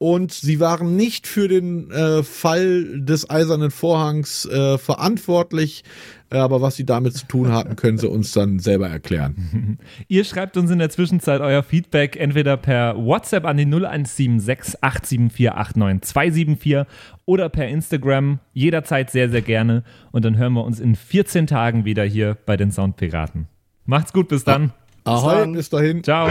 Und 0.00 0.32
sie 0.32 0.60
waren 0.60 0.96
nicht 0.96 1.26
für 1.26 1.46
den 1.46 1.90
äh, 1.90 2.22
Fall 2.22 3.02
des 3.02 3.28
Eisernen 3.28 3.70
Vorhangs 3.70 4.46
äh, 4.46 4.78
verantwortlich. 4.78 5.84
Äh, 6.30 6.38
Aber 6.38 6.62
was 6.62 6.76
sie 6.76 6.86
damit 6.86 7.12
zu 7.12 7.26
tun 7.26 7.52
hatten, 7.52 7.76
können 7.76 7.98
sie 7.98 8.08
uns 8.08 8.32
dann 8.32 8.60
selber 8.60 8.88
erklären. 8.88 9.78
Ihr 10.08 10.24
schreibt 10.24 10.56
uns 10.56 10.70
in 10.70 10.78
der 10.78 10.88
Zwischenzeit 10.88 11.42
euer 11.42 11.62
Feedback 11.62 12.16
entweder 12.16 12.56
per 12.56 12.96
WhatsApp 12.96 13.44
an 13.44 13.58
die 13.58 13.66
0176 13.66 14.82
874 14.82 15.50
89274 15.50 16.86
oder 17.26 17.50
per 17.50 17.68
Instagram. 17.68 18.38
Jederzeit 18.54 19.10
sehr, 19.10 19.28
sehr 19.28 19.42
gerne. 19.42 19.84
Und 20.12 20.24
dann 20.24 20.38
hören 20.38 20.54
wir 20.54 20.64
uns 20.64 20.80
in 20.80 20.96
14 20.96 21.46
Tagen 21.46 21.84
wieder 21.84 22.04
hier 22.04 22.38
bei 22.46 22.56
den 22.56 22.70
Soundpiraten. 22.70 23.48
Macht's 23.84 24.14
gut, 24.14 24.28
bis 24.28 24.44
dann. 24.44 24.72
Ahoi, 25.04 25.40
dann. 25.40 25.52
bis 25.52 25.68
dahin. 25.68 26.02
Ciao. 26.02 26.30